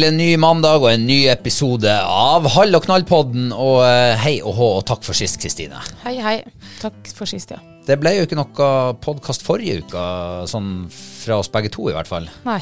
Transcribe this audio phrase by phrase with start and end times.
[0.00, 3.50] En ny mandag og en ny episode av Hall og knall-podden.
[3.52, 5.78] Og eh, hei og hå, og takk for sist, Kristine.
[6.06, 6.36] Hei, hei.
[6.80, 7.60] Takk for sist, ja.
[7.86, 8.70] Det ble jo ikke noe
[9.04, 10.04] podkast forrige uke,
[10.50, 12.26] sånn fra oss begge to i hvert fall.
[12.48, 12.58] Nei.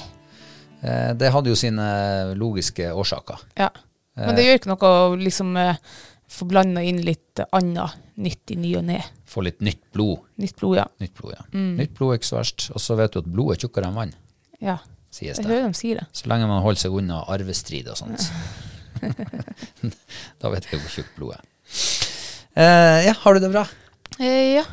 [0.83, 1.87] Eh, Det hadde jo sine
[2.39, 3.47] logiske årsaker.
[3.61, 3.71] Ja.
[4.19, 5.79] Men det gjør ikke noe å liksom eh,
[6.29, 8.99] få blanda inn litt annet nytt i ny og ne.
[9.31, 10.27] Få litt nytt blod.
[10.43, 10.89] Nytt blod, ja.
[11.01, 11.47] Nytt blod, ja.
[11.55, 12.69] Nytt blod er ikke så verst.
[12.75, 14.17] Og så vet du at blod er tjukkere enn vann,
[14.59, 14.81] Ja.
[15.11, 15.51] Sies Jeg det.
[15.51, 16.07] hører de sier det.
[16.13, 18.29] Så lenge man holder seg unna arvestrid og sånt.
[20.43, 21.47] da vet jeg hvor tjukt blodet er.
[22.59, 23.65] Eh, ja, har du det bra?
[24.19, 24.65] Eh, ja.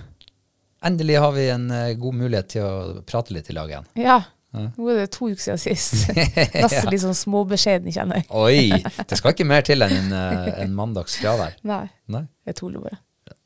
[0.85, 3.88] Endelig har vi en uh, god mulighet til å prate litt i lag igjen.
[3.97, 4.19] Ja.
[4.56, 6.06] Nå er det to uker siden sist.
[6.56, 8.28] Nesten litt sånn småbeskjeden, kjenner jeg.
[8.31, 8.85] Oi!
[9.09, 11.57] Det skal ikke mer til enn en, eh, en mandags fravær.
[11.67, 13.02] Nei, Nei, jeg tuller bare.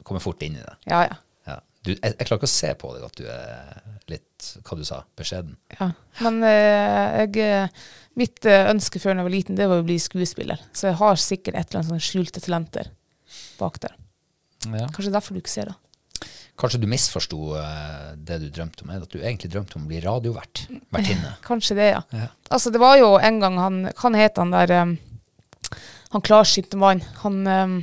[0.05, 0.75] Kommer fort inn i det.
[0.89, 1.17] Ja, ja.
[1.89, 3.79] Du, jeg, jeg klarer ikke å se på deg at du er
[4.11, 5.57] litt, hva du sa, beskjeden.
[5.79, 5.89] ja.
[6.23, 9.97] Men eh, jeg, eh, mitt eh, ønske før jeg var liten, det var å bli
[10.01, 10.61] skuespiller.
[10.75, 12.91] Så jeg har sikkert et eller annet sånn skjulte talenter
[13.59, 13.95] bak der.
[14.67, 14.89] Ja.
[14.91, 15.77] Kanskje derfor du ikke ser det.
[16.59, 17.53] Kanskje du misforsto
[18.19, 20.65] det du drømte om, at du egentlig drømte om å bli radiovert.
[20.91, 21.37] Vertinne.
[21.47, 22.01] Kanskje det, ja.
[22.11, 22.27] Ja.
[22.51, 24.97] Altså, det var jo en gang han Hva het han der um,
[26.11, 26.99] Han klarsynte mann.
[27.21, 27.77] Han, um,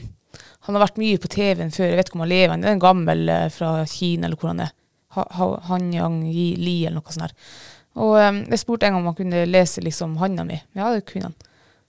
[0.66, 1.92] han har vært mye på TV-en før.
[1.92, 2.52] Jeg vet ikke om han lever.
[2.56, 4.72] Han er en gammel eh, fra Kina, eller hvor han er.
[5.16, 6.20] Ha, ha, han Yang
[6.58, 7.30] Li, eller noe sånt.
[7.30, 7.52] der.
[7.96, 10.58] Og um, jeg spurte en gang om han kunne lese liksom handa mi.
[10.76, 11.36] Ja, det kunne han.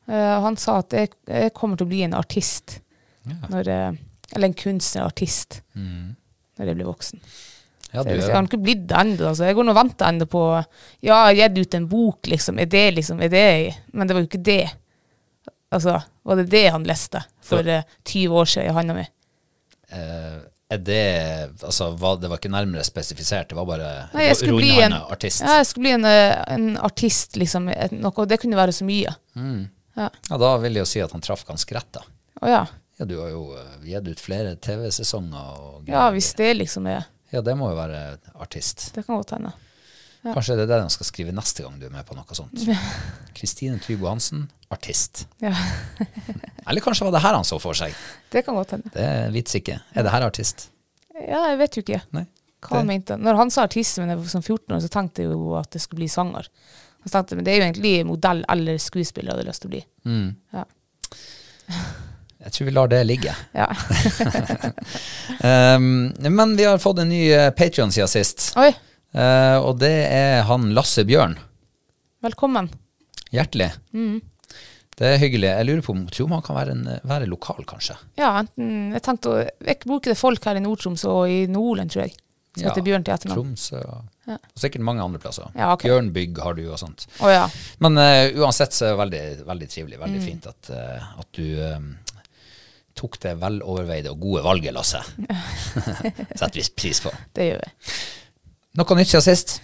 [0.07, 2.77] Uh, han sa at jeg, jeg kommer til å bli en artist.
[3.27, 3.97] Når, eh,
[4.37, 5.61] eller en kunstner-artist.
[5.75, 7.19] Når jeg blir voksen.
[7.91, 9.31] Ja, du, jeg, jeg har ikke blitt det ennå.
[9.31, 9.47] Altså.
[9.47, 10.63] Jeg går nå og venter ennå på Ja,
[11.01, 12.61] jeg har gitt ut en bok, liksom.
[12.63, 13.49] Er det liksom er det,
[13.91, 14.61] Men det var jo ikke det.
[15.73, 19.03] Altså, var det det han leste for eh, 20 år siden i handa mi?
[19.91, 21.03] Uh, er det
[21.63, 24.95] Altså, var, det var ikke nærmere spesifisert, det var bare Nei, jeg skulle bli en,
[24.99, 25.43] artist.
[25.43, 27.69] ja, jeg skulle bli en, eh, en artist, liksom.
[27.71, 29.13] Et, noe, det kunne være så mye.
[29.97, 32.03] Ja, da vil jeg jo si at han traff ganske rett, da.
[32.43, 32.65] Å ja.
[32.97, 35.85] Ja, du har jo eh, gitt ut flere TV-sesonger.
[35.89, 38.89] Ja, hvis det liksom er Ja, det må jo være artist.
[38.95, 39.51] Det kan godt hende.
[40.35, 42.63] Kanskje det er det de skal skrive neste gang du er med på noe sånt.
[43.37, 45.25] Kristine Trybo Hansen, artist.
[45.43, 45.53] Ja,
[46.67, 47.93] Eller kanskje var det her han så for seg.
[48.33, 48.91] det kan godt hende.
[48.95, 49.79] Det vits ikke.
[49.93, 50.67] Er det her artist?
[51.17, 52.25] Ja, jeg vet jo ikke Nei.
[52.67, 53.15] hva han mente.
[53.17, 55.71] Når han sa artist da jeg var som 14 år, så tenkte jeg jo at
[55.73, 56.49] det skulle bli sanger.
[57.05, 59.75] Han tenkte Men det er jo egentlig modell eller skuespiller jeg hadde lyst til å
[59.77, 59.85] bli.
[60.57, 60.67] Ja.
[62.47, 63.33] Jeg tror vi lar det ligge.
[63.57, 63.65] ja.
[65.75, 68.51] Um, men vi har fått en ny uh, Patrion siden sist.
[68.61, 68.69] Oi,
[69.17, 71.37] Eh, og det er han Lasse Bjørn.
[72.21, 72.69] velkommen.
[73.33, 73.71] Hjertelig.
[74.97, 75.49] Det er hyggelig.
[75.49, 77.97] Jeg lurer på om tror man kan være, en, være lokal, kanskje.
[78.17, 81.93] Ja, enten Jeg tenkte å Jeg bruker det folk her i Nord-Troms og i Nordland,
[81.93, 82.15] tror jeg.
[82.57, 83.37] Som Ja, heter Bjørn til etternavn.
[83.37, 85.51] Tromsø og, og sikkert mange andre plasser.
[85.53, 85.91] Ja, okay.
[85.91, 87.05] Bjørnbygg har du og sånt.
[87.21, 87.45] Oh, ja.
[87.85, 89.99] Men uh, uansett så er det veldig, veldig trivelig.
[89.99, 90.05] Mm.
[90.07, 91.91] Veldig fint at, uh, at du um,
[92.97, 95.03] tok det veloverveide og gode valget, Lasse.
[96.39, 97.13] Setter vi pris på.
[97.37, 97.75] Det gjør jeg.
[98.77, 99.57] Noe nytt siden sist?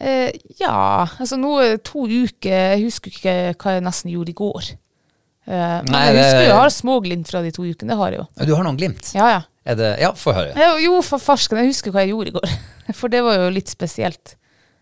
[0.00, 0.30] Eh,
[0.60, 4.36] ja, altså nå er det to uker Jeg husker ikke hva jeg nesten gjorde i
[4.38, 4.70] går.
[5.50, 6.48] Eh, men Nei, jeg husker det...
[6.48, 7.92] jeg har små glimt fra de to ukene.
[7.92, 8.26] Det har jeg jo.
[8.48, 9.10] Du har noen glimt?
[9.16, 9.40] Ja, ja.
[9.70, 10.54] Er det, ja, få høre.
[10.56, 12.54] Eh, Jo, for farsken, jeg husker hva jeg gjorde i går.
[13.00, 14.34] For det var jo litt spesielt.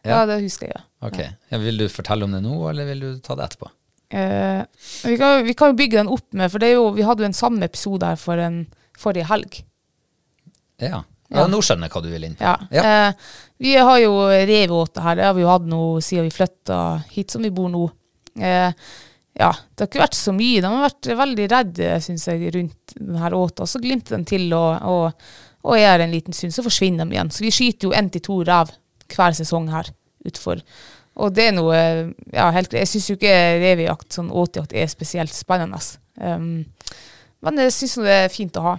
[0.06, 0.20] Ja.
[0.20, 0.84] Ja, det husker jeg, ja.
[1.04, 1.18] Ok.
[1.52, 3.68] Ja, vil du fortelle om det nå, eller vil du ta det etterpå?
[4.08, 4.62] Eh,
[5.04, 7.28] vi, kan, vi kan jo bygge den opp med, for det jo, vi hadde jo
[7.28, 8.62] en samme episode her for en
[8.98, 9.58] forrige helg.
[10.80, 11.02] Ja.
[11.28, 11.42] Ja.
[11.42, 11.44] ja.
[11.50, 12.46] Nå skjønner jeg hva du vil inn på.
[12.46, 12.54] Ja.
[12.72, 12.86] Ja.
[13.10, 13.28] Eh,
[13.58, 16.78] vi har jo revåte her, det har vi jo hatt nå siden vi flytta
[17.10, 17.84] hit som vi bor nå.
[18.38, 18.70] Eh,
[19.38, 20.62] ja, det har ikke vært så mye.
[20.62, 23.66] De har vært veldig redde, syns jeg, rundt denne åta.
[23.70, 25.26] Så glimter den til, og, og,
[25.66, 27.32] og er en liten stund, så forsvinner de igjen.
[27.34, 28.72] Så vi skyter jo én til to rev
[29.14, 29.90] hver sesong her
[30.26, 30.62] utfor.
[31.18, 31.78] Og det er noe
[32.30, 35.80] Ja, helt Jeg syns jo ikke revejakt, sånn åtejakt, er spesielt spennende.
[36.18, 36.66] Um,
[37.42, 38.76] men jeg syns det er fint å ha.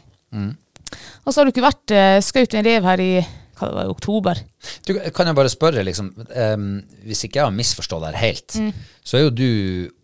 [1.23, 3.13] Og så har du ikke vært uh, skaut en rev her i
[3.59, 4.41] hva det var, i oktober.
[4.87, 6.65] Du, kan jeg bare spørre, liksom, um,
[7.05, 8.71] hvis ikke jeg har misforstått det her helt, Mm.
[9.03, 9.49] så er jo du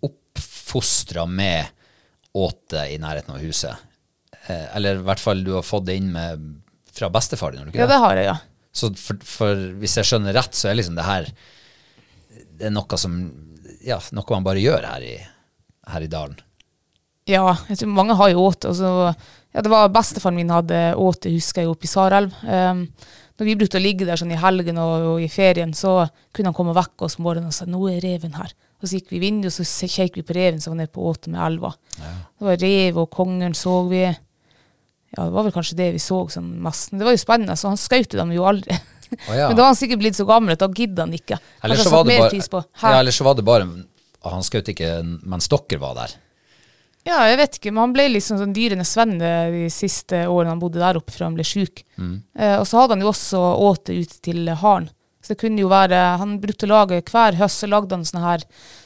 [0.09, 1.65] oppfostra med
[2.35, 3.75] åte i nærheten av huset.
[4.47, 6.41] Eh, eller i hvert fall du har fått det inn med
[6.95, 7.93] fra bestefar din, har du ikke Ja, det?
[7.95, 8.37] det har jeg, ja.
[8.75, 11.29] Så for, for hvis jeg skjønner rett, så er liksom det her
[12.59, 13.15] Det er noe som
[13.85, 15.15] Ja, noe man bare gjør her i,
[15.91, 16.35] her i dalen.
[17.29, 18.69] Ja, jeg tror mange har jo åte.
[18.71, 19.15] Altså,
[19.53, 22.33] ja, det var bestefaren min hadde åte, husker jeg, oppe i Sarelv.
[22.43, 22.83] Um,
[23.35, 26.05] når vi brukte å ligge der sånn i helgen og, og i ferien, så
[26.35, 28.53] kunne han komme og vekke oss om morgenen og si 'nå er reven her'.
[28.79, 30.93] Og så gikk vi i vinduet, og så kjekk vi på reven som var nede
[30.93, 31.73] på åte med elva.
[31.97, 34.03] Det var rev, og kongen så vi.
[34.05, 36.91] Ja, det var vel kanskje det vi så sånn mest.
[36.91, 38.75] Men det var jo spennende, så han skjøt dem jo aldri.
[39.29, 39.47] Oh, ja.
[39.49, 41.39] Men da var han sikkert blitt så gammel at da gidda han ikke.
[41.63, 43.67] Eller så, var det bare, ja, eller så var det bare
[44.25, 44.91] Han skjøt ikke
[45.23, 46.15] mens dere var der.
[47.05, 50.61] Ja, jeg vet ikke, men han ble liksom sånn dyrenes venn de siste årene han
[50.61, 51.83] bodde der oppe før han ble syk.
[52.01, 54.89] Eh, og så hadde han jo også åte ut til haren.
[55.25, 58.21] Så det kunne jo være Han brukte å lage hver høst så lagde han sånne
[58.21, 58.43] her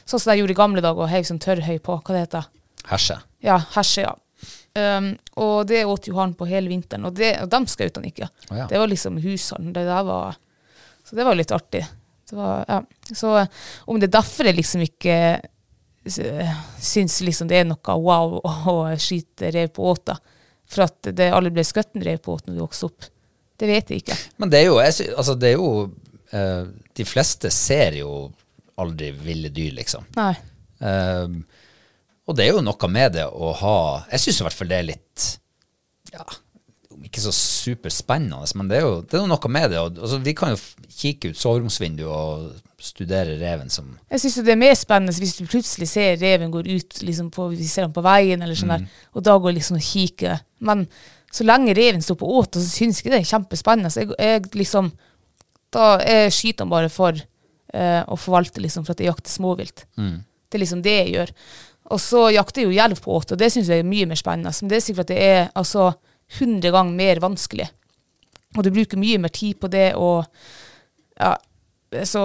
[0.08, 1.98] Sånn som de gjorde i gamle dager, og heiv sånn tørrhøy på.
[2.00, 2.46] Hva det heter
[2.88, 3.16] Hersje.
[3.44, 4.14] Ja, hersje, ja.
[4.72, 5.10] Um,
[5.42, 8.30] og det åt jo han på hele vinteren, og, det, og dem skjøt han ikke.
[8.48, 8.66] Oh, ja.
[8.70, 9.74] Det var liksom hushallen.
[9.76, 10.38] Det der var
[11.04, 11.84] Så det var litt artig.
[12.30, 12.80] Det var, ja.
[13.12, 13.52] Så eh,
[13.90, 15.16] om det er derfor det liksom ikke
[16.08, 18.38] syns liksom det er noe wow
[18.72, 20.16] å, skyte rev på åta,
[20.70, 23.08] for at det aldri ble skutt en rev på åt når du vokste opp,
[23.60, 24.16] det vet jeg ikke.
[24.40, 25.70] Men det er jo, jeg sy- altså det er jo
[26.32, 26.62] uh,
[26.96, 28.30] De fleste ser jo
[28.80, 30.06] aldri ville dyr, liksom.
[30.16, 30.32] Nei.
[30.80, 31.36] Uh,
[32.24, 33.74] og det er jo noe med det å ha
[34.14, 35.24] Jeg syns i hvert fall det er litt
[36.14, 36.24] Ja,
[37.06, 39.78] ikke så superspennende, men det er jo det er noe med det.
[39.80, 40.58] Altså, vi kan jo
[41.00, 42.50] kikke ut soveromsvinduet og
[42.80, 46.68] studere reven som Jeg syns det er mer spennende hvis du plutselig ser reven går
[46.68, 49.78] ut, liksom på, vi ser den på veien, eller sånn der, og da går liksom
[49.80, 50.42] og kikker.
[50.64, 50.86] Men
[51.32, 53.92] så lenge reven står på åta, så syns jeg det er kjempespennende.
[53.92, 54.92] Så jeg, jeg liksom
[55.70, 59.84] Da jeg skyter han bare for eh, å forvalte, liksom, for at jeg jakter småvilt.
[60.50, 61.30] Det er liksom det jeg gjør.
[61.94, 64.18] Og så jakter jeg jo jerv på åt, og det syns jeg er mye mer
[64.18, 64.50] spennende.
[64.62, 65.92] Men det er sikkert at det er altså
[66.38, 67.68] 100 ganger mer vanskelig.
[68.56, 70.26] Og du bruker mye mer tid på det, og
[71.20, 71.34] ja,
[72.06, 72.24] så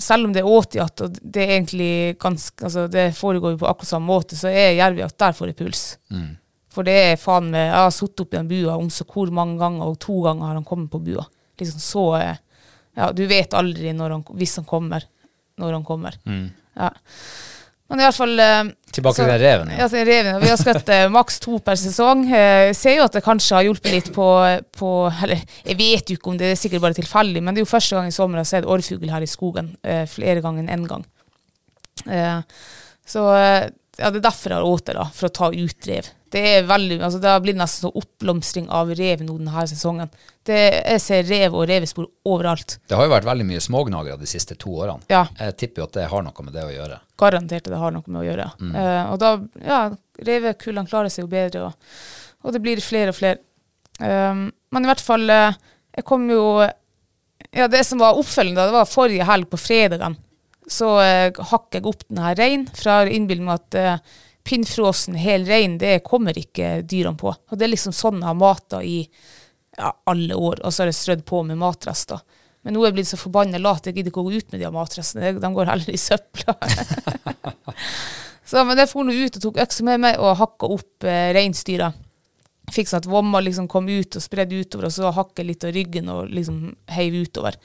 [0.00, 3.68] selv om det er åtejakt, og det er egentlig ganske altså Det foregår jo på
[3.68, 5.82] akkurat samme måte, så er jervejakt Der får jeg puls.
[6.74, 9.58] For det er faen meg Jeg har sittet oppi den bua om så hvor mange
[9.60, 11.26] ganger, og to ganger har han kommet på bua.
[11.60, 12.36] Liksom så eh,
[12.96, 15.06] Ja, du vet aldri når han, hvis han kommer,
[15.58, 16.18] når han kommer.
[16.74, 16.90] Ja.
[17.90, 18.62] Men i hvert fall eh,
[18.94, 19.70] Tilbake så- til den reven.
[19.76, 20.38] Ja, ja reven.
[20.40, 22.24] Vi har skutt eh, maks to per sesong.
[22.32, 24.28] Eh, Jeg ser jo at det kanskje har hjulpet litt på,
[24.72, 24.90] på
[25.22, 27.72] Eller jeg vet jo ikke om det er sikkert bare tilfeldig, men det er jo
[27.76, 29.74] første gang i sommer jeg har sett orrfugl her i skogen.
[29.84, 31.04] eh, Flere ganger enn én gang.
[32.08, 32.40] Eh,
[33.06, 33.20] Så
[33.98, 36.08] ja, det er derfor jeg har åte, da, for å ta ut rev.
[36.34, 40.10] Det er veldig, altså det har blitt nesten sånn oppblomstring av rev nå denne sesongen.
[40.44, 42.78] Det, jeg ser rev og revespor overalt.
[42.90, 45.06] Det har jo vært veldig mye smågnagere de siste to årene.
[45.12, 45.22] Ja.
[45.38, 46.98] Jeg tipper jo at det har noe med det å gjøre.
[47.22, 48.48] garantert at det har noe med å gjøre.
[48.66, 49.30] Eh, og da,
[49.62, 49.78] ja,
[50.26, 51.94] revekullene klarer seg jo bedre, og,
[52.42, 53.38] og det blir flere og flere.
[54.02, 55.54] Um, men i hvert fall, eh,
[55.94, 56.44] jeg kom jo
[57.54, 60.16] Ja, det som var oppfølgende, det var forrige helg på fredagen.
[60.66, 66.02] Så uh, hakk jeg opp denne reinen fra har at uh, pinnfrosen hel rein, det
[66.06, 67.32] kommer ikke dyrene på.
[67.32, 68.98] Og det er liksom sånn jeg har mata i
[69.78, 72.20] ja, alle år, og så har jeg strødd på med matrester.
[72.64, 74.62] Men nå er jeg blitt så forbanna lat, jeg gidder ikke å gå ut med
[74.62, 75.32] de matrestene.
[75.36, 76.54] De går heller i søpla.
[78.44, 81.30] Så men jeg for nå ut og tok øksa med meg og hakka opp eh,
[81.32, 81.88] reinsdyra.
[82.72, 85.72] Fikk sånn at vomma liksom kom ut og spredde utover, og så hakke litt av
[85.72, 86.58] ryggen og liksom
[86.92, 87.56] heiv utover.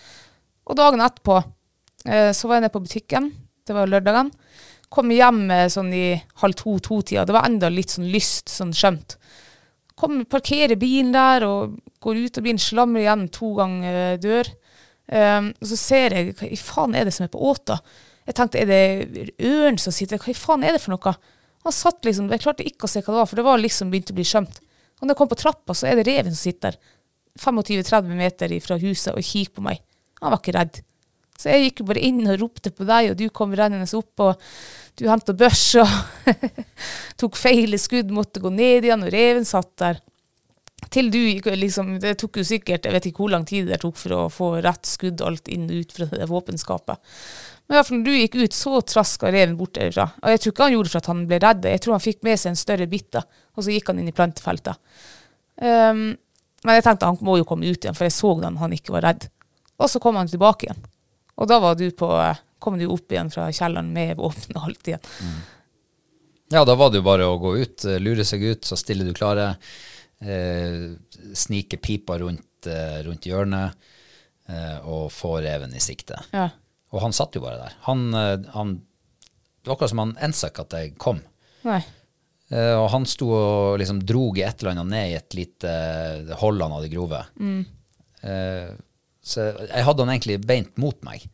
[0.71, 3.29] Og dagen etterpå eh, så var jeg nede på butikken,
[3.67, 4.31] det var lørdagen.
[4.89, 6.05] Kom hjem eh, sånn i
[6.41, 7.25] halv to-to-tida.
[7.27, 9.17] Det var enda litt sånn lyst, sånn skjømt.
[9.99, 14.49] Kom, parkerer bilen der og går ut av bilen, slamrer igjen to ganger eh, dør.
[15.09, 17.79] Um, og så ser jeg hva i faen er det som er på åta.
[18.29, 21.13] Jeg tenkte er det ørn som sitter Hva i faen er det for noe?
[21.65, 23.89] Han satt liksom, Jeg klarte ikke å se hva det var, for det var liksom
[23.89, 24.59] begynt å bli skjømt.
[24.99, 26.95] Og når jeg kom på trappa, så er det reven som sitter der.
[27.39, 29.81] 25-30 meter fra huset og kikker på meg.
[30.21, 30.79] Han var ikke redd.
[31.39, 34.25] Så jeg gikk jo bare inn og ropte på deg, og du kom rennende opp,
[34.25, 35.87] og du henta børs og
[37.19, 40.01] tok feil skudd, måtte gå ned igjen, og reven satt der.
[40.89, 41.19] Til du
[41.59, 44.19] liksom Det tok jo sikkert Jeg vet ikke hvor lang tid det tok for å
[44.31, 47.01] få rett skudd alt inn og ut fra det våpenskapet.
[47.67, 50.07] Men i hvert fall når du gikk ut, så traska reven bort derfra.
[50.23, 51.67] Og jeg tror ikke han gjorde det for at han ble redd.
[51.69, 53.21] Jeg tror han fikk med seg en større bitte,
[53.53, 54.79] og så gikk han inn i plantefeltet.
[55.59, 56.01] Um,
[56.63, 58.95] men jeg tenkte han må jo komme ut igjen, for jeg så da han ikke
[58.95, 59.27] var redd.
[59.77, 60.88] Og så kom han tilbake igjen.
[61.39, 62.09] Og da var du på,
[62.59, 65.09] kom du opp igjen fra kjelleren med våpen og alt igjen.
[65.23, 65.39] Mm.
[66.49, 69.05] Ja, da var det jo bare å gå ut, eh, lure seg ut, så stiller
[69.05, 69.51] du klare.
[70.19, 70.89] Eh,
[71.37, 73.77] snike pipa rundt, eh, rundt hjørnet
[74.49, 76.17] eh, og få reven i sikte.
[76.33, 76.49] Ja.
[76.89, 77.77] Og han satt jo bare der.
[77.85, 78.73] Han, eh, han,
[79.61, 81.23] det var akkurat som han ensa ikke at jeg kom.
[81.67, 81.81] Nei.
[82.49, 85.73] Og han sto og liksom drog i et eller annet ned i et lite
[86.39, 87.19] hold han hadde grove.
[87.37, 87.59] Mm.
[89.21, 91.25] Så jeg hadde han egentlig beint mot meg.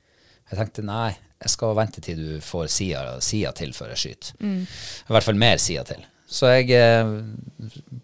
[0.49, 4.35] Jeg tenkte nei, jeg skal vente til du får sida, sida til før jeg skyter.
[4.41, 4.61] Mm.
[4.65, 6.05] I hvert fall mer sida til.
[6.25, 6.71] Så jeg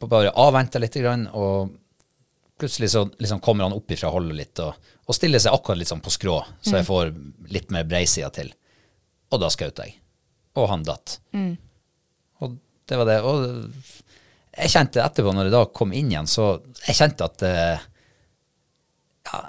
[0.02, 0.98] bare avventa litt,
[1.34, 1.72] og
[2.62, 5.90] plutselig så liksom kommer han opp ifra holdet litt og, og stiller seg akkurat litt
[5.90, 6.90] sånn på skrå, så jeg mm.
[6.92, 7.14] får
[7.56, 8.52] litt mer breisida til.
[9.34, 9.96] Og da skjøt jeg.
[10.60, 11.18] Og han datt.
[11.34, 11.56] Mm.
[12.44, 12.58] Og
[12.90, 13.18] det var det.
[13.26, 13.42] Og
[14.52, 16.52] jeg kjente etterpå, når jeg da kom inn igjen, så
[16.84, 17.86] jeg kjente at eh,
[19.32, 19.42] ja,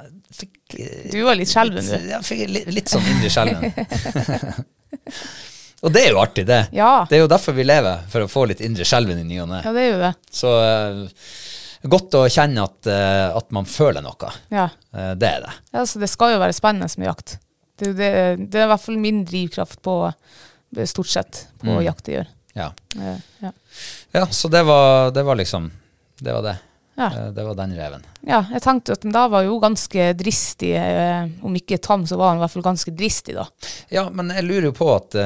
[1.13, 2.11] Du var litt skjelven, du.
[2.11, 4.67] Ja, litt, litt sånn indre skjelven.
[5.85, 6.61] og det er jo artig, det.
[6.77, 6.93] Ja.
[7.09, 9.51] Det er jo derfor vi lever, for å få litt indre skjelven i ny og
[9.53, 9.63] ne.
[9.65, 10.13] Ja, det er jo det.
[10.33, 11.31] Så uh,
[11.95, 14.35] godt å kjenne at, uh, at, man føler noe.
[14.55, 14.69] Ja.
[14.95, 15.57] Uh, det er det.
[15.75, 17.39] Ja, så det skal jo være spennende med jakt.
[17.79, 18.13] Det, det,
[18.53, 19.97] det er i hvert fall min drivkraft på
[20.89, 21.83] stort sett på mm.
[21.85, 22.31] jakt jeg gjør.
[22.53, 22.69] Ja.
[23.41, 23.53] Ja.
[24.13, 24.27] ja.
[24.27, 25.71] så det var, det var, liksom
[26.19, 26.57] Det var det.
[26.99, 27.09] Ja.
[27.33, 28.05] Det var den reven.
[28.21, 30.75] Ja, jeg tenkte at den da var jo ganske dristig.
[31.43, 33.47] om ikke tam, så var han i hvert fall ganske dristig, da.
[33.89, 35.17] Ja, men jeg lurer jo på at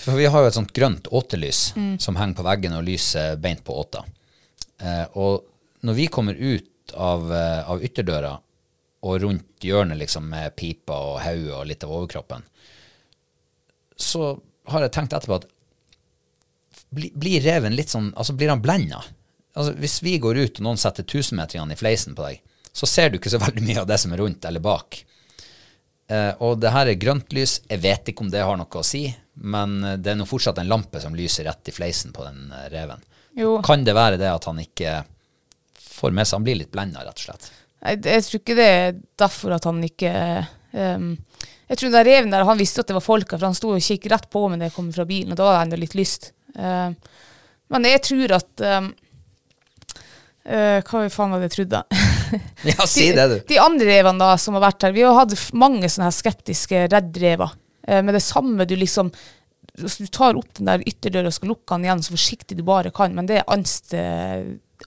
[0.00, 1.98] For vi har jo et sånt grønt åtelys mm.
[2.00, 4.02] som henger på veggen og lyser beint på åta.
[4.82, 5.46] Eh, og
[5.80, 8.38] når vi kommer ut av, eh, av, ytterdøra
[9.06, 12.44] og rundt hjørnet liksom med pipa og hodet og litt av overkroppen,
[13.96, 14.34] så
[14.68, 15.52] har jeg tenkt etterpå at
[16.96, 19.00] blir reven litt sånn Altså, blir han blenda?
[19.56, 22.42] Altså, hvis vi går ut og noen setter tusenmeterne i fleisen på deg,
[22.76, 25.00] så ser du ikke så veldig mye av det som er rundt eller bak.
[26.12, 27.58] Eh, og det her er grønt lys.
[27.66, 29.08] Jeg vet ikke om det har noe å si,
[29.42, 32.50] men eh, det er nå fortsatt en lampe som lyser rett i fleisen på den
[32.52, 33.02] eh, reven.
[33.36, 33.56] Jo.
[33.64, 35.00] Kan det være det at han ikke
[35.96, 37.50] får med seg Han blir litt blenda, rett og slett?
[37.80, 40.12] Jeg, jeg, tror ikke det er derfor at han ikke
[40.72, 41.10] um,
[41.68, 43.84] Jeg tror den reven der, han visste at det var folka, for han sto og
[43.84, 45.98] kikket rett på meg da jeg kom fra bilen, og da hadde jeg enda litt
[45.98, 46.30] lyst.
[46.56, 46.96] Uh,
[47.72, 48.88] men jeg tror at um,
[50.48, 51.82] uh, Hva faen var det jeg trodde?
[52.72, 53.36] ja, si det, du.
[53.38, 56.16] De, de andre revene da, som har vært her, vi har hatt mange sånne her
[56.16, 57.56] skeptiske reddrever.
[57.86, 59.12] Uh, med det samme du liksom
[59.76, 62.62] hvis du tar opp den der ytterdøra og skal lukke den igjen så forsiktig du
[62.64, 63.92] bare kan, men det er angst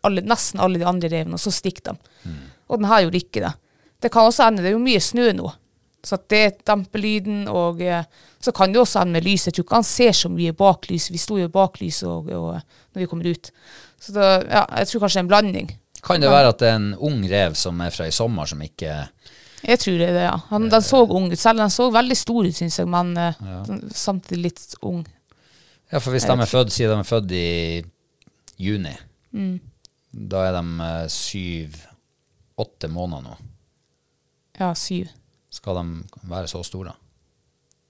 [0.01, 2.13] alle, nesten alle de andre revene, og så stikker de.
[2.23, 2.39] Mm.
[2.69, 3.51] Og den her gjorde ikke det.
[3.99, 5.51] Det kan også ende, det er jo mye snø nå,
[6.05, 7.43] så at det demper lyden.
[7.51, 8.07] Og eh,
[8.39, 9.47] så kan det også ende med lys.
[9.47, 11.09] Jeg tror ikke han ser så mye bak lys.
[11.11, 13.51] Vi sto jo bak lys og, og, når vi kommer ut.
[13.99, 15.69] Så da, ja, jeg tror kanskje det er en blanding.
[16.05, 18.61] Kan det være at det er en ung rev som er fra i sommer, som
[18.63, 18.93] ikke
[19.59, 20.35] jeg tror det er det, ja.
[20.53, 21.39] Han, den så ung ut.
[21.39, 23.57] Selv den så veldig stor ut, syns jeg, men eh, ja.
[23.91, 25.01] samtidig litt ung.
[25.89, 27.49] Ja, for hvis de er født, sier de er født i
[28.61, 28.93] juni,
[29.35, 29.55] mm.
[30.31, 33.37] da er de uh, syv-åtte måneder nå.
[34.59, 35.09] Ja, syv.
[35.51, 36.93] Skal de være så store?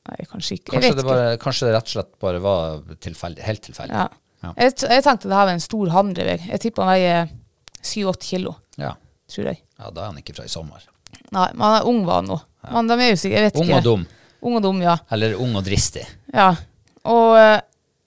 [0.10, 0.74] Nei, kanskje ikke.
[0.78, 4.06] Kanskje det, bare, kanskje det, rett og slett bare var tilfeldig, helt tilfeldig.
[4.06, 4.08] Ja.
[4.40, 4.54] Ja.
[4.56, 6.46] Jeg, jeg, tenkte det her var en stor handrevegg.
[6.48, 7.32] Jeg tipper han veier
[7.84, 8.56] syv-åtte kilo.
[8.80, 8.94] Ja.
[9.30, 9.62] Tror jeg.
[9.80, 10.86] Ja, da er han ikke fra i sommer.
[11.36, 12.40] Nei, men han er ung var han nå.
[12.64, 12.72] Ja.
[12.76, 13.80] Men de er jo sikkert, jeg vet ung ikke.
[13.80, 14.06] Og dum.
[14.40, 14.96] Ung og dum, ja.
[15.14, 16.06] Eller ung og dristig.
[16.34, 16.52] Ja.
[17.10, 17.58] Og uh,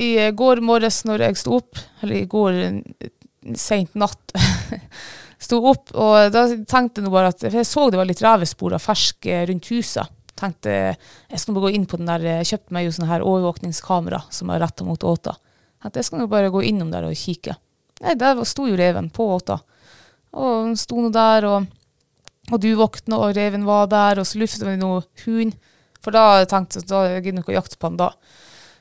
[0.03, 3.13] i går morges når jeg sto opp, eller i går uh,
[3.59, 4.35] seint natt
[5.47, 8.77] sto opp, og da tenkte jeg bare at For jeg så det var litt revespor
[8.77, 10.19] av fersk uh, rundt huset.
[10.39, 13.27] tenkte jeg skal bare gå inn på den der, jeg kjøpte meg jo sånn her
[13.27, 15.37] overvåkningskamera som er retta mot åta.
[15.83, 17.57] Tenkte jeg skal nå bare gå innom der og kikke.
[18.03, 19.59] Nei, der sto jo reven på åta.
[20.39, 21.67] Og den sto nå der, og,
[22.51, 25.57] og du våkna, og reven var der, og så lufta vi noe hund.
[26.03, 28.13] For da tenkte jeg da gidder jeg ikke å jakte på han da.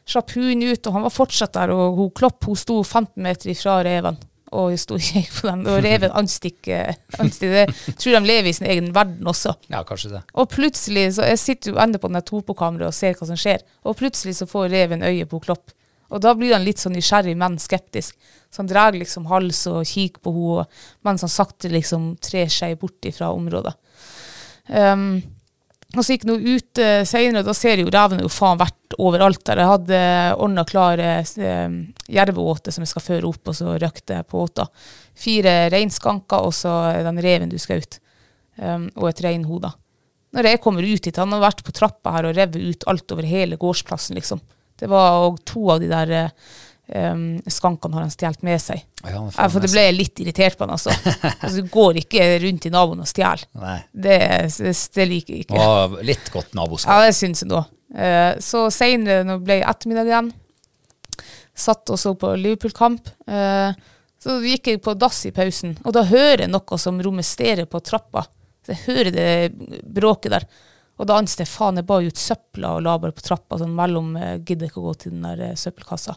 [0.09, 3.53] Slapp hunden ut, og han var fortsatt der, og hun Klopp hun sto 15 meter
[3.53, 4.17] ifra reven.
[4.51, 7.67] Og jeg sto og på den, og reven anstikker det.
[7.87, 9.53] Jeg tror de lever i sin egen verden også.
[9.71, 10.23] Ja, kanskje det.
[10.35, 13.39] Og plutselig, så jeg sitter jo ennå på den der topokameraet og ser hva som
[13.39, 15.71] skjer, og plutselig så får reven øye på Klopp.
[16.11, 18.17] Og da blir han litt sånn nysgjerrig, men skeptisk.
[18.51, 20.65] Så han drar liksom hals og kikker på henne,
[21.07, 23.73] mens han sakte liksom trer seg bort fra området.
[24.67, 25.21] Um,
[25.91, 28.59] og så gikk han ut uh, senere, og da ser jeg jo reven jo faen
[28.59, 29.63] vært overalt der.
[29.63, 30.01] Jeg hadde
[30.35, 31.73] ordna klar uh,
[32.11, 34.67] jerveåte som jeg skal føre opp, og så røkte på åta.
[35.15, 36.75] Fire reinskanker, og så
[37.07, 38.01] den reven du skjøt.
[38.59, 39.71] Um, og et reinhode.
[40.35, 43.11] Når jeg kommer ut hit, han har vært på trappa her og revet ut alt
[43.15, 44.43] over hele gårdsplassen, liksom.
[44.81, 48.81] Det var òg to av de der um, skankene har han stjålet med seg.
[49.05, 50.95] Ja, for det ble jeg litt irritert på han, altså.
[51.31, 51.53] altså.
[51.61, 53.45] Du går ikke rundt i naboen og stjeler.
[53.91, 54.19] Det,
[54.57, 55.61] det, det liker jeg ikke.
[55.61, 56.91] Og litt godt naboskap.
[56.91, 57.63] Ja, det syns jeg nå.
[57.95, 60.33] Uh, så seinere, når det ble ettermiddag igjen,
[61.61, 63.71] satt og så på Liverpool-kamp, Uh,
[64.21, 67.81] så gikk jeg på dass i pausen, og da hører jeg noe som romesterer på
[67.81, 68.27] trappa.
[68.61, 69.29] Så jeg hører det
[69.81, 70.45] bråket der.
[71.01, 73.73] Og da anste jeg faen, jeg bar ut søpla og la bare på trappa, sånn
[73.73, 76.13] mellom eh, gidder ikke å gå til den der eh, søppelkassa.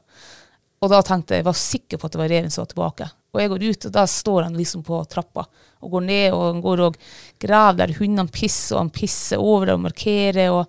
[0.85, 3.07] Og da tenkte jeg, jeg var sikker på at det var reven som var tilbake.
[3.33, 5.47] Og jeg går ut, og da står han liksom på trappa
[5.85, 6.99] og går ned, og han går og
[7.41, 10.53] graver der hundene pisser, og han pisser over det og markerer.
[10.53, 10.67] og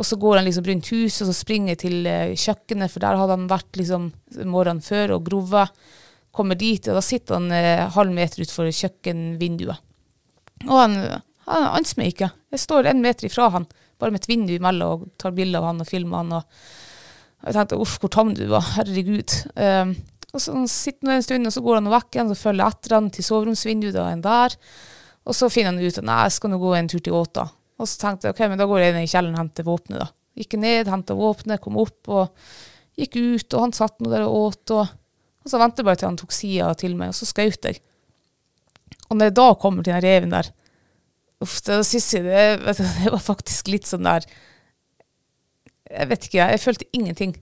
[0.00, 3.02] og så går han liksom rundt huset, og så springer jeg til eh, kjøkkenet, for
[3.02, 4.10] der hadde han vært liksom
[4.46, 5.80] morgenen før og grovet.
[6.30, 9.82] Kommer dit, og da sitter han eh, halv meter utenfor kjøkkenvinduet.
[10.68, 10.96] Og han,
[11.50, 12.30] han anser meg ikke.
[12.54, 13.66] Jeg står en meter ifra han,
[14.00, 16.32] bare med et vindu imellom, og tar bilder av han og filmer han.
[16.38, 16.62] Og,
[17.40, 19.34] og jeg tenkte uff, hvor tam du var, herregud.
[19.56, 19.96] Um,
[20.30, 22.76] og så sitter han en stund, og så går han vekk igjen, så følger jeg
[22.76, 24.56] etter han til soveromsvinduet, da er han der.
[25.26, 27.48] Og så finner han ut at nei, jeg skal nå gå en tur til Åta.
[27.80, 30.02] Og så tenkte jeg ok, men da går jeg ned i kjelleren og henter våpenet,
[30.04, 30.08] da.
[30.40, 32.44] Gikk ned, henta våpenet, kom opp og
[33.00, 34.74] gikk ut, og han satt nå der og åt.
[34.76, 34.92] Og,
[35.42, 37.80] og så ventet jeg bare til han tok sida til meg, og så skjøt jeg.
[39.08, 40.52] Og når jeg da kommer til den reven der,
[41.44, 44.26] uff, da syns jeg det, vet du, det var faktisk litt sånn der
[45.90, 47.32] Jeg vet ikke, jeg følte ingenting.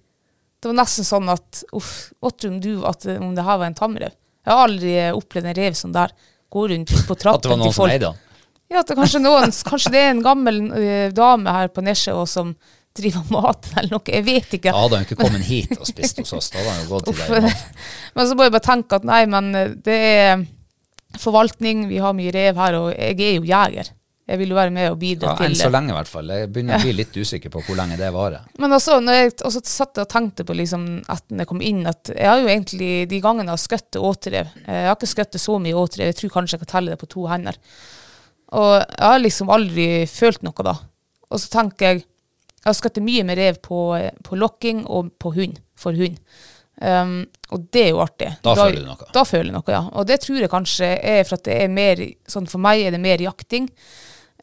[0.58, 3.76] Det var nesten sånn at uff, hva om du at om det her var en
[3.76, 4.14] tamrev.
[4.46, 6.14] Jeg har aldri opplevd en rev sånn der.
[6.48, 7.92] Gå rundt på trappen At det var noen til som folk.
[7.92, 8.24] eide han.
[8.68, 12.12] Ja, at det kanskje, noen, kanskje det er en gammel uh, dame her på Nesje
[12.16, 12.54] og som
[12.96, 14.12] driver mat eller noe.
[14.12, 14.72] Jeg vet ikke.
[14.72, 16.48] Da hadde hun ikke kommet hit og spist hos oss.
[16.54, 17.64] Da hadde hun gått til deg.
[18.16, 19.52] Men så må jeg bare tenke at nei, men
[19.84, 20.46] det er
[21.16, 23.94] forvaltning, vi har mye rev her, og jeg er jo jeger.
[24.28, 26.28] Jeg vil jo være med og bidra Ja, til enn så lenge, i hvert fall.
[26.36, 28.42] Jeg begynner å bli litt usikker på hvor lenge det varer.
[28.60, 32.10] Men også, når jeg også satt og tenkte på liksom, etter jeg kom inn, at
[32.12, 35.56] jeg har jo egentlig de gangene jeg har skutt återev Jeg har ikke skutt så
[35.64, 37.56] mye återev, jeg tror kanskje jeg kan telle det på to hender.
[38.58, 40.76] Og jeg har liksom aldri følt noe da.
[41.32, 43.80] Og så tenker jeg Jeg har skutt mye med rev på,
[44.28, 46.20] på lokking og på hund, for hund.
[46.78, 48.28] Um, og det er jo artig.
[48.44, 49.06] Da føler du noe.
[49.14, 49.80] Da føler jeg noe, ja.
[49.98, 52.94] Og det tror jeg kanskje er for at det er mer Sånn for meg er
[52.94, 53.66] det mer jakting.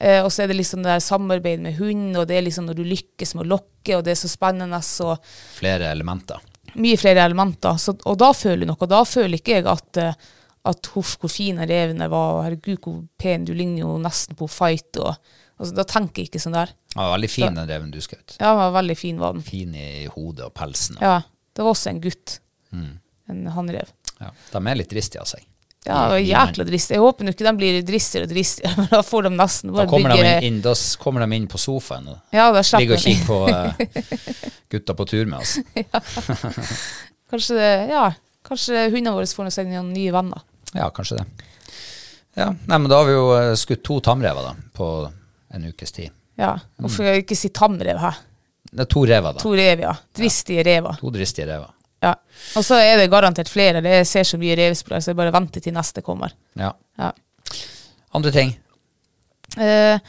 [0.02, 2.68] Uh, og så er det liksom det der samarbeid med hund, og det er liksom
[2.68, 6.42] når du lykkes med å lokke, og det er så spennende, og Flere elementer.
[6.76, 7.78] mye flere elementer.
[7.80, 8.90] Så, og da føler jeg noe.
[8.92, 10.34] Da føler ikke jeg at, uh,
[10.68, 14.36] at huff, hvor fin reven der var, og herregud, hvor pen, du ligner jo nesten
[14.36, 16.76] på fight, og altså, da tenker jeg ikke sånn der.
[16.98, 18.36] Ja, veldig fin den reven du skjøt.
[18.42, 19.46] Ja, den var veldig fin, var den.
[19.48, 21.00] Fin i hodet og pelsen.
[21.00, 21.22] Ja,
[21.56, 22.40] det var også en gutt.
[22.76, 22.94] Mm.
[23.32, 23.92] En hannrev.
[24.20, 25.44] Ja, de er litt dristige av seg.
[25.86, 26.96] Ja, jækla dristig.
[26.96, 29.92] Jeg håper ikke de blir dristigere og dristigere, men da får de nesten Da bare
[29.92, 32.48] kommer, bygge de inn, da kommer de inn på sofaen og Ja,
[32.80, 34.16] ligger og kikker på uh,
[34.74, 35.60] gutta på tur med oss.
[37.32, 38.06] Kanskje, det- ja,
[38.46, 40.44] kanskje hundene våre får seg noen nye venner.
[40.76, 41.26] Ja, kanskje det.
[42.38, 44.88] Ja, nei, men da har vi jo eh, skutt to tamrever da, på
[45.56, 46.14] en ukes tid.
[46.38, 47.22] Ja, Hvorfor mm.
[47.24, 48.20] ikke si tamrev her?
[48.76, 49.40] Det er to rever da.
[49.40, 49.94] To rev, ja.
[50.18, 50.98] Dristige rever.
[51.00, 51.72] To dristige rever.
[52.04, 52.12] Ja.
[52.60, 53.80] Og så er det garantert flere.
[53.82, 56.34] Det jeg ser så mye revspray, så jeg bare venter til neste kommer.
[56.60, 56.74] Ja.
[57.00, 57.14] Ja.
[58.16, 58.52] Andre ting?
[59.58, 60.00] Eh,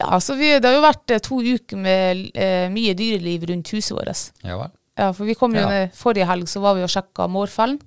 [0.00, 3.70] ja, så vi, det har jo vært eh, to uker med eh, mye dyreliv rundt
[3.76, 4.24] huset vårt.
[4.44, 4.72] Ja vel.
[4.98, 5.84] Ja, for vi kom jo Ja.
[5.98, 7.80] Forrige helg så var vi og sjekka Mårfellen.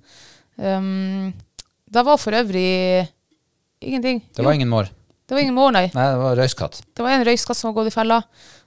[0.58, 1.30] Um,
[1.88, 3.08] det var for øvrig
[3.80, 4.22] ingenting.
[4.34, 4.88] Det var Jo, ingen mår.
[5.28, 5.86] det var ingen mår, nei.
[5.94, 6.80] Nei, det var røyskatt.
[6.94, 8.18] Det var en røyskatt som var gått i fella,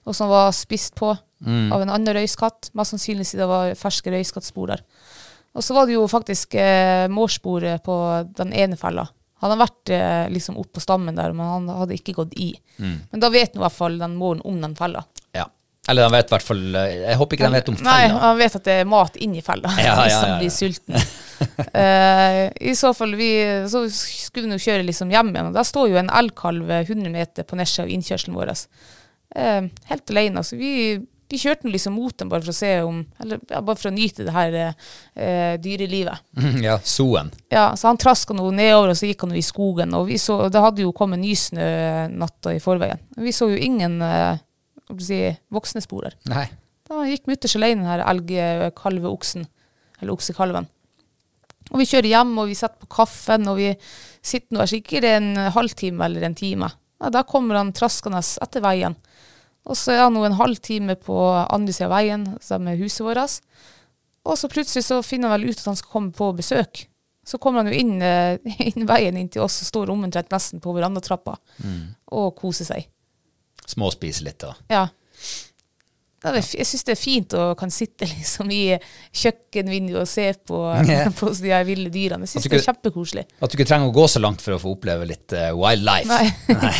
[0.07, 1.71] og som var spist på Mm.
[1.73, 2.69] av en annen røyskatt.
[2.77, 4.83] Mest sannsynlig siden det var ferske røyskattspor der.
[5.57, 7.95] Og så var det jo faktisk eh, mårsporet på
[8.37, 9.07] den ene fella.
[9.41, 12.53] Han hadde vært eh, liksom opp på stammen der, men han hadde ikke gått i.
[12.77, 15.01] Men da vet nå i hvert fall den måren om den fella.
[15.35, 15.47] Ja.
[15.89, 17.93] Eller han vet hvert fall eh, Jeg håper ikke han vet om fella.
[17.95, 21.01] Nei, han vet at det er mat inni fella Ja, ja, hvis han blir sulten.
[21.73, 23.31] Eh, I så fall, vi,
[23.65, 27.09] så skulle vi nå kjøre liksom hjem igjen, og der står jo en elgkalv 100
[27.09, 28.51] meter på nedse av innkjørselen vår.
[29.33, 30.43] Eh, helt alene.
[30.45, 30.99] Så vi,
[31.31, 33.89] vi kjørte nå liksom mot dem bare for å se om Eller ja, bare for
[33.89, 36.23] å nyte det her eh, dyrelivet.
[36.65, 37.31] Ja, soen.
[37.51, 39.95] Ja, så han traska noe nedover, og så gikk han i skogen.
[39.97, 41.65] Og vi så, det hadde jo kommet nysnø
[42.11, 43.01] natta i forveien.
[43.17, 44.41] Vi så jo ingen eh,
[44.99, 46.17] si, voksne spor der.
[46.31, 46.45] Nei.
[46.91, 49.47] Da gikk mutters alene, den her elgkalveoksen.
[50.01, 50.67] Eller oksekalven.
[51.71, 53.69] Og vi kjører hjem, og vi setter på kaffen, og vi
[54.21, 56.67] sitter nå sikkert en halvtime eller en time.
[57.01, 58.97] Ja, da kommer han traskende etter veien.
[59.69, 63.03] Og så er han nå en halvtime på andre sida av veien, sammen med huset
[63.05, 63.41] vårt.
[64.25, 66.85] Og så plutselig så finner han vel ut at han skal komme på besøk.
[67.25, 70.61] Så kommer han jo inn, eh, inn veien inn til oss og står omtrent nesten
[70.63, 71.37] på verandatrappa
[72.17, 72.89] og koser seg.
[73.69, 74.55] Småspiser litt, da.
[74.73, 74.87] Ja.
[76.21, 78.75] Jeg syns det er fint å kan sitte liksom i
[79.09, 81.09] kjøkkenvinduet og se på, yeah.
[81.17, 82.27] på de her ville dyrene.
[82.27, 83.25] Jeg syns det er kjempekoselig.
[83.41, 86.09] At du ikke trenger å gå så langt for å få oppleve litt uh, wildlife.
[86.11, 86.31] Nei.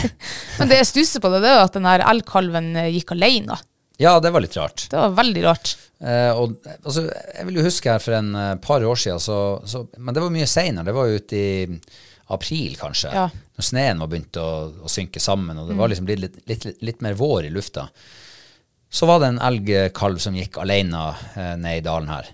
[0.59, 3.57] Men det jeg stusser på, det, det er at den her elgkalven eh, gikk alene.
[4.01, 4.87] Ja, det var litt rart.
[4.89, 5.75] Det var veldig rart.
[6.01, 9.41] Eh, og, altså, jeg vil jo huske her for en uh, par år siden, så,
[9.65, 10.87] så, men det var mye senere.
[10.89, 11.51] Det var jo ute i
[12.31, 13.11] april, kanskje.
[13.13, 13.27] Ja.
[13.57, 14.49] Når sneen var begynt å,
[14.85, 17.53] å synke sammen, og det var liksom blitt litt, litt, litt, litt mer vår i
[17.53, 17.89] lufta.
[18.91, 20.99] Så var det en elgkalv som gikk alene
[21.39, 22.27] eh, ned i dalen her.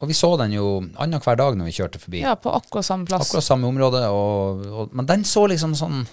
[0.00, 2.22] Og vi så den jo annenhver dag når vi kjørte forbi.
[2.24, 3.26] Ja, på akkurat samme plass.
[3.28, 6.06] Akkurat samme område, og, og, men den så liksom sånn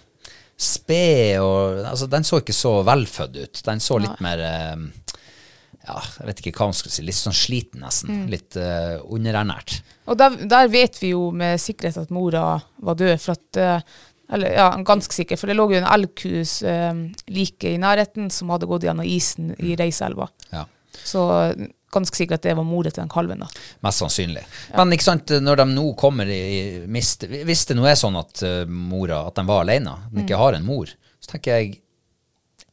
[0.56, 3.62] sped og altså, Den så ikke så velfødd ut.
[3.66, 4.84] Den så litt mer eh,
[5.86, 7.04] Ja, jeg vet ikke hva man skal si.
[7.06, 8.26] Litt sånn sliten, nesten.
[8.32, 9.78] Litt eh, underernært.
[10.10, 13.16] Og der, der vet vi jo med sikkerhet at mora var død.
[13.22, 14.00] For at, eh,
[14.34, 16.94] eller ja, ganske sikker, for det lå jo en elgkus eh,
[17.30, 20.28] like i nærheten som hadde gått gjennom isen i Reiselva.
[20.50, 20.66] Ja.
[21.06, 23.44] Så eh, ganske sikkert at det var moren til den kalven.
[23.46, 23.50] da.
[23.86, 24.44] Mest sannsynlig.
[24.76, 28.44] Men ikke sant, når de nå kommer i mist, Hvis det nå er sånn at
[28.44, 31.82] uh, mora at de var alene, at de ikke har en mor, så tenker jeg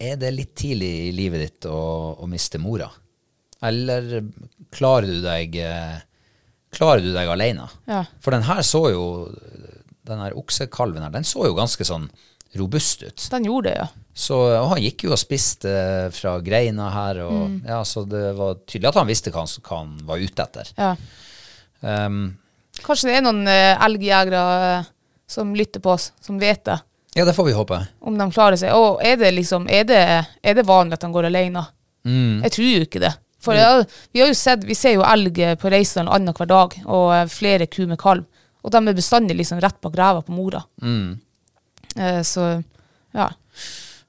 [0.02, 1.78] Er det litt tidlig i livet ditt å,
[2.18, 2.88] å miste mora?
[3.62, 4.24] Eller
[4.74, 6.00] klarer du deg eh,
[6.74, 7.68] Klarer du deg alene?
[7.86, 8.00] Ja.
[8.24, 9.04] For den her så jo
[10.08, 12.08] Den her oksekalven her, den så jo ganske sånn
[12.58, 13.28] robust ut.
[13.30, 13.88] Den gjorde det, ja.
[14.12, 18.34] Så og han gikk jo og spiste eh, fra greina her, og ja, så det
[18.36, 20.72] var tydelig at han visste hva han, hva han var ute etter.
[20.76, 20.94] ja.
[21.82, 22.36] Um,
[22.82, 24.42] Kanskje det er noen uh, elgjegere
[24.80, 24.84] uh,
[25.28, 26.78] som lytter på oss, som vet det.
[27.18, 27.80] ja, det får vi håpe.
[28.00, 28.72] Om de klarer seg.
[28.72, 30.00] Og er det liksom, er det,
[30.40, 31.66] er det vanlig at de går alene?
[32.06, 33.12] Jeg tror jo ikke det.
[33.42, 33.84] For jeg,
[34.14, 37.84] vi har jo sett, vi ser jo elg på Reisedalen annenhver dag, og flere ku
[37.90, 38.24] med kalv.
[38.62, 40.62] Og de er bestandig liksom rett bak ræva på mora.
[41.96, 42.46] Eh, så
[43.12, 43.26] ja.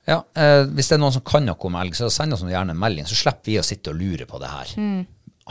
[0.05, 2.75] Ja, eh, Hvis det er noen som kan noe om elg, så send oss gjerne
[2.75, 4.73] en melding, så slipper vi å sitte og lure på det her.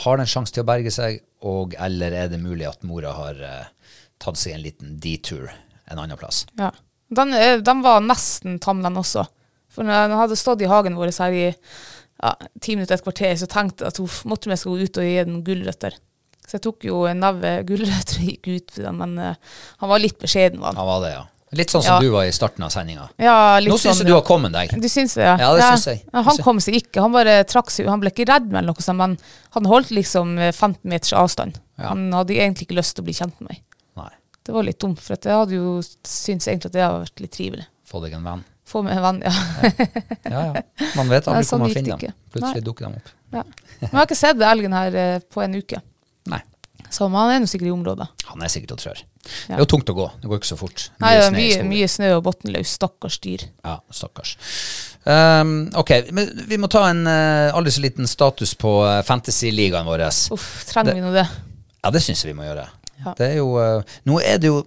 [0.04, 3.42] Har den sjanse til å berge seg, og eller er det mulig at mora har
[3.42, 6.44] eh, tatt seg en liten detour en annen plass?
[6.60, 6.70] Ja.
[7.12, 9.26] Den, eh, den var nesten tam, den også.
[9.72, 13.34] For når den hadde stått i hagen vår her i ja, ti minutter, et kvarter,
[13.40, 15.96] så tenkte jeg at hun måtte vi skal gå ut og gi den gulrøtter.
[16.46, 19.34] Så jeg tok jo en neve gulrøtter og gikk ut men uh,
[19.82, 20.60] han var litt beskjeden.
[20.60, 20.80] Var han.
[20.82, 21.22] Han var det, ja.
[21.52, 22.00] Litt sånn som Ja.
[22.00, 23.10] du var i starten av sendinga.
[23.20, 24.70] Ja, Nå syns sånn, jeg du har kommet deg.
[24.80, 25.34] Du syns det, ja?
[25.36, 25.98] Ja, det syns jeg.
[26.08, 27.02] Ja, han kom seg ikke.
[27.04, 29.18] Han bare trakk seg Han ble ikke redd med noe sånt, men
[29.52, 31.60] han holdt liksom eh, 15 meters avstand.
[31.76, 33.60] Han hadde egentlig ikke lyst til å bli kjent med meg.
[34.00, 34.08] Nei.
[34.48, 37.36] Det var litt dumt, for jeg hadde jo syntes egentlig at det hadde vært litt
[37.36, 37.68] trivelig.
[37.92, 38.44] Få deg en venn.
[38.72, 39.36] Få meg en venn, ja.
[40.24, 40.62] Ja, ja.
[40.96, 42.16] Man vet aldri sånn hvor man finner dem.
[42.32, 42.66] Plutselig Nei.
[42.70, 43.12] dukker de opp.
[43.36, 43.44] ja.
[43.82, 45.82] Men jeg har ikke sett elgen her eh, på en uke.
[46.92, 47.08] Nei.
[47.14, 48.06] Han er nå sikkert i området.
[48.28, 49.02] Han er sikkert og trør.
[49.22, 50.08] Det er jo tungt å gå.
[50.20, 50.88] Det går ikke så fort.
[51.02, 52.74] Nei, det er mye, mye snø og bunnløs.
[52.78, 53.46] Stakkars dyr.
[53.64, 54.34] Ja, stakkars.
[55.04, 59.88] Um, ok, men vi må ta en uh, aldri så liten status på uh, fantasy-ligaen
[59.88, 60.04] vår.
[60.34, 61.26] Uff, trenger vi nå det?
[61.82, 62.68] Ja, det syns jeg vi må gjøre.
[63.02, 63.16] Ja.
[63.18, 64.60] Det er jo uh, Nå er det jo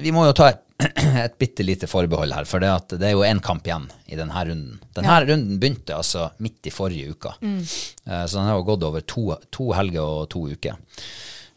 [0.00, 0.46] Vi må jo ta
[1.26, 4.44] et, bitte lite forbehold her, for det, det er jo én kamp igjen i denne
[4.46, 4.76] runden.
[4.94, 7.64] Denne runden begynte altså midt i forrige uke, Mm.
[7.66, 10.78] Så den har gått over to, to helger og to uker.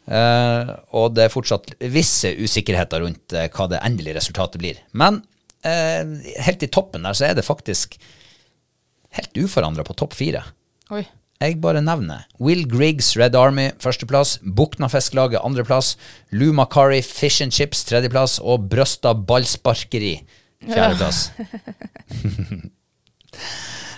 [0.02, 4.80] Uh, og det er fortsatt visse usikkerheter rundt uh, hva det endelige resultatet blir.
[4.98, 5.20] Men
[5.66, 6.02] uh,
[6.42, 7.98] helt i toppen der så er det faktisk
[9.18, 10.42] helt uforandra på topp fire.
[10.92, 11.04] Oi.
[11.42, 15.96] Jeg bare nevner Will Griggs Red Army førsteplass, Buknafisklaget andreplass,
[16.30, 20.20] Lou Macari Fish and Chips tredjeplass og Brøsta Ballsparkeri
[20.62, 21.30] fjerdeplass.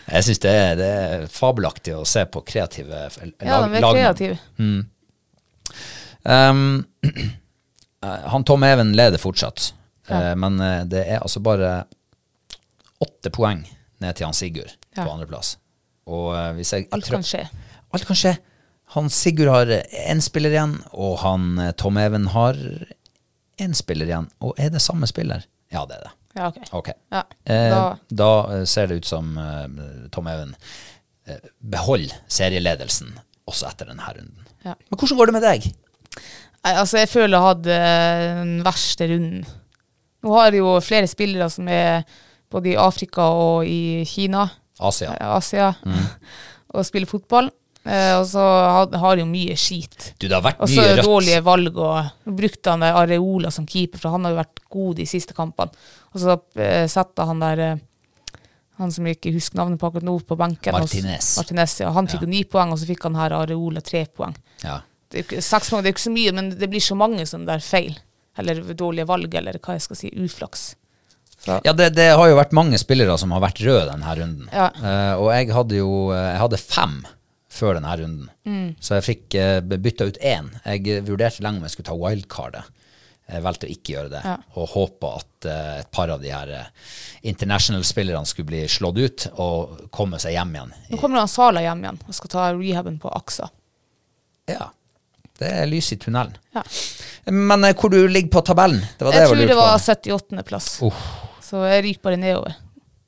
[0.05, 4.37] Jeg syns det, det er fabelaktig å se på kreative lag, Ja, de er kreative.
[4.37, 4.85] kreative.
[6.25, 6.85] Um,
[8.03, 9.73] han Tom Even leder fortsatt.
[10.09, 11.85] Eh, men eh, det er altså bare
[13.05, 13.63] åtte poeng
[14.03, 15.05] ned til han Sigurd Ja.
[15.05, 15.57] på andreplass.
[16.07, 17.47] Og uh, hvis jeg Alt kan skje.
[17.97, 18.35] Alt kan skje.
[18.95, 19.71] Han Sigurd har
[20.05, 22.59] én spiller igjen, og han Tom Even har
[23.61, 24.29] én spiller igjen.
[24.45, 25.47] Og er det samme spiller?
[25.73, 26.13] Ja, det er det.
[26.35, 26.61] Ja, ok.
[26.83, 26.95] Okay.
[27.15, 30.55] Ja, Eh, da, da eh, ser det ut som eh, Tom Even
[31.27, 33.13] eh, beholder serieledelsen
[33.49, 34.47] også etter denne runden.
[34.65, 34.75] Ja.
[34.91, 35.69] Men hvordan går det med deg?
[36.65, 37.81] Nei, altså jeg føler jeg hadde
[38.41, 39.43] den verste runden.
[40.25, 42.07] Nå har jo flere spillere som er
[42.53, 44.47] både i Afrika og i Kina,
[44.81, 45.13] Asia.
[45.37, 45.73] Asia,
[46.75, 47.51] og spiller fotball.
[47.85, 48.41] Eh, og så
[48.97, 50.15] har de jo mye skit.
[50.17, 51.09] Du, det har vært Også mye rødt Og rødt.
[51.11, 54.97] dårlige valg, og brukte han der Areola som keeper, for han har jo vært god
[55.03, 55.85] de siste kampene.
[56.15, 57.83] Og så eh, setter han der eh,
[58.81, 60.75] han som jeg ikke husker navnet på akkurat nå, på benken.
[60.75, 61.35] Martinez.
[61.39, 61.93] Martinez ja.
[61.95, 64.33] Han fikk jo ni poeng, og så fikk han her Areola tre poeng.
[64.65, 64.81] Ja.
[65.15, 67.27] Det er seks poeng det er jo ikke så mye, men det blir så mange
[67.31, 67.97] sånne der feil.
[68.41, 70.73] Eller dårlige valg, eller hva jeg skal si, uflaks.
[71.39, 74.49] Så, Ja, det, det har jo vært mange spillere som har vært røde denne runden.
[74.51, 74.71] Ja.
[74.75, 76.97] Uh, og jeg hadde jo eh, jeg hadde fem
[77.55, 78.31] før denne runden.
[78.49, 78.71] Mm.
[78.83, 80.49] Så jeg fikk uh, bytta ut én.
[80.65, 82.73] Jeg eh, vurderte lenge om jeg skulle ta wildcardet.
[83.31, 84.35] Jeg valgte å ikke gjøre det, Ja.
[84.61, 86.89] og håpa at uh, et par av de her uh,
[87.25, 90.75] international-spillerne skulle bli slått ut og komme seg hjem igjen.
[90.91, 93.49] Nå kommer han Sala hjem igjen og skal ta rehaben på Aksa.
[94.51, 94.69] Ja.
[95.39, 96.37] Det er lys i tunnelen.
[96.55, 96.63] Ja.
[97.35, 98.85] Men eh, hvor du ligger på tabellen?
[98.99, 100.45] Det var det Jeg jeg tror det var 78.
[100.47, 100.69] plass.
[100.83, 101.01] Uh.
[101.43, 102.55] Så jeg ryker bare nedover.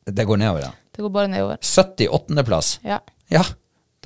[0.06, 0.72] det går nedover, ja.
[0.96, 1.56] Det går bare nedover.
[1.62, 2.42] 78.
[2.48, 2.78] plass.
[2.84, 2.98] Ja.
[3.30, 3.44] Ja.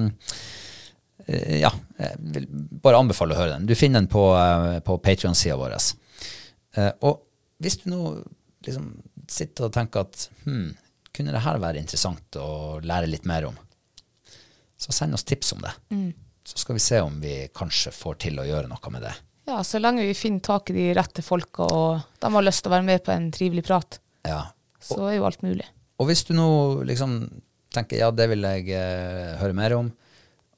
[1.25, 2.47] eh, Ja, jeg vil
[2.83, 3.69] bare anbefale å høre den.
[3.69, 4.23] Du finner den på,
[4.85, 5.73] på Patreon-sida vår.
[7.07, 7.15] Og
[7.63, 8.01] hvis du nå
[8.67, 8.87] liksom
[9.31, 10.69] sitter og tenker at hm,
[11.17, 12.43] kunne det her være interessant å
[12.85, 13.57] lære litt mer om,
[14.77, 15.73] så send oss tips om det.
[16.47, 19.15] Så skal vi se om vi kanskje får til å gjøre noe med det.
[19.51, 22.71] ja, så lenge vi finner tak i de rette folka, og de har lyst til
[22.71, 24.41] å være med på en trivelig prat, Ja.
[24.83, 25.67] så er jo alt mulig.
[25.99, 26.49] Og hvis du nå
[26.87, 27.15] liksom
[27.73, 29.91] tenker ja, det vil jeg eh, høre mer om,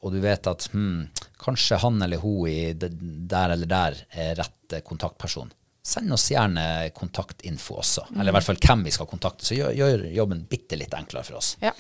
[0.02, 1.08] og du vet at hm,
[1.42, 5.50] kanskje han eller hun i der eller der er rett eh, kontaktperson,
[5.88, 8.06] send oss gjerne kontaktinfo også.
[8.14, 11.24] Eller i hvert fall hvem vi skal kontakte, så gjør, gjør jobben bitte litt enklere
[11.24, 11.54] for oss.
[11.64, 11.72] Ja.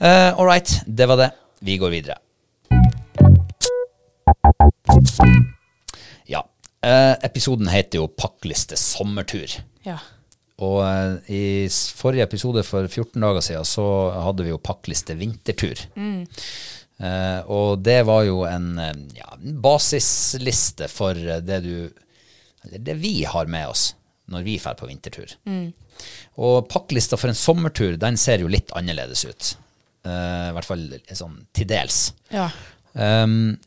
[0.00, 1.30] Uh, All right, det var det.
[1.64, 2.16] Vi går videre.
[6.30, 6.42] Ja.
[6.84, 9.60] eh, episoden heter jo Pakkliste sommertur.
[9.86, 9.98] ja.
[10.62, 11.44] Og eh, i
[11.98, 13.84] forrige episode for 14 dager siden så
[14.22, 15.80] hadde vi jo pakkliste vintertur.
[15.98, 19.32] Eh, og det var jo en eh, ja,
[19.64, 21.74] basisliste for eh, det du
[22.62, 23.88] Eller det vi har med oss
[24.30, 25.34] når vi drar på vintertur.
[26.40, 29.50] Og pakklista for en sommertur, den ser jo litt annerledes ut.
[30.06, 31.98] Eh, I hvert fall sånn til dels.
[32.32, 32.46] Ja.
[32.94, 33.58] Um,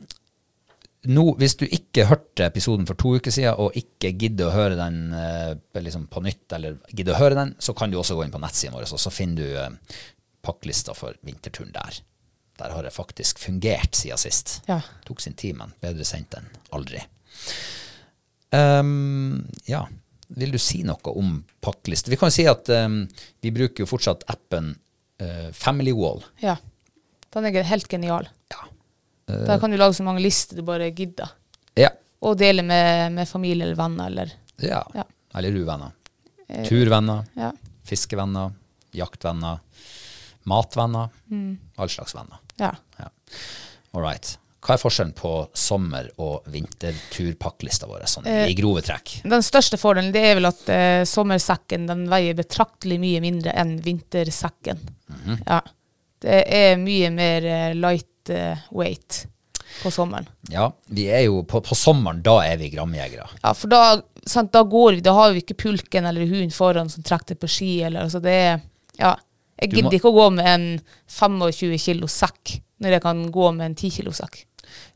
[1.08, 4.76] nå, hvis du ikke hørte episoden for to uker siden, og ikke gidder å høre
[4.78, 8.26] den eh, liksom på nytt, eller gidder å høre den, så kan du også gå
[8.26, 10.04] inn på nettsiden vår, og så finner du eh,
[10.44, 12.00] pakklista for vinterturen der.
[12.58, 14.58] Der har det faktisk fungert siden sist.
[14.68, 14.80] Ja.
[15.06, 17.02] Tok sin tid, men bedre sent enn aldri.
[18.50, 19.84] Um, ja,
[20.40, 22.10] vil du si noe om pakkliste?
[22.10, 23.02] Vi kan jo si at um,
[23.44, 24.72] vi bruker jo fortsatt appen
[25.22, 26.24] uh, Family Wall.
[26.42, 26.58] ja.
[27.34, 28.24] Den er helt genial.
[29.28, 29.38] Ja.
[29.46, 31.30] Der kan du lage så mange lister du bare gidder.
[31.76, 31.90] Ja.
[32.24, 34.32] Og dele med, med familie eller venner, eller
[34.64, 34.82] Ja.
[34.94, 35.04] Ja.
[35.38, 35.92] Eller uvenner.
[36.66, 37.52] Turvenner, Ja.
[37.84, 38.52] fiskevenner,
[38.96, 39.60] jaktvenner.
[40.48, 41.10] matvenner,
[41.76, 42.38] all slags venner.
[42.56, 42.70] Ja.
[42.98, 43.08] Ja.
[43.92, 44.38] All right.
[44.64, 49.18] Hva er forskjellen på sommer- og vinterturpakklista vår, sånn i grove trekk?
[49.28, 53.76] Den største fordelen det er vel at eh, sommersekken den veier betraktelig mye mindre enn
[53.84, 54.80] vintersekken.
[55.12, 55.42] Mhm.
[55.46, 55.60] Ja.
[56.18, 59.26] Det er mye mer eh, light eh, weight
[59.82, 60.26] på sommeren.
[60.50, 63.26] Ja, vi er jo på, på sommeren, da er vi gramjegere.
[63.42, 63.82] Ja, for da,
[64.26, 67.48] sant, da går vi, da har vi ikke pulken eller hunden foran som trekker på
[67.52, 68.60] ski, eller altså det er
[68.98, 69.14] Ja.
[69.60, 70.66] Jeg må- gidder ikke å gå med en
[71.10, 74.44] 25 kilo sekk når jeg kan gå med en 10 kilo sekk.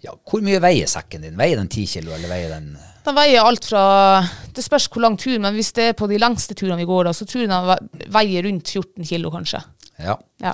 [0.04, 1.36] Ja, hvor mye veier sekken din?
[1.36, 4.20] Veier den 10 kilo, eller veier den Den veier alt fra
[4.54, 7.04] Det spørs hvor lang tur, men hvis det er på de lengste turene vi går,
[7.08, 9.62] da, så tror jeg den veier rundt 14 kilo, kanskje.
[9.98, 10.16] Ja.
[10.40, 10.52] Ja.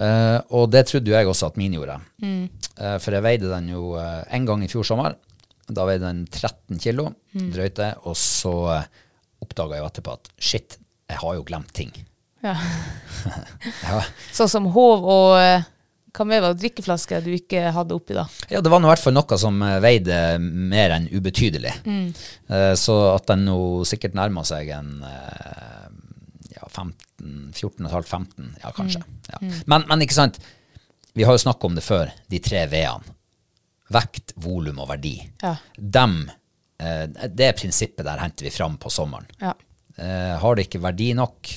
[0.00, 1.98] Eh, og det trodde jo jeg også at min gjorde.
[2.24, 5.16] Eh, for jeg veide den jo uh, en gang i fjor sommer.
[5.70, 8.86] Da veide den 13 kilo, drøyte, og så uh,
[9.44, 10.78] oppdaga jeg jo etterpå at shit,
[11.10, 11.92] jeg har jo glemt ting.
[12.44, 12.56] ja.
[13.84, 13.98] Ja,
[14.32, 15.34] Sånn som håv og
[16.16, 18.24] hva mer var det, drikkeflaske du ikke hadde oppi da?
[18.50, 21.74] ja det var i hvert fall noe som veide mer enn ubetydelig.
[21.84, 29.02] Eh, så at den nå sikkert nærmer seg en ja, 15, 14,5-15, ja kanskje.
[29.28, 29.38] Ja.
[29.66, 30.40] Men, men ikke sant,
[31.12, 33.16] vi har jo snakket om det før, de tre V-ene.
[33.90, 35.16] Vekt, volum og verdi.
[35.42, 35.56] Ja.
[35.74, 36.22] Dem,
[36.78, 39.26] eh, det prinsippet der henter vi fram på sommeren.
[39.40, 39.54] Ja.
[39.96, 41.50] Eh, har det ikke verdi nok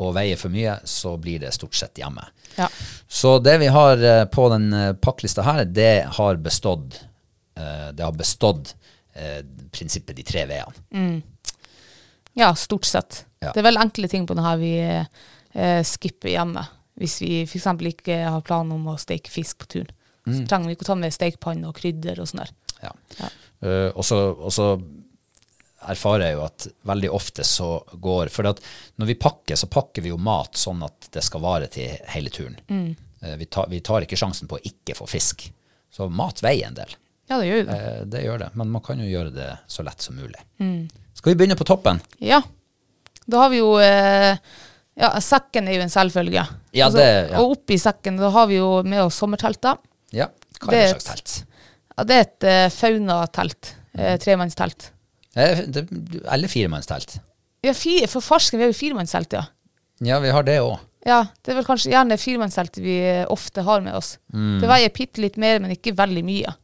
[0.00, 2.24] og veier for mye, så blir det stort sett hjemme.
[2.56, 2.70] Ja.
[3.06, 4.72] Så det vi har eh, på den
[5.04, 7.02] pakklista her, det har bestått
[7.54, 8.74] eh, Det har bestått
[9.14, 11.20] eh, prinsippet de tre V-ene.
[12.32, 13.26] ja, stort sett.
[13.40, 13.52] Ja.
[13.52, 16.64] Det er veldig enkle ting på denne vi eh, skipper hjemme.
[16.98, 17.68] Hvis vi f.eks.
[17.92, 19.94] ikke har planer om å steke fisk på turen.
[20.28, 22.50] Så trenger vi ikke å ta med stekepanne og krydder og sånn der.
[22.82, 22.90] Ja.
[23.18, 23.28] Ja.
[23.64, 24.04] Uh, og
[24.54, 24.66] så
[25.88, 27.68] erfarer jeg jo at veldig ofte så
[28.02, 28.60] går For at
[28.98, 32.32] når vi pakker, så pakker vi jo mat sånn at det skal vare til hele
[32.34, 32.58] turen.
[32.68, 35.46] Eh, vi, tar, vi tar ikke sjansen på å ikke få fisk.
[35.90, 36.92] Så mat veier en del.
[37.30, 37.78] Ja, det gjør det.
[37.78, 40.42] Uh, det gjør det, men man kan jo gjøre det så lett som mulig.
[41.18, 42.02] Skal vi begynne på toppen?
[42.22, 42.42] Ja.
[43.28, 44.36] Da har vi jo eh,
[44.98, 46.42] Ja, sekken er jo en selvfølge.
[46.74, 47.38] Ja, det- ja.
[47.42, 49.76] Og oppi sekken da har vi jo med oss sommertelter.
[50.12, 50.26] Ja,
[50.60, 51.44] hva er det slags telt?
[51.98, 53.74] Ja, det er et eh, faunatelt.
[53.98, 54.90] Eh, tremannstelt.
[55.36, 57.18] Eller firemannstelt.
[57.62, 59.44] Ja, fire, for farsken, vi har jo firemannstelt, ja.
[60.00, 60.78] Ja, vi har det òg.
[61.06, 62.96] Ja, det er vel kanskje gjerne firemannstelt vi
[63.30, 64.16] ofte har med oss.
[64.32, 66.54] Det veier bitte litt mer, men ikke veldig mye.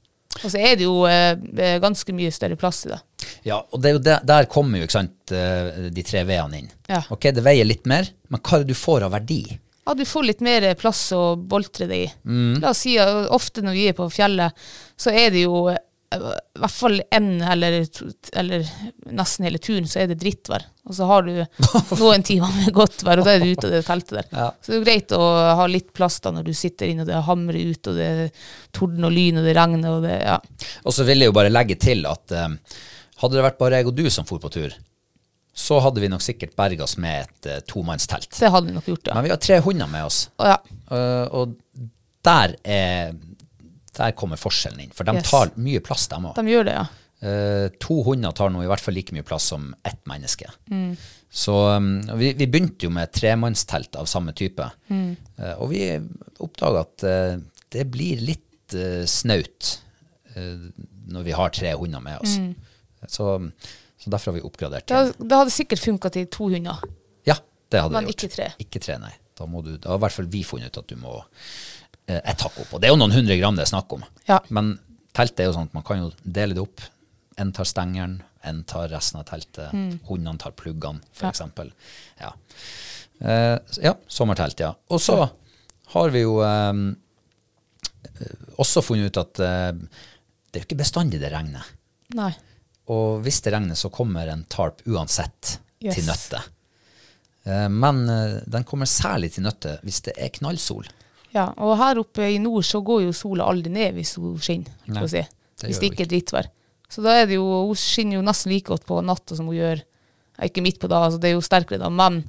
[0.42, 1.34] Og så er det jo eh,
[1.82, 3.00] ganske mye større plass i det.
[3.44, 6.70] Ja, og det er der, der kommer jo ikke sant, eh, de tre V-ene inn.
[6.88, 7.02] Ja.
[7.12, 9.42] Ok, det veier litt mer, men hva er det du får av verdi?
[9.84, 12.12] Ja, du får litt mer plass å boltre det i.
[12.24, 12.62] Mm.
[12.62, 14.64] La oss si at ofte når vi er på fjellet,
[14.96, 15.82] så er det jo eh,
[16.14, 17.76] i hvert fall en eller,
[18.32, 18.64] eller
[19.12, 20.64] nesten hele turen, så er det drittvær.
[20.88, 21.34] Og så har du
[22.00, 24.32] noen timer med godt vær, og da er du ute av det teltet der.
[24.32, 24.48] Ja.
[24.56, 25.22] Så det er jo greit å
[25.60, 28.50] ha litt plass da når du sitter inne og det hamrer ut, og det er
[28.72, 30.40] torden og lyn, og det regner, og det Ja.
[30.88, 32.80] Og så vil jeg jo bare legge til at eh,
[33.24, 34.74] hadde det vært bare jeg og du som for på tur,
[35.54, 38.32] så hadde vi nok sikkert berga oss med et uh, tomannstelt.
[38.40, 39.14] Det hadde vi nok gjort, ja.
[39.18, 40.58] Men vi har tre hunder med oss, oh, ja.
[40.90, 41.54] uh, og
[42.26, 43.14] der er
[43.94, 44.94] der kommer forskjellen inn.
[44.94, 45.28] For de Yes.
[45.30, 46.32] tar mye plass, de òg.
[46.34, 46.86] De gjør det, ja.
[47.24, 50.50] Uh, to hunder tar nå i hvert fall like mye plass som ett menneske.
[51.30, 54.66] Så um, vi, vi begynte jo med tremannstelt av samme type.
[54.90, 55.80] Eh, og vi
[56.42, 57.04] oppdaga at
[57.74, 59.72] det blir litt uh, snaut
[60.34, 62.36] når vi har tre hunder med oss.
[63.08, 63.26] Så,
[64.00, 64.86] så derfor har vi oppgradert.
[64.86, 66.80] Det, hadde- det hadde sikkert funka til to hunder.
[67.26, 67.36] Ja,
[67.70, 68.24] det hadde Men det gjort.
[68.24, 68.48] ikke tre.
[68.66, 69.12] Ikke tre, nei.
[69.34, 71.16] Da, må du, da har i hvert fall vi funnet ut at du må
[72.06, 72.74] eh, et hakk opp.
[72.76, 74.04] Og det er jo noen hundre gram det er snakk om.
[74.28, 74.38] Ja.
[74.54, 74.76] Men
[75.16, 76.80] teltet er jo sånn at man kan jo dele det opp.
[77.42, 79.72] En tar stengeren, en tar resten av teltet.
[80.06, 81.32] Hundene tar pluggene, Mm.
[81.32, 81.32] Ja.
[82.20, 82.32] Ja.
[83.24, 84.72] Eh, ja, sommertelt, ja.
[84.90, 85.16] Og så
[85.94, 86.72] har vi jo eh,
[88.62, 89.70] også funnet ut at eh,
[90.52, 91.66] det er jo ikke bestandig det regner.
[92.14, 92.30] Nei.
[92.92, 95.94] Og hvis det regner, så kommer en tarp uansett Yes.
[95.98, 96.38] til nøtte.
[97.44, 100.86] Eh, Men eh, den kommer særlig til nøtte hvis det er knallsol.
[101.34, 104.70] Ja, og her oppe i nord så går jo sola aldri ned hvis hun skinner,
[104.86, 105.20] Nei, si.
[105.24, 106.48] det Hvis det ikke er drittvær.
[106.88, 109.56] Så da er det jo, hun skinner jo nesten like godt på natta som hun
[109.58, 109.82] gjør,
[110.46, 112.22] ikke midt på dagen, altså det er jo sterkere da, men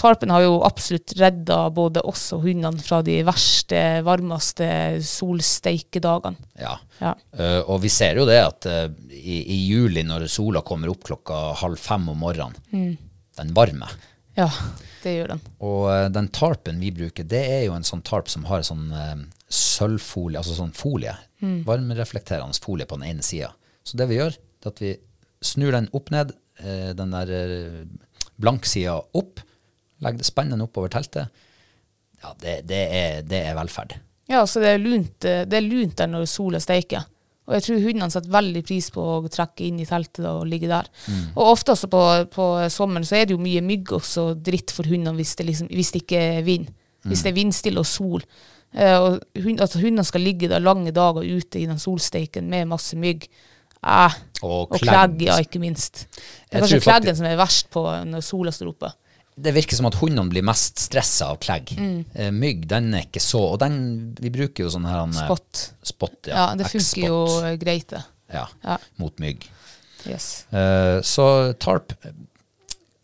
[0.00, 4.66] tarpen har jo absolutt redda både oss og hundene fra de verste, varmeste
[5.04, 6.36] solsteikedagene.
[6.60, 6.76] Ja.
[7.00, 7.14] Ja.
[7.36, 11.04] Uh, og vi ser jo det at uh, i, i juli, når sola kommer opp
[11.08, 12.96] klokka halv fem om morgenen, Mm.
[13.40, 13.92] den varmer.
[14.36, 14.48] ja,
[15.02, 15.40] det gjør den.
[15.64, 18.88] Og uh, den tarpen vi bruker, det er jo en sånn tarp som har sånn
[19.50, 21.16] sølvfolie, altså sånn folie,
[21.66, 23.52] varmereflekterende folie på den ene sida.
[23.82, 24.90] Så det vi gjør, det er at vi
[25.42, 26.34] snur den opp ned,
[26.94, 27.32] den der
[28.40, 29.40] blanksida opp,
[30.00, 31.28] legger det spennende oppover teltet,
[32.22, 33.94] ja, det, det, er, det er velferd.
[34.30, 37.06] Ja, så det er lunt, eh, det er lunt der når sola steiker.
[37.48, 40.68] Og jeg tror hundene setter veldig pris på å trekke inn i teltet og ligge
[40.70, 40.86] der.
[41.34, 44.86] Og ofte også på, på sommeren så er det jo mye mygg også dritt for
[44.86, 46.68] hundene hvis det, liksom, hvis det ikke er vind.
[47.08, 48.22] Hvis det er vindstille og sol.
[48.76, 52.68] Eh, og hund, altså hundene skal ligge der lange dager ute i den solsteiken med
[52.70, 53.26] masse mygg.
[53.82, 55.18] Eh, Og og klegg.
[55.26, 56.04] ja, ikke minst.
[56.12, 56.20] Det
[56.52, 57.82] Jeg er kanskje tror faktisk- kleggen som er verst på
[58.12, 58.92] når sola står oppe.
[59.36, 61.70] Det virker som at hundene blir mest stressa av klegg.
[61.78, 62.04] Mm.
[62.14, 63.76] Eh, Mygg, den er ikke så Og den,
[64.20, 65.62] vi bruker jo sånn her eh, Spot.
[65.82, 66.34] Spot, ja.
[66.34, 67.20] Ja, det funker jo
[67.62, 68.02] greit, det.
[68.34, 68.76] Ja, Ja.
[68.98, 69.46] mot mygg.
[70.06, 70.46] Yes.
[70.52, 71.92] Uh, så tarp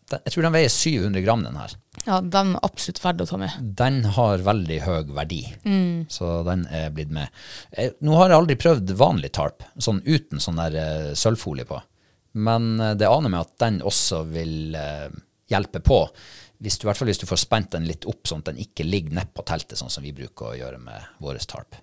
[0.09, 1.73] Jeg tror den veier 700 gram, den her.
[2.05, 3.51] Ja, den er absolutt verdt å ta med.
[3.75, 6.05] Den har veldig høy verdi, Mm.
[6.09, 7.27] så den er blitt med.
[7.73, 11.81] Eh, nå har jeg aldri prøvd vanlig tarp, sånn uten sånn der sølvfolie på.
[12.39, 14.77] Men det aner meg at den også vil
[15.47, 16.01] eh, hjelpe på.
[16.59, 18.57] Hvis du, I hvert fall hvis du får spent den litt opp, sånn at den
[18.63, 21.75] ikke ligger nedpå teltet, sånn som vi bruker å gjøre med våre tarp.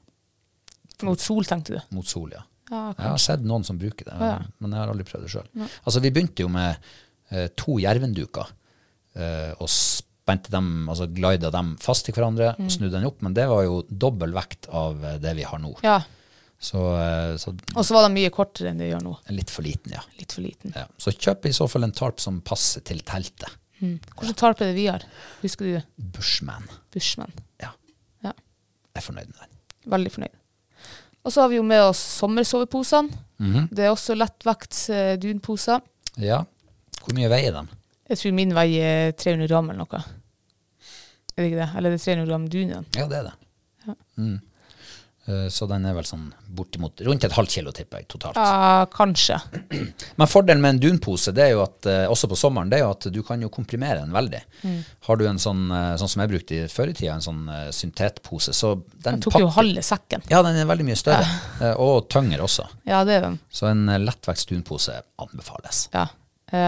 [1.04, 1.80] Mot sol, tenkte du?
[1.94, 2.42] Mot sol, ja.
[2.70, 4.38] Ja, Jeg har sett noen som bruker det, ja.
[4.58, 5.48] men jeg har aldri prøvd det sjøl.
[5.84, 6.78] Altså, vi begynte jo med
[7.30, 8.48] eh, to jervenduker
[9.14, 12.64] eh, og spente dem, altså glida dem fast til hverandre Mm.
[12.64, 15.60] og snudde den opp, men det var jo dobbel vekt av eh, det vi har
[15.60, 15.74] nå.
[15.84, 15.98] Ja.
[16.60, 19.16] Så, eh, så Og så var den mye kortere enn det gjør nå.
[19.36, 20.00] litt for liten, ja.
[20.18, 20.72] Litt for liten.
[20.76, 20.86] ja.
[20.98, 23.50] Så kjøp i så fall en tarp som passer til teltet.
[23.84, 25.02] Hvilken tarp er det vi har?
[25.42, 25.82] Husker du?
[26.14, 26.64] Bushman.
[26.94, 27.32] Bushman.
[27.60, 27.72] Ja,
[28.24, 29.90] Ja, jeg er fornøyd med den.
[29.92, 30.40] veldig fornøyd.
[31.24, 33.10] Og så har vi jo med oss sommersoveposene.
[33.40, 33.68] Mhm.
[33.74, 35.80] Det er også lettvekts eh, dunposer.
[36.16, 36.44] Ja.
[37.02, 37.66] Hvor mye veier de?
[38.08, 40.00] Jeg tror min veier 300 gram eller noe.
[41.36, 41.68] Er det ikke det?
[41.76, 42.86] Eller det er 300 gram dun i den.
[42.96, 43.96] Ja, det er det.
[44.16, 44.40] Mm.
[45.26, 48.36] Eh, Så den er vel sånn bortimot rundt et halvt kilo, tipper jeg, totalt.
[48.36, 49.38] Ja, kanskje.
[50.20, 52.84] Men fordelen med en dunpose, det er jo at, eh, også på sommeren, det er
[52.84, 54.42] jo at du kan jo komprimere den veldig.
[54.64, 54.76] Mm.
[55.08, 57.42] Har du en sånn, eh, sånn som jeg brukte i før i tida, en sånn
[57.72, 60.22] syntetpose, så den Den tok jo halve sekken.
[60.28, 61.24] Ja, den er veldig mye større,
[61.60, 61.72] Ja.
[61.86, 62.68] og tyngre også.
[62.84, 63.38] Ja, det er den.
[63.50, 65.88] Så en lettvekts dunpose anbefales.
[65.94, 66.06] Ja.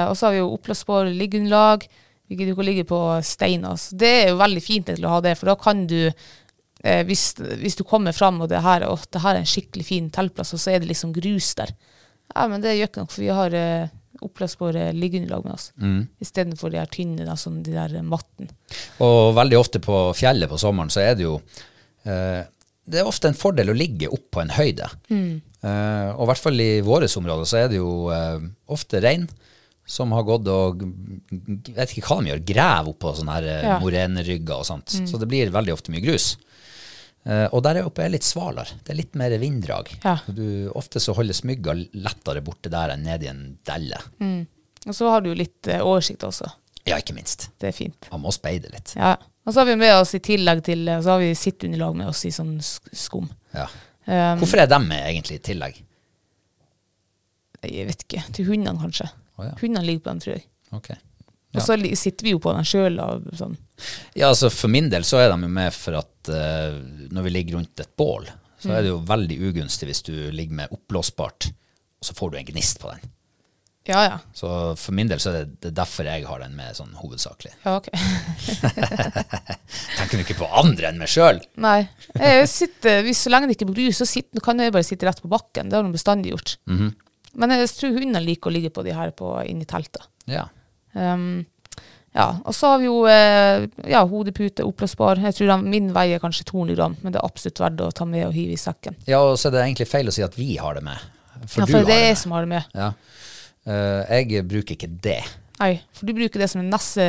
[0.08, 1.84] Og så har vi jo oppblåsbare liggeunderlag.
[2.26, 3.76] Vi gidder ikke å ligge på steiner.
[3.78, 6.10] Så det er jo veldig fint til å ha det, for da kan du
[6.84, 7.28] eh, hvis,
[7.62, 10.54] hvis du kommer fram og det her, og det her er en skikkelig fin teltplass,
[10.56, 11.72] og så er det liksom grus der.
[12.34, 15.70] Ja, men det gjør ikke noe, for vi har eh, oppblåsbare liggeunderlag med oss.
[15.76, 16.02] Mm.
[16.24, 18.48] Istedenfor de her tynne, sånn de der matten.
[19.04, 21.36] Og veldig ofte på fjellet på sommeren så er det jo
[22.04, 22.42] eh,
[22.86, 24.88] Det er ofte en fordel å ligge opp på en høyde.
[25.10, 28.40] Eh, og i hvert fall i våre områder så er det jo eh,
[28.72, 29.26] ofte rein
[29.86, 30.80] som har gått og
[31.30, 33.76] Jeg vet ikke hva de gjør, graver oppå sånne her eh, Ja.
[33.82, 34.96] morenerygger og sånt.
[35.06, 36.32] Så det blir veldig ofte mye grus.
[37.26, 38.76] Eh, og der oppe er litt svalere.
[38.86, 39.90] Det er litt mer vinddrag.
[40.04, 40.16] Ja.
[40.30, 40.44] Du,
[40.78, 43.98] ofte så holder mygga lettere borte der enn nede i en delle.
[44.86, 46.46] Og så har du litt uh, oversikt også.
[46.86, 47.48] Ja, ikke minst.
[47.58, 48.06] Det er fint.
[48.12, 48.92] Man må speide litt.
[48.94, 49.16] Ja.
[49.46, 52.08] Og så har vi med oss i tillegg til eh, Så har vi sitteunderlag med
[52.12, 53.26] oss i sånn sk- skum.
[53.54, 53.66] Ja.
[54.06, 55.80] Um, Hvorfor er de med egentlig i tillegg?
[57.66, 58.22] Jeg vet ikke.
[58.36, 59.08] Til hundene, kanskje.
[59.38, 59.54] Å, ja.
[59.58, 60.46] Hundene ligger på dem, tror jeg.
[60.78, 60.90] Ok.
[61.56, 63.00] Og så sitter vi jo på den sjøl.
[63.36, 63.56] Sånn.
[64.16, 66.78] Ja, altså For min del så er de jo med for at uh,
[67.12, 68.28] når vi ligger rundt et bål,
[68.60, 71.50] så er det jo veldig ugunstig hvis du ligger med oppblåsbart,
[72.00, 73.12] og så får du en gnist på den.
[73.86, 74.14] Ja, ja.
[74.34, 74.48] Så
[74.80, 77.52] for min del så er det, det er derfor jeg har den med sånn hovedsakelig.
[77.62, 77.86] Ja, ok.
[79.98, 81.38] Tenker du ikke på andre enn meg sjøl?
[81.62, 81.84] Nei.
[82.50, 85.22] Sitter, hvis, så lenge det ikke er grus, så sitter, kan jeg bare sitte rett
[85.22, 85.70] på bakken.
[85.70, 86.56] Det har hun bestandig gjort.
[87.36, 90.08] Men jeg tror hundene liker å ligge på de her på, inni teltet.
[90.26, 90.48] Ja.
[90.96, 91.44] Um,
[92.16, 95.20] ja, og så har vi jo eh, ja, hodepute, oppblåsbar.
[95.20, 98.06] Jeg tror den- min veier kanskje 200 gram, men det er absolutt verdt å ta
[98.08, 98.96] med og hive i sekken.
[99.06, 100.96] ja, og så er det egentlig feil å si at vi har det med.
[101.46, 102.64] For ja, du for har det er det jeg som har det med.
[102.74, 102.92] Ja.
[103.66, 105.18] Uh, jeg bruker ikke det.
[105.60, 107.04] Nei, for du bruker det som det neste,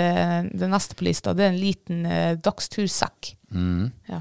[0.57, 1.33] det neste på lista.
[1.35, 3.31] Det er en liten uh, dagstursekk.
[4.11, 4.19] Ja.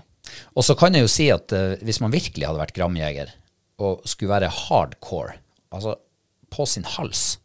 [0.55, 3.35] Og så kan jeg jo si at uh, hvis man virkelig hadde vært gramjeger
[3.83, 5.35] og skulle være hardcore,
[5.75, 5.97] altså
[6.51, 7.39] på sin hals,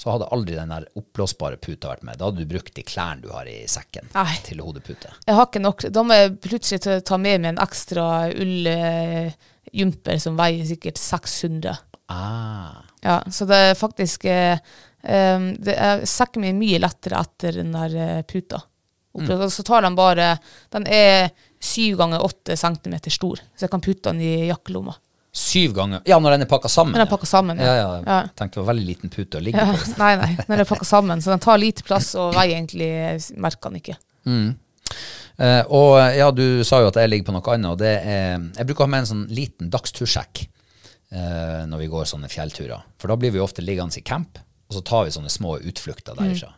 [0.00, 2.16] så hadde aldri den der oppblåsbare puta vært med.
[2.16, 4.38] Da hadde du brukt de klærne du har i sekken Nei.
[4.46, 5.10] til hodepute.
[5.26, 5.84] Jeg har ikke nok.
[5.92, 11.76] Da må jeg plutselig ta- med meg en ekstra ulljumper som veier sikkert 600.
[12.08, 12.80] Ah.
[13.04, 17.76] Ja, så det er faktisk um, det er, Sekken min er mye lettere etter den
[17.76, 18.62] der eh, puta.
[19.18, 19.48] Mm.
[19.50, 20.36] Så tar den bare
[20.72, 24.94] Den er syv ganger åtte centimeter stor, så jeg kan putte den i jakkelomma.
[25.32, 26.96] Syv ganger Ja, når den er pakka sammen.
[26.96, 27.66] Når den er pakket sammen, ja.
[27.66, 27.74] ja.
[27.78, 28.18] Ja, ja.
[28.26, 29.76] Jeg tenkte det var veldig liten pute å ligge på.
[30.02, 31.22] nei, nei, når den er pakka sammen.
[31.22, 32.90] Så den tar lite plass og veier egentlig
[33.38, 33.98] merker den ikke.
[35.40, 38.42] Eh, og ja, du sa jo at jeg ligger på noe annet, og det er
[38.58, 40.42] Jeg bruker å ha med en sånn liten dagstursjekk
[41.14, 42.82] eh, når vi går sånne fjellturer.
[43.00, 46.18] For da blir vi ofte liggende i camp, og så tar vi sånne små utflukter
[46.18, 46.52] derifra.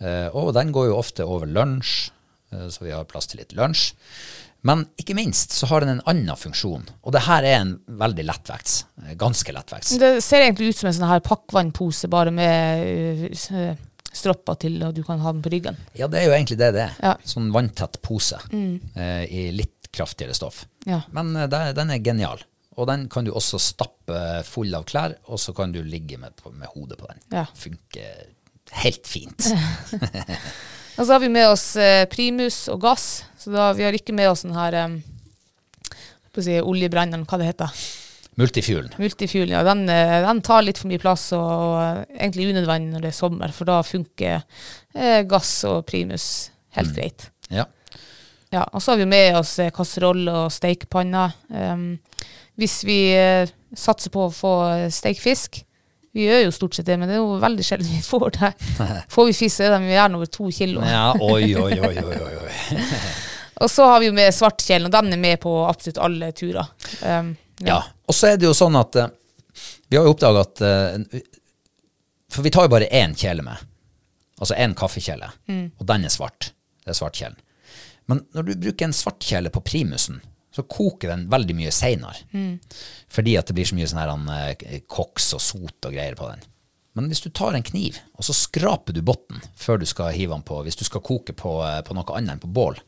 [0.00, 2.10] Eh, og den går jo ofte over lunsj,
[2.52, 3.92] eh, så vi har plass til litt lunsj.
[4.66, 8.24] Men ikke minst så har den en annen funksjon, og det her er en veldig
[8.26, 8.78] lettvekts.
[9.04, 9.92] eh, Ganske lettvekts.
[10.00, 13.76] Det ser egentlig ut som en sånn her pakkvannpose, bare med uh,
[14.16, 15.76] stropper til, og du kan ha den på ryggen.
[15.98, 16.96] Ja, det er jo egentlig det det er.
[17.04, 17.14] Ja.
[17.28, 20.64] Sånn vanntett pose eh, i litt kraftigere stoff.
[20.88, 21.02] Ja.
[21.14, 22.42] Men eh, det- den er genial.
[22.76, 26.32] Og den kan du også stappe full av klær, og så kan du ligge med,
[26.52, 27.22] med hodet på den.
[27.32, 27.46] Ja.
[27.56, 28.26] Funker
[28.82, 29.46] helt fint.
[30.96, 34.14] Og så har vi med oss eh, primus og gass, så da, vi har ikke
[34.16, 34.98] med oss den her um,
[36.34, 37.84] si, oljebrenneren, hva det heter.
[38.36, 38.90] Multifuelen.
[38.98, 39.62] Multifuelen, ja.
[39.64, 43.16] Den, eh, den tar litt for mye plass, og, og egentlig unødvendig når det er
[43.16, 46.26] sommer, for da funker eh, gass og primus
[46.74, 47.28] helt greit.
[47.54, 47.68] Ja.
[48.50, 51.28] Ja, og så har vi med oss eh, kasserolle og stekepanne.
[51.54, 51.86] Um,
[52.58, 53.46] hvis vi eh,
[53.78, 55.62] satser på å få eh, fisk,
[56.16, 58.52] vi gjør jo stort sett det, men det er jo veldig sjelden vi får det.
[59.14, 60.84] Får vi fisk, er de gjerne over to kilo.
[60.84, 61.12] ja.
[61.20, 62.52] Oi, oi, oi, oi, oi.
[63.60, 66.68] Og så har vi jo med svartkjelen, og den er med på absolutt alle turer.
[67.02, 67.78] Um, Ja.
[68.06, 69.08] Og så er det jo sånn at uh,
[69.88, 71.20] vi har jo oppdaga at uh,
[72.32, 73.62] For vi tar jo bare én kjele med.
[74.36, 75.30] Altså én kaffekjele.
[75.78, 76.50] Og den er svart.
[76.84, 77.38] Det er svartkjelen.
[78.10, 80.18] Men når du bruker en svartkjele på primusen,
[80.52, 82.26] så koker den veldig mye seinere.
[83.08, 86.28] Fordi at det blir så mye sånn her uh, koks og sot og greier på
[86.28, 86.44] den.
[86.96, 90.32] Men hvis du tar en kniv, og så skraper du bunnen før du skal hive
[90.32, 92.78] den på Hvis du skal koke på, på noe annet enn på bål,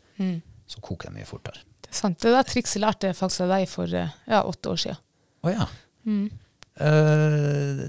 [0.69, 1.63] så koker det mye fortere.
[1.83, 2.19] det er sant.
[2.21, 5.01] Det der trikset lærte jeg faktisk av deg for eh, ja, åtte år siden.
[5.47, 5.67] Å ja.
[6.79, 7.85] Eh,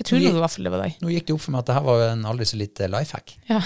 [0.00, 0.94] Jeg tror i hvert fall det var deg.
[1.04, 3.12] Nå gikk det opp for meg at det her var en aldri så lite life
[3.16, 3.34] hack.
[3.50, 3.60] Ja.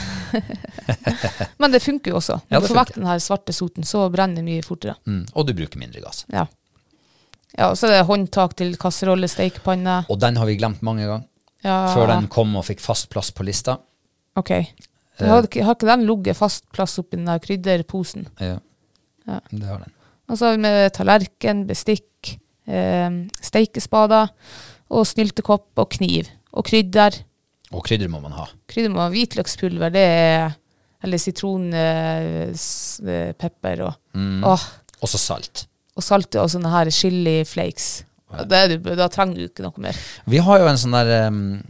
[1.62, 2.40] Men det funker jo også.
[2.48, 4.96] Når ja, du får vekk den her svarte soten, så brenner det mye fortere.
[5.06, 5.22] Mm.
[5.32, 6.24] Og du bruker mindre gass.
[6.34, 6.46] Ja.
[7.54, 10.00] ja, og så er det håndtak til kasserolle, stekepanne.
[10.10, 11.28] Og den har vi glemt mange ganger.
[11.64, 13.78] Ja, Før den kom og fikk fast plass på lista.
[14.36, 14.50] Ok.
[15.20, 18.24] Har, ikke, har ikke den ligget fast plass oppi den der krydderposen?
[18.42, 18.56] Ja.
[19.28, 19.38] Ja.
[19.50, 19.92] Det har den.
[20.28, 23.10] Og så har vi med tallerken, bestikk, eh,
[23.44, 24.28] steikespader
[24.90, 26.24] og snyltekopp og kniv.
[26.54, 27.12] Og krydder.
[27.74, 28.44] Og krydder må man ha.
[28.70, 30.52] Krydder må ha hvitløkspulver, det er
[31.04, 34.44] Eller sitronpepper og Mm.
[34.44, 34.60] Åh,
[35.02, 35.66] Også salt.
[35.96, 38.04] Og salt og sånne her chili flakes.
[38.48, 39.92] Det da trenger du ikke noe mer.
[40.26, 41.64] Vi har jo en sånn der, en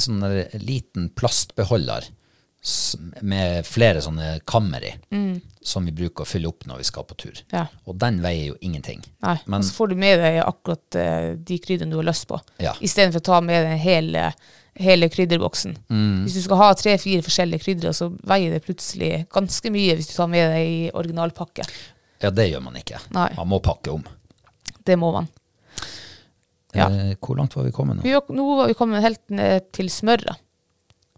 [0.00, 2.04] sånn der liten plastbeholder
[3.24, 4.90] med flere sånne kammer i,
[5.64, 7.38] som vi bruker å fylle opp når vi skal på tur.
[7.52, 7.62] Ja.
[7.88, 9.00] Og den veier jo ingenting.
[9.24, 12.26] Nei, Men- og så får du med deg akkurat uh, de krydderne du har lyst
[12.28, 12.74] på, Ja.
[12.80, 14.26] istedenfor å ta med deg hele,
[14.76, 15.76] hele krydderboksen.
[15.88, 16.24] Mm.
[16.26, 20.14] Hvis du skal ha tre-fire forskjellige krydder, så veier det plutselig ganske mye hvis du
[20.18, 21.64] tar med deg i originalpakke.
[22.20, 23.00] Ja, det gjør man ikke.
[23.16, 23.30] Nei.
[23.40, 24.04] Man må pakke om.
[24.84, 25.28] Det må man.
[26.76, 26.86] Ja.
[26.92, 28.02] Eh, hvor langt var vi kommet nå?
[28.04, 30.36] Vi, var- nå var vi kommet helt ned til smøret.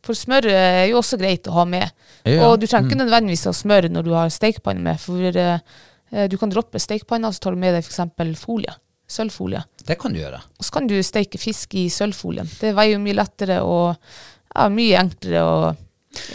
[0.02, 1.90] For smør er jo også greit å ha med.
[2.26, 2.90] Ja, Og du trenger mm.
[2.90, 7.30] ikke nødvendigvis ha smør når du har stekepanne med, for uh, du kan droppe stekepanna,
[7.32, 8.40] så tar du med deg f.eks.
[8.42, 8.74] folie.
[9.12, 9.62] Sølvfolie.
[9.84, 10.40] Det kan du gjøre.
[10.58, 12.48] Og så kan du steke fisk i sølvfolien.
[12.60, 15.56] Det veier jo mye lettere og ja, mye enklere å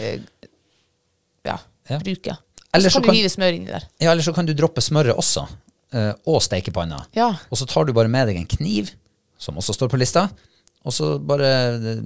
[0.02, 0.20] eh,
[1.46, 1.56] ja,
[1.88, 1.98] Ja.
[1.98, 2.36] bruke.
[2.76, 3.86] Eller så kan du hive smør inni der.
[3.98, 5.46] Ja, eller så kan du droppe smøret også,
[5.96, 7.00] uh, og stekepanna.
[7.16, 7.32] Ja.
[7.48, 8.92] Og så tar du bare med deg en kniv,
[9.40, 10.26] som også står på lista,
[10.84, 12.02] og så bare eh,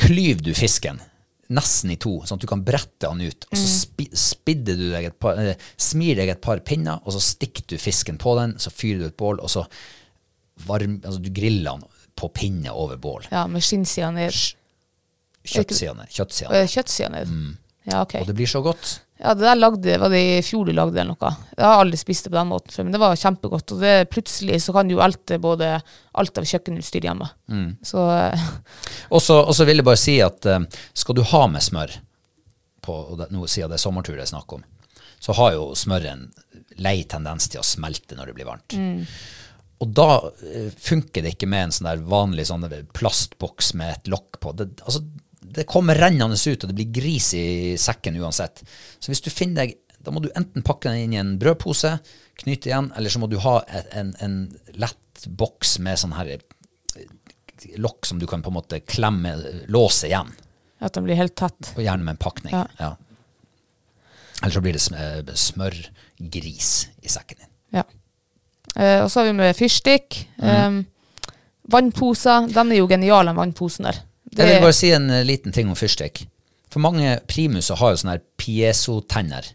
[0.00, 1.00] klyver du fisken
[1.48, 3.46] nesten i to, sånn at du kan brette den ut.
[3.48, 7.14] Og så spi, spidder du deg et par, eh, smir deg et par pinner, og
[7.16, 9.64] så stikker du fisken på den, så fyrer du et bål, og så
[10.68, 11.88] varm, altså du griller den
[12.18, 13.28] på pinne over bål.
[13.30, 14.34] ja, med skinnsida ned.
[15.48, 16.04] Kjøttsidene.
[16.12, 16.52] Kjøttsidene.
[16.58, 17.30] Og kjøttsida ned.
[17.88, 18.18] Ja, ok.
[18.20, 18.98] Og det blir så godt.
[19.18, 21.30] Ja, det der lagde, var det i fjor du lagde eller noe?
[21.56, 23.74] Jeg har aldri spist det på den måten før, men det var kjempegodt.
[23.74, 25.72] Og det, plutselig så kan du elte både
[26.22, 27.26] alt av kjøkkenutstyr hjemme.
[27.82, 28.44] Så eh,
[29.10, 31.96] Og så og så vil jeg bare si at eh, skal du ha med smør,
[32.86, 34.62] på, noe nå siden det er sommertur det er snakk om,
[35.18, 36.28] så har jo smøret en
[36.78, 38.78] lei tendens til å smelte når det blir varmt.
[39.82, 40.08] Og da
[40.46, 44.54] eh, funker det ikke med en sånn der vanlig sånn plastboks med et lokk på.
[44.58, 45.02] Det, altså,
[45.54, 48.62] det kommer rennende ut, og det blir gris i sekken uansett.
[48.98, 51.90] Så hvis du finner deg Da må du enten pakke den inn i en brødpose,
[52.38, 53.56] knyte igjen, eller så må du ha
[53.98, 54.36] en, en
[54.78, 56.30] lett boks med sånn her
[57.82, 59.34] lokk som du kan på en måte klemme,
[59.66, 60.30] låse igjen.
[60.78, 61.72] at den blir helt tett.
[61.74, 62.54] Og gjerne med en pakning.
[62.54, 62.64] Ja.
[62.78, 62.92] Ja.
[64.42, 66.72] Eller så blir det eh, smørgris
[67.02, 67.50] i sekken din.
[67.80, 67.84] Ja.
[68.76, 70.20] Eh, og så har vi med fyrstikk.
[70.38, 70.84] Um,
[71.66, 72.46] vannposer.
[72.54, 73.98] Den er jo genial, den vannposen der.
[74.28, 76.26] Det, Jeg vil bare si en eh, liten ting om fyrstikk.
[76.68, 79.46] For mange primuser har jo sånne her piezo-tenner.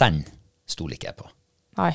[0.00, 0.20] Den
[0.68, 1.30] stoler ikke jeg på.
[1.80, 1.94] Nei.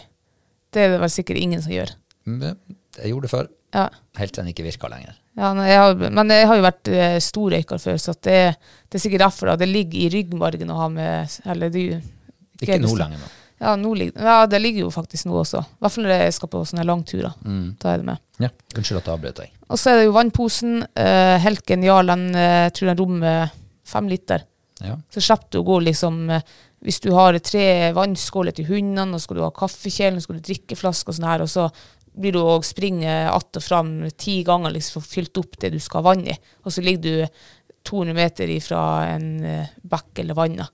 [0.73, 1.93] Det er det vel sikkert ingen som gjør.
[2.25, 2.57] Men
[2.97, 3.89] Jeg gjorde det før, Ja.
[4.17, 5.13] helt til den ikke virka lenger.
[5.37, 8.55] Ja, nei, jeg har, men jeg har jo vært stor storrøyker før, så det,
[8.89, 12.79] det er sikkert derfor det ligger i ryggmargen å ha med Eller det, er Ikke
[12.79, 13.31] nå lenger, nå.
[13.59, 15.61] Ja, ligger, ja, det ligger jo faktisk nå også.
[15.63, 17.35] I hvert fall når jeg skal på sånne langturer.
[17.45, 17.67] Mm.
[17.79, 18.21] Da er det med.
[18.43, 19.53] Ja, Unnskyld at jeg avbrøt deg.
[19.69, 20.81] Og så er det jo vannposen.
[20.91, 22.11] Eh, helt genial.
[22.11, 23.53] Den eh, tror den rommer
[23.87, 24.43] fem liter.
[24.83, 24.97] Ja.
[25.13, 29.23] Så slipper du å gå liksom eh, Hvis du har tre vannskåler til hundene, og
[29.23, 31.69] skal du ha kaffekjelen, skal du drikkeflaske og sånn her, og så
[32.15, 35.71] blir du å springe att og fram ti ganger liksom for å fylle opp det
[35.73, 36.35] du skal ha vann i.
[36.63, 37.39] Og så ligger du
[37.85, 38.81] 200 meter ifra
[39.13, 40.55] en eh, bekk eller vann.
[40.59, 40.67] da.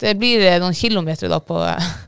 [0.00, 1.58] Det blir eh, noen kilometer da på,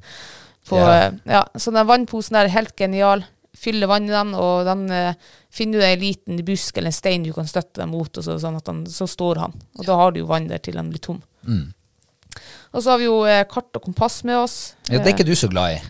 [0.69, 0.91] på Ja.
[0.97, 1.45] eh, ja.
[1.55, 3.25] Så den vannposen der er helt genial.
[3.63, 5.13] Fyller vann i den, og den uh,
[5.53, 8.39] finner du en liten busk eller en stein du kan støtte deg mot, og så,
[8.41, 9.53] sånn at den, så står han.
[9.79, 11.21] Og da har du jo vann der til den blir tom.
[11.47, 11.69] Mm.
[12.73, 14.57] Og så har vi jo eh, kart og kompass med oss.
[14.89, 14.97] ja.
[14.99, 15.83] Det er ikke du så glad i.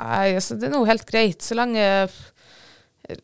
[0.00, 1.84] Nei, altså, det er nå helt greit, så lenge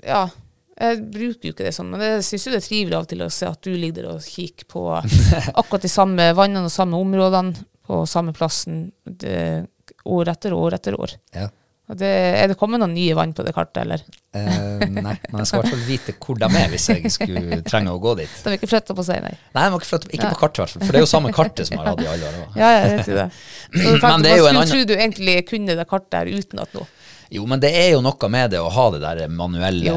[0.04, 0.26] Ja.
[0.74, 3.20] Jeg bruker jo ikke det sånn, men jeg syns det er trivelig av og til
[3.22, 4.86] å se at du ligger der og kikker på
[5.60, 7.54] akkurat de samme vannene og samme områdene
[7.84, 9.66] på samme plassen det,
[10.08, 11.14] år etter år etter år.
[11.36, 11.50] Ja.
[11.84, 14.00] Det, er det kommet noen nye vann på det kartet, eller?
[14.32, 17.58] Eh, nei, men jeg skal i hvert fall vite hvor de er hvis jeg skulle
[17.68, 18.38] trenge å gå dit.
[18.40, 19.34] De har ikke flytta på seg, nei.
[19.52, 20.86] Nei, de har ikke, flytta ikke på kartet, i hvert fall.
[20.86, 22.38] For det er jo samme kartet som jeg har hatt i alle år.
[22.56, 23.26] Ja, Ja, vet jo det.
[23.36, 26.32] Så du tenkte, Men det er jo en annen- du egentlig kunne det kartet her
[26.40, 26.88] uten at noe.
[27.34, 29.94] Jo, men det er jo noe med det å ha det der manuelle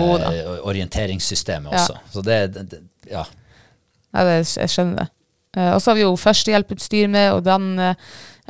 [0.66, 1.84] orienteringssystemet Ja.
[1.84, 2.00] også.
[2.16, 2.82] Så det, det, det
[3.12, 3.26] Ja.
[4.16, 5.08] Ja, det, jeg skjønner det.
[5.58, 8.00] Eh, og så har vi jo førstehjelputstyr med, og den eh,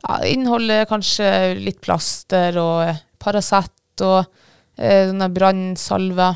[0.04, 1.28] ja, inneholder kanskje
[1.60, 4.22] litt plaster og eh, Paracet og
[4.78, 6.30] eh, denne brannsalve.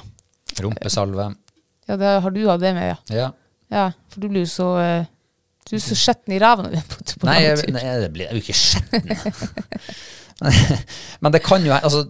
[0.60, 1.30] Rumpesalve.
[1.88, 2.98] Ja, det, har du hatt det med, ja?
[3.16, 3.30] Ja.
[3.72, 4.68] Ja, for du blir jo så
[5.70, 8.10] Du er så skitten i ræva når du er på, på Nei, jeg, nei, det
[8.12, 9.08] blir jo ikke skitten.
[11.24, 12.02] Men det kan jo Altså,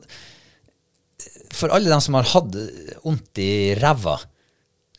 [1.56, 2.56] for alle dem som har hatt
[3.04, 4.20] vondt i ræva,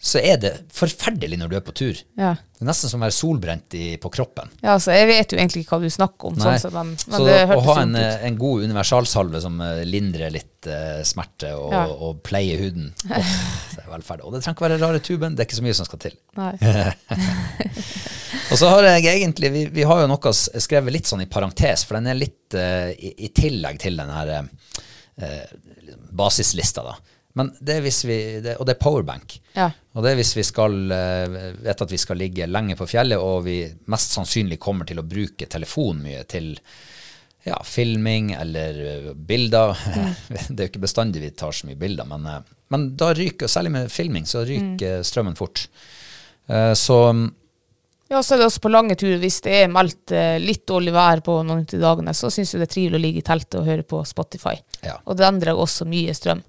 [0.03, 1.99] så er det forferdelig når du er på tur.
[2.19, 2.33] Ja.
[2.35, 4.51] Det er nesten som å være solbrent i, på kroppen.
[4.59, 7.21] ja, så jeg vet jo egentlig ikke hva du snakker om, sånn sett, men, men
[7.21, 11.71] så det å ha en, en god universalsalve som eh, lindrer litt uh, smerte og,
[11.71, 11.85] Ja.
[11.95, 13.37] og pleier huden, oh,
[13.77, 14.27] det er velferd.
[14.27, 16.19] Og det trenger ikke være rare tuben, det er ikke så mye som skal til.
[16.41, 16.53] Nei.
[18.53, 21.87] Og så har jeg egentlig, vi, vi har jo noe skrevet litt sånn i parentes,
[21.87, 25.47] for den er litt uh, i, i tillegg til den her eh,
[26.11, 26.97] basislista da.
[27.39, 29.39] Men det er hvis vi, det, og det er powerbank.
[29.57, 29.71] Ja.
[29.97, 33.21] Og det er hvis vi skal, eh, vet at vi skal ligge lenge på fjellet,
[33.21, 33.63] og vi
[33.93, 36.53] mest sannsynlig kommer til å bruke telefon mye til
[37.47, 39.73] ja, filming eller bilder.
[39.75, 40.13] bilder.
[40.51, 43.51] det er jo ikke bestandig vi tar så mye bilder, men, eh, men da ryker,
[43.51, 45.67] særlig med filming, så ryker strømmen fort.
[46.53, 46.99] Eh, så
[48.13, 50.93] Ja, så er det også på lange turer, hvis det er meldt eh, litt dårlig
[50.93, 53.27] vær på noen av de dagene, så syns jeg det er trivelig å ligge i
[53.27, 54.53] teltet og høre på Spotify.
[54.85, 54.99] Ja.
[55.09, 56.43] Og den drar også mye strøm.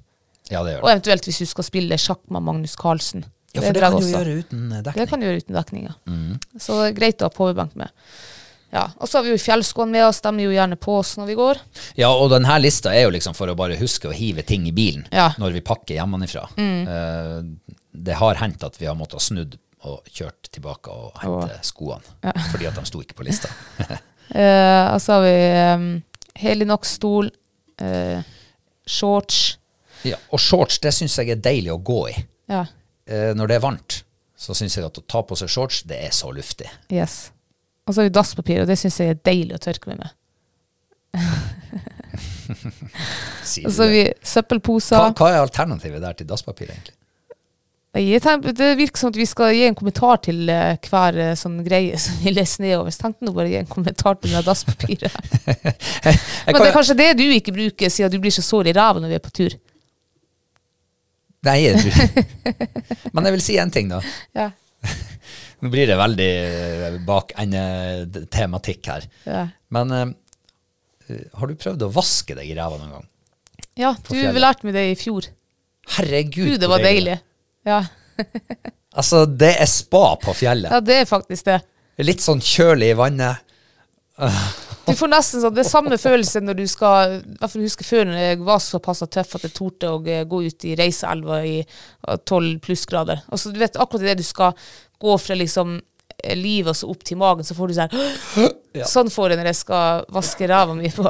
[0.51, 0.83] ja, det gjør det.
[0.83, 3.23] Og eventuelt hvis du skal spille sjakk med Magnus Carlsen.
[3.53, 4.13] Ja, for det, det kan du også.
[4.17, 4.99] gjøre uten dekning.
[4.99, 5.95] Det kan du gjøre uten dekning, ja.
[6.59, 7.91] Så det er greit å ha powerbank med.
[8.73, 11.11] Ja, Og så har vi jo fjellskoene med oss, de er jo gjerne på oss
[11.19, 11.59] når vi går.
[11.99, 14.73] Ja, og denne lista er jo liksom for å bare huske å hive ting i
[14.73, 15.27] bilen Ja.
[15.35, 15.43] Mm.
[15.45, 16.47] når vi pakker hjemmefra.
[16.57, 17.43] Eh,
[17.93, 19.59] det har hendt at vi har måttet snudd
[19.89, 23.51] og kjørt tilbake og hente skoene, fordi at de sto ikke på lista.
[23.83, 25.35] uh, og så har vi
[25.73, 25.89] um,
[26.39, 27.31] Helinox-stol,
[27.83, 28.31] uh,
[28.85, 29.41] shorts.
[30.07, 32.15] ja, og shorts, det syns jeg er deilig å gå i.
[32.51, 32.65] Ja,
[33.03, 33.95] Uh, når det er varmt,
[34.39, 36.69] så syns jeg at å ta på seg shorts, det er så luftig.
[36.87, 37.33] yes.
[37.83, 40.13] Og så har vi dasspapir, og det syns jeg er deilig å tørke meg med.
[43.43, 44.95] Og så har vi søppelposer.
[44.95, 46.95] Hva, hva er alternativet der til dasspapir, egentlig?
[47.93, 51.33] Jeg tenker, det virker som at vi skal gi en kommentar til uh, hver uh,
[51.37, 52.93] sånn greie som vi leser nedover.
[52.93, 55.13] Så tenkte nå bare å gi en kommentar til det dasspapiret.
[56.47, 59.03] Men det er kanskje det du ikke bruker, siden du blir så sår i ræva
[59.03, 59.57] når vi er på tur.
[61.43, 61.57] Nei,
[63.13, 63.97] men jeg vil si en ting, da.
[64.31, 64.45] Ja.
[65.59, 69.07] Nå blir det veldig eh, bak-ende-tematikk her.
[69.27, 69.41] Ja,
[69.75, 70.13] Men uh,
[71.35, 73.09] har du prøvd å vaske deg i ræva noen gang?
[73.79, 75.27] ja du lærte meg det i fjor.
[75.97, 77.17] Herregud, Gud, det var var deilig.
[77.67, 77.83] Ja.
[78.93, 80.69] Altså, det er spa på fjellet.
[80.69, 81.55] ja, det er faktisk det.
[82.05, 83.41] Litt sånn kjølig i vannet.
[84.85, 87.87] Du får nesten sånn, det er samme følelse når du skal I hvert fall husker
[87.87, 91.55] før når jeg var såpass tøff at jeg torde å gå ut i Reiseelva i
[92.21, 93.23] tolv 12 plussgrader.
[93.29, 94.53] Altså, så du vet akkurat det du skal
[95.01, 97.97] gå fra liksom eh, livet og så opp til magen, så får du sånn
[98.77, 98.85] Ja.
[98.89, 101.05] Sånn får jeg når jeg skal vaske ræva mi på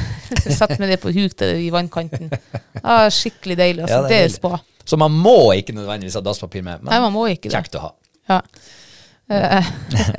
[0.44, 2.30] Sette meg ned på huk der i vannkanten.
[2.84, 3.84] Ah, skikkelig deilig.
[3.86, 4.00] Altså.
[4.02, 4.58] Ja, det er det er spa.
[4.84, 7.56] Så man må ikke nødvendigvis ha dasspapir med, men Nei, man må ikke det.
[7.56, 7.92] kjekt å ha.
[8.28, 8.40] Ja.
[9.32, 9.70] Eh,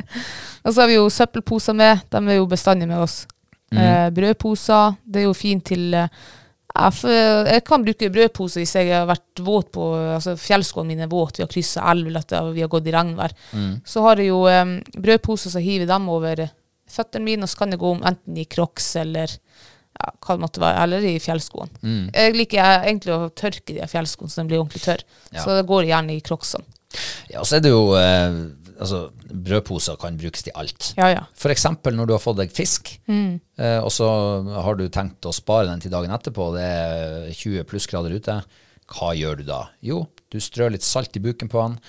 [0.66, 2.02] og så har vi jo søppelposer med.
[2.10, 3.24] De er jo bestandig med oss.
[3.74, 3.78] Mm.
[3.82, 4.98] Eh, brødposer.
[5.06, 6.26] Det er jo fint til eh,
[6.76, 9.86] Ja, for jeg kan bruke brødpose hvis jeg har vært våt på
[10.18, 13.32] altså Fjellskoene mine er våte, vi har kryssa elv, eller vi har gått i regnvær.
[13.88, 16.42] Så har jeg jo um, brødposer, så hiver jeg dem over
[16.92, 19.32] føttene mine, og så kan jeg gå om enten i crocs eller
[19.96, 21.82] ja, hva det måtte være, eller i fjellskoene.
[22.12, 25.08] Jeg liker egentlig å tørke de fjellskoene så de blir ordentlig tørre.
[25.32, 25.44] Ja.
[25.44, 26.68] Så det går gjerne i crocsene.
[27.32, 28.38] Ja, og så er det jo eh,
[28.76, 30.90] Altså, brødposer kan brukes til alt.
[30.98, 31.22] Ja, ja.
[31.48, 34.10] Eksempel når du har fått deg fisk, eh, og så
[34.52, 38.36] har du tenkt å spare den til dagen etterpå, det er 20 plussgrader ute.
[38.92, 39.62] Hva gjør du da?
[39.80, 41.80] Jo, du strør litt salt i buken på den,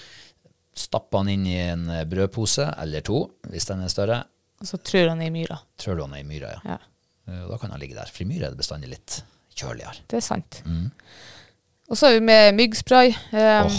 [0.78, 4.22] stapper den inn i en eh, brødpose, eller to, hvis den er større.
[4.62, 5.59] Og så trør han i myra.
[5.82, 6.76] Trør du han i myra, ja.
[6.76, 6.78] Ja,
[7.27, 8.11] Og da kan han ligge der.
[8.12, 9.20] For i myr er det bestandig litt
[9.57, 9.97] kjøligere.
[10.11, 10.62] det er sant.
[11.91, 13.14] Og så er vi med myggspray.
[13.33, 13.70] Um,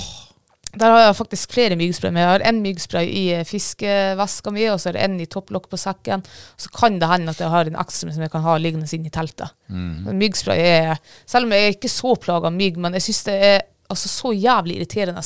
[0.77, 2.11] Der har jeg faktisk flere myggspray.
[2.11, 2.21] med.
[2.21, 5.69] jeg har en myggspray i eh, fiskeveska mi, og så er det en i topplokk
[5.71, 6.21] på sekken.
[6.57, 9.07] Så kan det hende at jeg har en ekstra som jeg kan ha liggende inne
[9.07, 9.55] i teltet.
[9.69, 10.11] Mm.
[10.19, 13.37] Myggspray er Selv om jeg er ikke så plaga av mygg, men jeg syns det
[13.47, 15.23] er altså, så jævlig irriterende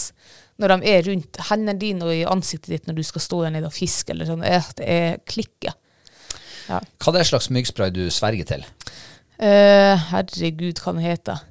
[0.61, 3.53] når de er rundt hendene dine og i ansiktet ditt når du skal stå der
[3.55, 4.13] nede og fiske.
[4.13, 4.43] eller sånn.
[4.45, 5.73] Eh, Det er klikke.
[6.71, 6.79] Ja.
[7.01, 8.65] Hva er det slags myggspray du sverger til?
[9.41, 11.43] Uh, herregud, hva den heter.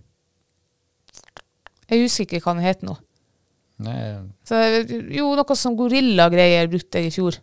[1.90, 2.96] Jeg husker ikke hva den heter nå.
[3.80, 3.96] Nei,
[4.46, 4.58] Så,
[5.12, 7.38] jo, noe som gorillagreier brukte jeg i fjor.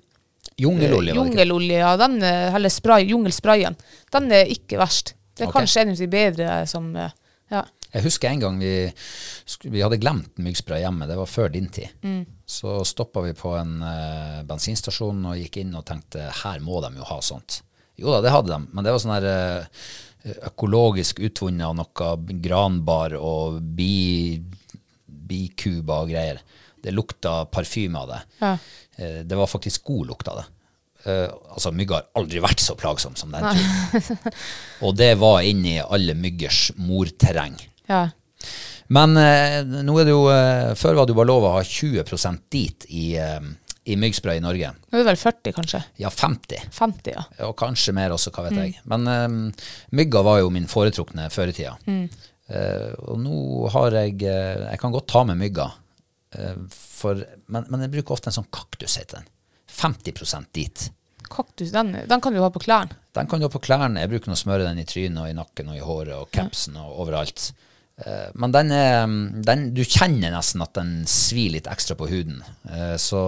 [0.58, 1.22] Jungelolje, var det ikke?
[1.22, 1.94] Jungelolje, ja.
[2.00, 3.78] Den, eh, eller spray, jungelsprayen.
[4.14, 5.16] Den er ikke verst.
[5.34, 5.62] Det er okay.
[5.62, 7.18] kanskje en av de bedre som eh,
[7.54, 7.66] Ja.
[7.94, 8.72] Jeg husker en gang vi,
[9.72, 11.94] vi hadde glemt myggspray hjemme, det var før din tid.
[12.46, 16.92] Så stoppa vi på en uh, bensinstasjon og gikk inn og tenkte her må de
[17.00, 17.62] jo ha sånt.
[17.98, 19.88] Jo da, det hadde de, men det var sånn her eh,
[20.52, 24.38] økologisk utvunnet av noe granbar og bi,
[25.06, 26.44] bikuber og greier.
[26.78, 28.20] Det lukta parfyme av det.
[28.44, 28.52] Ja.
[29.02, 30.46] Eh, det var faktisk god lukt av det.
[31.10, 31.26] Eh,
[31.56, 34.38] altså, mygg har aldri vært så plagsom som den turen.
[34.86, 37.58] og det var inni alle myggers morterreng.
[37.90, 38.08] ja.
[38.88, 40.22] Men nå er det jo
[40.80, 43.18] Før var det jo bare lov å ha 20% dit i,
[43.88, 44.74] i myggspray i Norge.
[44.92, 45.80] Nå er det vel 40, kanskje.
[46.02, 46.68] Ja, 50.
[46.76, 47.24] 50, ja.
[47.48, 48.82] Og kanskje mer også, hva vet jeg.
[48.92, 49.38] Men um,
[49.96, 51.78] mygga var jo min foretrukne før i tida.
[51.88, 53.38] Eh, og nå
[53.74, 55.66] har jeg uh, Jeg kan godt ta med mygga,
[56.40, 59.32] uh, for, men, men jeg bruker ofte en sånn kaktus, heter den.
[59.78, 60.88] 50 dit.
[61.28, 62.96] Kaktus, den, den kan du ha på klærne.
[63.16, 64.04] Den kan du ha på klærne.
[64.04, 66.80] Jeg bruker å smøre den i trynet og i nakken og i håret og capsen
[66.80, 67.52] og overalt.
[68.06, 69.08] Eh, Men den er
[69.44, 72.44] den, Du kjenner nesten at den svir litt ekstra på huden.
[72.70, 73.22] Eh, Så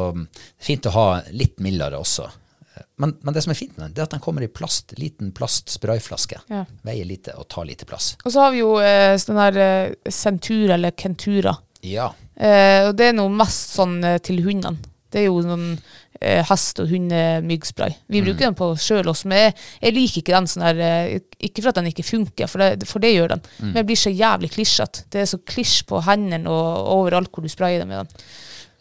[0.59, 2.27] fint å ha litt mildere også.
[2.75, 4.47] Eh, Men, men det som er fint med den, det er at den kommer i
[4.51, 6.41] plast, liten plastsprayflaske.
[6.49, 6.65] Ja.
[6.85, 8.15] Veier lite og tar lite plass.
[8.25, 11.55] Og så har vi jo eh, sånn der Centura eller Kentura.
[11.81, 12.11] Ja.
[12.35, 14.77] Eh, og det er noe mest sånn til hundene.
[15.09, 15.79] Det er jo sånn
[16.21, 17.93] eh, hest- og hundemyggspray.
[18.07, 21.19] Vi bruker den på sjøl også, men jeg, jeg liker ikke den sånn der eh,
[21.47, 23.99] Ikke for at den ikke funker, for det, for det gjør den, men jeg blir
[24.01, 25.05] så jævlig klisjete.
[25.13, 28.25] Det er så klisj på hendene og overalt hvor du sprayer det med den.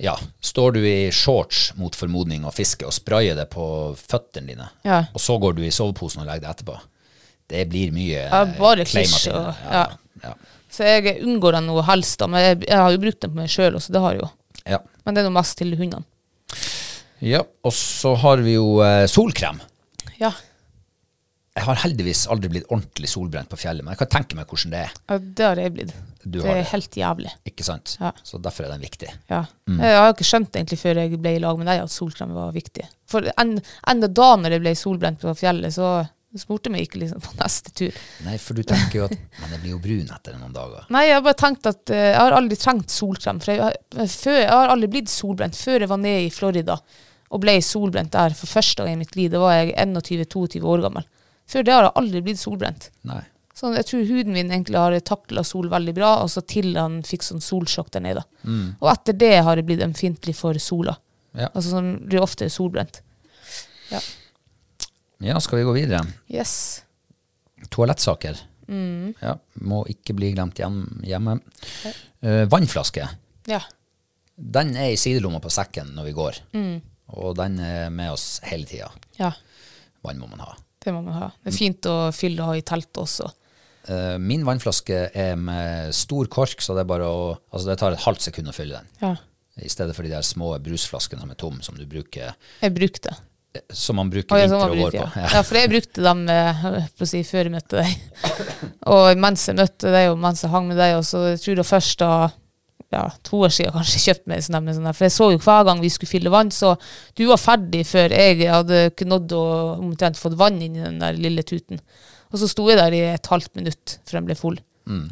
[0.08, 0.16] ja.
[0.40, 3.64] Står du i shorts mot formodning og fisker og sprayer det på
[3.98, 5.04] føttene dine, Ja.
[5.14, 6.78] og så går du i soveposen og legger det etterpå,
[7.48, 9.72] det blir mye Ja, bare eh, klisj og- ja.
[9.72, 9.86] ja.
[10.24, 10.34] Ja.
[10.70, 13.38] Så jeg unngår den noe helst, da, men jeg, jeg har jo brukt den på
[13.38, 14.28] meg sjøl også, det har jeg jo.
[14.68, 14.78] Ja.
[15.06, 16.04] Men det er noe mest til hundene.
[17.24, 17.42] Ja.
[17.66, 19.60] Og så har vi jo eh, solkrem.
[20.20, 20.32] Ja.
[21.58, 24.70] Jeg har heldigvis aldri blitt ordentlig solbrent på fjellet, men jeg kan tenke meg hvordan
[24.76, 24.92] det er.
[25.10, 25.94] ja, det har jeg blitt.
[26.22, 26.68] Du det har er det.
[26.70, 27.32] helt jævlig.
[27.50, 27.96] Ikke sant?
[27.98, 28.12] Ja.
[28.22, 29.08] Så derfor er den viktig.
[29.32, 29.40] Ja.
[29.66, 32.30] Jeg har ikke skjønt det egentlig før jeg ble i lag med deg at solkrem
[32.36, 32.86] var viktig.
[33.10, 33.56] For en,
[33.90, 35.90] enda da når jeg ble solbrent på fjellet, så
[36.38, 37.98] spurte meg ikke liksom på neste tur.
[38.28, 40.84] Nei, for du tenker jo at Men jeg blir jo brun etter noen dager.
[40.94, 43.40] Nei, jeg har bare tenkt at eh, jeg har aldri trengt solkrem.
[43.42, 45.58] For jeg, har- før, jeg har aldri blitt solbrent.
[45.58, 46.78] Før jeg var nede i Florida
[47.28, 50.84] og ble solbrent der for første gang i mitt liv, da var jeg 21-22 år
[50.86, 51.08] gammel.
[51.48, 52.88] Før det har jeg aldri blitt solbrent.
[53.08, 53.22] Nei.
[53.58, 57.00] Så jeg tror huden min egentlig har takla sol veldig bra, og så til han
[57.06, 58.22] fikk sånn solsjokk der nede.
[58.78, 60.94] Og etter det har jeg blitt ømfintlig for sola.
[61.34, 61.48] Ja.
[61.48, 63.00] Altså sånn, blir ofte solbrent.
[63.90, 64.00] Ja.
[65.24, 66.04] ja, skal vi gå videre?
[66.30, 66.84] Yes.
[67.72, 68.38] Toalettsaker.
[68.68, 69.16] Mm.
[69.18, 71.38] Ja, må ikke bli glemt hjem, hjemme.
[72.22, 73.08] Uh, vannflaske.
[73.48, 73.62] Ja.
[74.36, 76.40] Den er i sidelomma på sekken når vi går.
[76.54, 76.78] Mm.
[77.16, 78.90] Og den er med oss hele tida.
[79.20, 79.32] ja.
[80.04, 80.52] Vann må man ha.
[80.78, 81.28] Det må man ha.
[81.42, 83.26] Det er fint å fylle og ha i teltet også.
[83.90, 88.04] Eh, min vannflaske er med stor kork, så det bare å Altså, det tar et
[88.04, 88.92] halvt sekund å fylle den.
[89.02, 89.10] Ja.
[89.58, 92.30] I stedet for de der små brusflaskene som er tom, som du bruker
[92.62, 93.16] Jeg brukte.
[93.74, 95.06] Som man bruker ja, vinter og vår på.
[95.18, 95.28] ja.
[95.34, 96.66] ja, for jeg brukte dem eh,
[97.02, 98.28] si, før jeg møtte deg.
[98.94, 101.58] Og mens jeg møtte deg, og mens jeg hang med deg, og så jeg tror
[101.58, 102.12] jeg først da
[102.94, 104.90] ja, to år siden kanskje kjøpt meg sånn sånn.
[104.96, 106.74] For jeg så jo hver gang vi skulle fylle vann, så
[107.18, 109.44] du var ferdig før jeg hadde ikke nådd å
[109.76, 111.82] omtrent fått vann inn i den der lille tuten.
[112.32, 114.58] Og så sto jeg der i et halvt minutt før den ble full.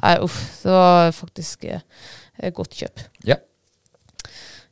[0.01, 1.83] Nei, uff, det var faktisk eh,
[2.57, 3.03] godt kjøp.
[3.29, 3.37] Ja.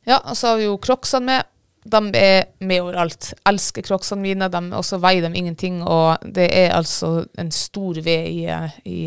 [0.05, 1.51] Ja, og så har vi jo crocsene med.
[1.85, 3.31] De er med overalt.
[3.45, 5.83] Elsker crocsene mine, de, og så veier de ingenting.
[5.85, 8.45] Og det er altså en stor ved i,
[8.89, 8.99] i,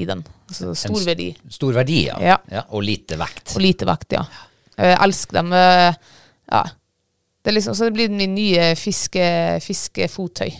[0.00, 0.24] i den.
[0.50, 1.28] Altså stor s- verdi.
[1.54, 2.18] Stor verdi, ja.
[2.50, 2.64] Ja.
[2.74, 3.54] Og lite vekt.
[3.56, 4.24] Og lite vekt, ja.
[4.80, 5.52] Jeg elsker dem.
[5.54, 5.94] eh,
[6.50, 6.64] Ja.
[7.42, 9.22] Det liksom, så det blir min nye fiske,
[9.64, 10.50] fiskefotøy.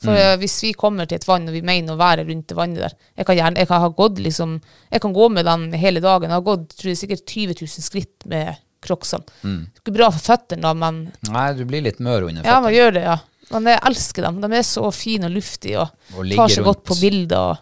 [0.00, 0.38] For mm.
[0.40, 2.94] hvis vi kommer til et vann og vi mener å være rundt det vannet der
[3.18, 4.54] Jeg kan gjerne, jeg kan ha gått liksom
[4.90, 6.30] Jeg kan gå med den hele dagen.
[6.30, 9.26] Jeg har gått tror jeg, sikkert 20 000 skritt med crocsene.
[9.44, 12.48] Er ikke bra for føttene, da, men Nei, du blir litt mør under føttene.
[12.48, 13.18] ja, man gjør det, ja.
[13.50, 14.40] Men jeg elsker dem.
[14.40, 17.50] De er så fine og luftige og, Og tar seg godt på bilder.
[17.50, 17.58] Og,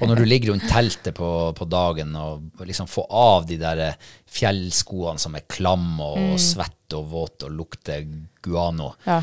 [0.00, 3.82] Og når du ligger rundt teltet på, på dagen og liksom får av de der
[4.30, 6.38] fjellskoene som er klamme og Mm.
[6.42, 8.04] svette og våte og lukter
[8.42, 9.20] guano, ja.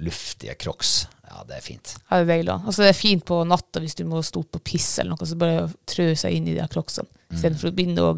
[0.00, 1.94] luftige crocs, ja, det er fint.
[2.10, 2.54] Ja, det er deilig.
[2.66, 5.28] Altså, det er fint på natta hvis du må stå opp og pisse eller noe,
[5.28, 7.08] så bare trø seg inn i de her crocsene.
[7.30, 8.14] Istedenfor å begynne å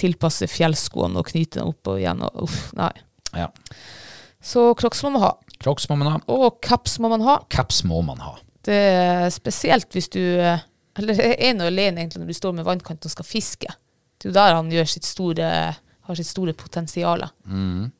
[0.00, 2.22] tilpasse fjellskoene og knyte dem opp og igjen.
[2.24, 2.90] Og, uff, nei.
[3.36, 3.50] Ja.
[4.44, 5.32] Så crocs må man ha.
[5.62, 6.16] Crocs må man ha.
[6.32, 7.38] Og caps må man ha.
[7.52, 8.34] Caps må man ha.
[8.64, 10.62] Det er spesielt hvis du eh,
[11.00, 13.72] Eller er ene og alene egentlig når du står med vannkant og skal fiske.
[14.14, 15.48] Det er jo der han sitt store,
[16.06, 17.26] har sitt store potensial.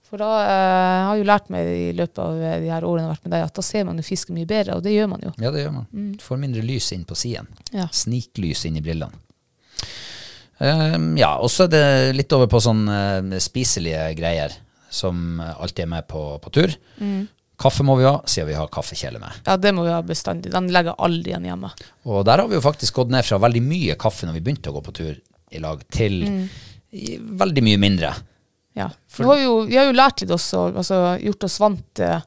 [0.07, 3.03] For da jeg har jeg jo lært meg i løpet av eh, de her årene
[3.03, 4.95] jeg har vært med deg, at da ser man jo fisken mye bedre, og det
[4.95, 5.33] gjør man jo.
[5.43, 5.89] Ja, det gjør man.
[6.15, 7.49] Du får mindre lys inn på siden.
[7.75, 7.89] Ja.
[7.91, 9.19] Sniklys inn i brillene.
[10.63, 14.55] Um, ja, og så er det litt over på sånn eh, spiselige greier
[14.95, 16.77] som alltid er med på, på tur.
[17.61, 19.43] Kaffe må vi ha, siden vi har kaffekjele med.
[19.47, 20.51] Ja, det må vi ha bestandig.
[20.53, 21.71] Den legger aldri igjen hjemme.
[22.11, 24.73] Og der har vi jo faktisk gått ned fra veldig mye kaffe når vi begynte
[24.73, 25.13] å gå på tur
[25.55, 28.11] i lag, til i, veldig mye mindre.
[28.75, 28.89] Ja.
[29.07, 32.27] For, har jo, vi har jo lært litt også, altså gjort oss vant eller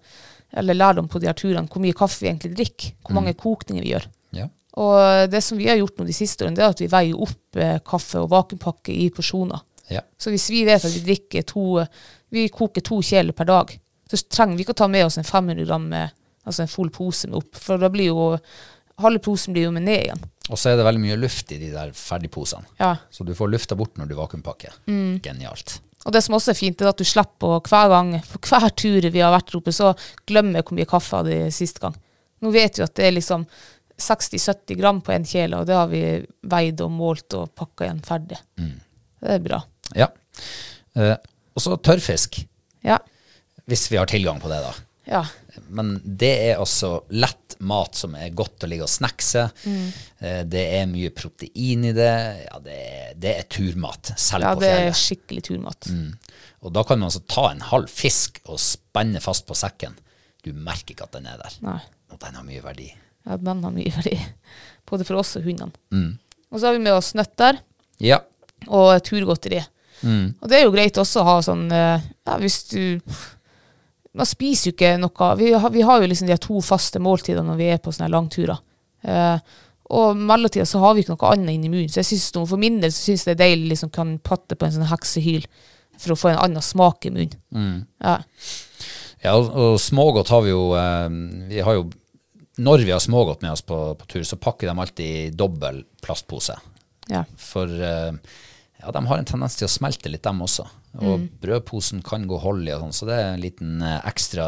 [0.52, 2.94] eller lærdom på de her turene, hvor mye kaffe vi egentlig drikker.
[3.04, 4.06] Hvor mange kokninger vi gjør.
[4.38, 4.48] Ja.
[4.80, 7.24] Og det som vi har gjort nå de siste årene, det er at vi veier
[7.28, 9.64] opp eh, kaffe og vakuumpakke i porsjoner.
[9.92, 10.04] Ja.
[10.20, 11.86] Så hvis vi vet at vi drikker to
[12.28, 13.70] Vi koker to kjeler per dag,
[14.16, 16.14] så trenger vi ikke å ta med oss en 500 gram med,
[16.48, 18.28] altså en full pose med opp, for da blir jo
[19.04, 20.24] halve posen blir jo med ned igjen.
[20.48, 22.66] Og så er det veldig mye luft i de der ferdigposene.
[22.80, 22.94] Ja.
[23.12, 24.78] Så du får lufta bort når du vakuumpakker.
[24.88, 25.82] Genialt.
[26.08, 28.70] Og det som også er fint, er at du slipper å hver gang, på hver
[28.80, 29.92] tur vi har vært oppe, så
[30.30, 31.98] glemmer jeg hvor mye kaffe jeg hadde sist gang.
[32.42, 33.44] Nå vet vi at det er liksom
[34.00, 36.02] 60-70 gram på en kjele, og det har vi
[36.48, 38.40] veid og målt og pakka igjen ferdig.
[38.58, 39.60] Det er bra.
[39.98, 40.08] Ja.
[40.96, 41.16] Eh,
[41.58, 42.44] og så tørrfisk,
[42.86, 43.00] Ja.
[43.68, 44.74] Hvis vi har tilgang på det, da.
[45.08, 45.22] Ja.
[45.72, 49.48] Men det er altså lett mat som er godt å ligge og snackse.
[49.66, 49.86] Mm.
[50.20, 52.10] Eh, Det er mye protein i det.
[52.46, 55.88] Ja, det er, det er turmat, selv ja, på det er skikkelig turmat.
[56.62, 59.96] Og da kan man altså ta en halv fisk og spenne fast på sekken.
[60.46, 61.56] Du merker ikke at den er der.
[61.66, 61.80] Nei.
[62.14, 62.92] Og den har mye verdi.
[63.28, 64.18] Ja, den har mye verdi.
[64.88, 65.74] Både for oss og hundene.
[65.92, 66.14] Mm.
[66.52, 67.58] Og så har vi med oss nøtter
[68.04, 68.22] Ja.
[68.68, 69.64] og turgodteri.
[70.06, 70.36] Mm.
[70.40, 73.00] Og det er jo greit også å ha sånn eh, Ja, hvis du
[74.18, 77.46] Man spiser jo ikke noe Vi har, vi har jo liksom de to faste måltider
[77.46, 78.60] når vi er på sånne langturer.
[79.06, 79.56] Eh,
[79.98, 81.92] og mellomtida så har vi ikke noe annet inn i munnen.
[81.92, 84.58] Så jeg synes for min del så syns jeg det er deilig liksom kan patte
[84.58, 85.46] på en sånn heksehyl
[85.98, 87.38] for å få en annen smak i munnen.
[87.56, 87.78] Mm.
[88.04, 88.18] Ja.
[89.24, 91.08] Ja, og, og smågodt har vi jo eh,
[91.50, 91.88] Vi har jo
[92.62, 95.82] Når vi har smågodt med oss på, på tur, så pakker de alltid i dobbel
[96.06, 96.58] plastpose.
[97.10, 97.24] ja.
[97.38, 98.14] For eh,
[98.78, 100.68] ja, de har en tendens til å smelte litt, dem også.
[101.06, 104.48] Og brødposen kan gå hold i, og sånn, så det er en liten eh, ekstra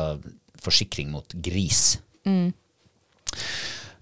[0.60, 2.00] forsikring mot gris.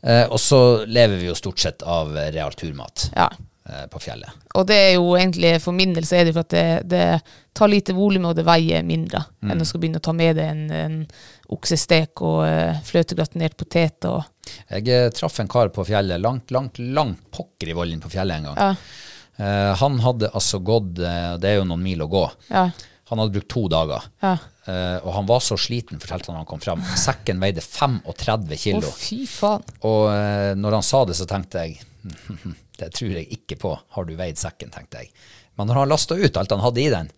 [0.02, 3.28] Eh, og så lever vi jo stort sett av real turmat ja.
[3.70, 4.46] eh, på fjellet.
[4.58, 7.06] Og det er jo egentlig, for min del så er det for at det, det
[7.58, 10.52] tar lite volum, og det veier mindre enn å skal begynne å ta med deg
[10.54, 10.98] en, en
[11.54, 14.24] oksestek og uh, fløtegratinert potet og
[14.70, 18.40] Jeg eh, traff en kar på fjellet, langt, langt, langt pokker i volden på fjellet
[18.40, 18.60] en gang.
[18.62, 19.07] Ja.
[19.38, 22.64] Eh, han hadde altså gått, eh, det er jo noen mil å gå, Ja.
[23.10, 24.04] han hadde brukt to dager.
[24.24, 24.32] Ja.
[24.68, 26.82] Eh, og han var så sliten, fortalte han da han kom fram.
[26.98, 28.92] Sekken veide 35 Å, kilo.
[28.92, 29.64] fy faen.
[29.88, 30.10] Og
[30.58, 31.80] når han sa det, så tenkte jeg
[32.80, 33.78] det tror jeg ikke på.
[33.96, 35.12] Har du veid sekken, tenkte jeg.
[35.58, 37.10] Men når han lasta ut alt han hadde i den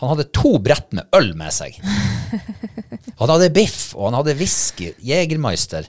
[0.00, 1.78] Han hadde to brett med øl med seg.
[3.16, 5.86] Han hadde biff, og han hadde whisky, Jegermeister.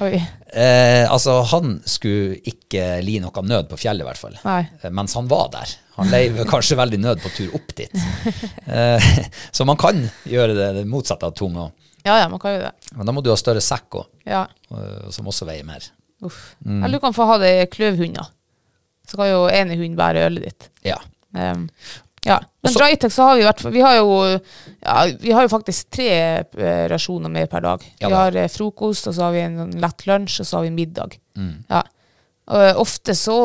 [0.00, 4.38] Eh, altså, han skulle ikke li noe nød på fjellet, i hvert fall.
[4.80, 5.74] Eh, mens han var der.
[5.98, 8.00] Han leiv kanskje veldig nød på tur opp dit.
[8.64, 9.10] Eh,
[9.56, 11.76] så man kan gjøre det, det motsatte av tung òg.
[12.06, 12.72] Ja, ja, man kan jo det.
[12.96, 14.46] Men da må du ha større sekk òg, Ja.
[15.12, 15.84] som også veier mer.
[16.24, 16.54] Uff.
[16.64, 18.32] Eller du kan få ha det kløvhunder.
[19.08, 20.68] Så kan jo ene hund bære ølet ditt.
[20.86, 20.96] Ja.
[21.36, 21.66] Um,
[22.26, 22.40] Ja.
[22.62, 24.40] Men så- Drytec så har vi vært, Vi har jo,
[24.82, 27.84] ja, vi har jo faktisk tre eh, rasjoner med per dag.
[28.00, 30.58] Ja vi har eh, frokost, og så har vi en sånn lett lunsj, og så
[30.58, 31.16] har vi middag.
[31.38, 31.64] Mm.
[31.70, 31.82] Ja.
[32.50, 33.38] Og eh, ofte så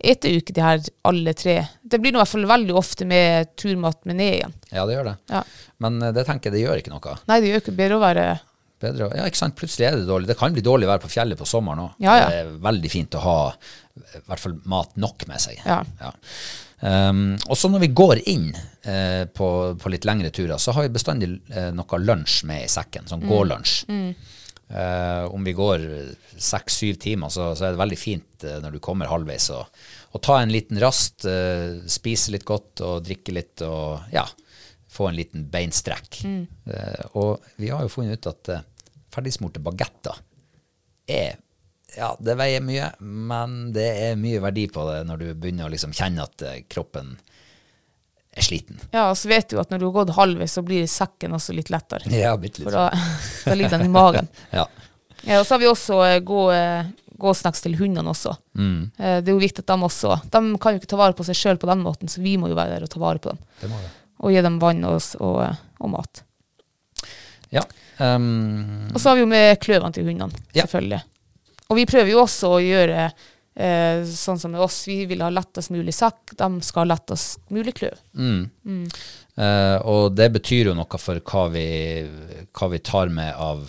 [0.00, 1.60] eter jo ikke de her alle tre.
[1.84, 4.54] Det blir nå i hvert fall veldig ofte med turmat med ned igjen.
[4.72, 5.16] Ja, det gjør det.
[5.30, 5.42] Ja.
[5.78, 7.18] Men det tenker jeg det gjør ikke noe.
[7.28, 8.28] Nei, det gjør ikke bedre å være
[8.78, 9.56] Bedre, ja, ikke sant?
[9.58, 10.28] Plutselig er det dårlig.
[10.30, 11.94] Det kan bli dårlig vær på fjellet på sommeren òg.
[11.98, 12.26] Ja, ja.
[12.30, 13.38] Det er veldig fint å ha
[13.98, 15.58] i hvert fall mat nok med seg.
[15.66, 15.80] Ja.
[16.80, 19.48] Um, og så når vi går inn uh, på,
[19.80, 23.08] på litt lengre turer, så har vi bestandig uh, noe lunsj med i sekken.
[23.10, 23.78] Sånn gålunsj.
[24.68, 25.86] Uh, om vi går
[26.36, 29.64] seks-syv timer, så, så er det veldig fint når du kommer halvveis å
[30.22, 31.24] ta en liten rast,
[31.90, 34.24] spise litt godt og drikke litt og ja,
[34.88, 36.20] få en liten beinstrekk.
[36.24, 38.52] Eh, og vi har jo funnet ut at
[39.14, 40.18] ferdigsmurte bagetter
[41.08, 41.38] er
[41.98, 45.72] ja, det veier mye, men det er mye verdi på det når du begynner å
[45.72, 47.16] liksom kjenne at eh, kroppen
[48.38, 48.78] er sliten.
[48.94, 51.56] Ja, og så vet du at når du har gått halvveis, så blir sekken også
[51.56, 52.06] litt lettere.
[52.14, 52.60] Ja, litt.
[52.62, 52.86] For da,
[53.44, 54.30] da ligger den i magen.
[54.54, 54.68] Ja.
[55.26, 56.86] Ja, og så har vi også eh, gå, eh,
[57.18, 58.36] gåsnacks til hundene også.
[58.54, 58.84] Mm.
[58.94, 61.34] Det er jo viktig at de også De kan jo ikke ta vare på seg
[61.36, 63.42] sjøl på den måten, så vi må jo være der og ta vare på dem.
[63.58, 63.90] Det må det.
[64.22, 65.42] Og gi dem vann og, og,
[65.82, 66.22] og mat.
[67.50, 67.66] Ja.
[67.98, 70.68] Um, Og så har vi jo med kløvene til hundene, Ja.
[71.68, 74.80] Og vi prøver jo også å gjøre eh, sånn som med oss.
[74.88, 77.98] Vi vil ha lettest mulig sekk, de skal ha lettest mulig kløv.
[78.64, 78.86] mm.
[79.38, 81.68] Eh, og det betyr jo noe for hva vi,
[82.50, 83.68] hva vi tar med av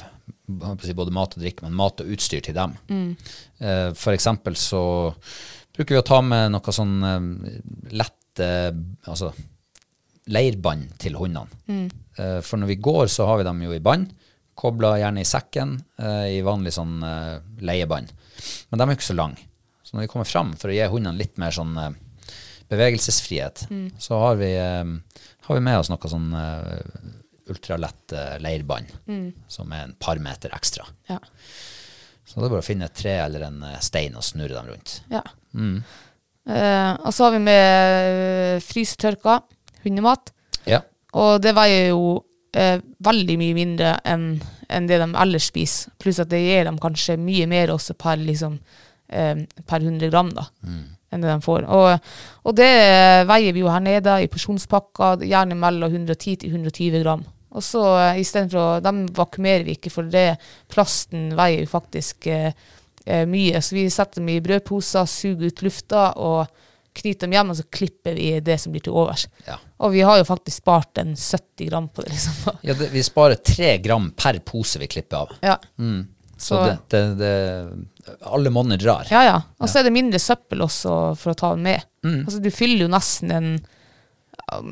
[0.49, 2.73] både mat og drikke, men mat og utstyr til dem.
[3.61, 4.81] Eh, for eksempel så
[5.75, 7.29] bruker vi å ta med noe sånn eh,
[7.93, 9.33] lett altså
[10.31, 11.49] leirbånd til hundene.
[12.19, 14.09] Eh, for når vi går, så har vi dem jo i bånd,
[14.59, 18.11] kobla gjerne i sekken, eh, i vanlig sånn eh, leiebånd.
[18.69, 19.47] Men de er jo ikke så lange.
[19.83, 21.95] Så når vi kommer fram for å gi hundene litt mer sånn eh,
[22.69, 23.63] bevegelsesfrihet,
[23.97, 26.27] så har vi, har vi med oss noe sånn
[27.49, 28.13] ultralett
[28.45, 28.91] leirbånd,
[29.49, 30.85] som er en par meter ekstra.
[31.09, 31.17] Ja.
[32.29, 34.99] Så det er bare å finne et tre eller en stein og snurre dem rundt.
[35.09, 35.23] ja.
[36.49, 39.39] Eh, og så har vi med frysetørka
[39.83, 40.31] hundemat.
[40.69, 40.81] Ja.
[41.17, 42.19] Og det veier jo
[42.53, 44.31] eh, veldig mye mindre enn
[44.69, 45.89] en det de ellers spiser.
[46.01, 48.59] Pluss at det gir dem kanskje mye mer også per, liksom,
[49.09, 50.45] eh, per 100 gram da,
[51.09, 51.65] enn det de får.
[51.65, 52.13] Og,
[52.45, 52.69] og det
[53.29, 57.25] veier vi jo her nede i porsjonspakker, gjerne mellom 110 til 120 gram.
[57.49, 60.37] Og så eh, istedenfor å Dem vakumerer vi ikke, for det
[60.71, 62.51] plasten veier jo faktisk eh,
[63.05, 63.61] eh, mye.
[63.61, 66.65] Så vi setter dem i brødposer, suger ut lufta og
[66.99, 69.25] knyter dem hjem, og så klipper vi det som blir til overs.
[69.47, 69.55] Ja.
[69.83, 72.53] Og vi har jo faktisk spart en 70 gram på det, liksom.
[72.67, 75.33] Ja, det, vi sparer tre gram per pose vi klipper av.
[75.45, 75.57] Ja,
[76.39, 79.07] Så, Så- det, det, det Alle monner drar.
[79.11, 79.23] ja.
[79.27, 79.41] ja.
[79.59, 81.83] Og så er det mindre søppel også for å ta den med.
[82.05, 82.21] Mm.
[82.25, 83.49] Altså, du fyller jo nesten en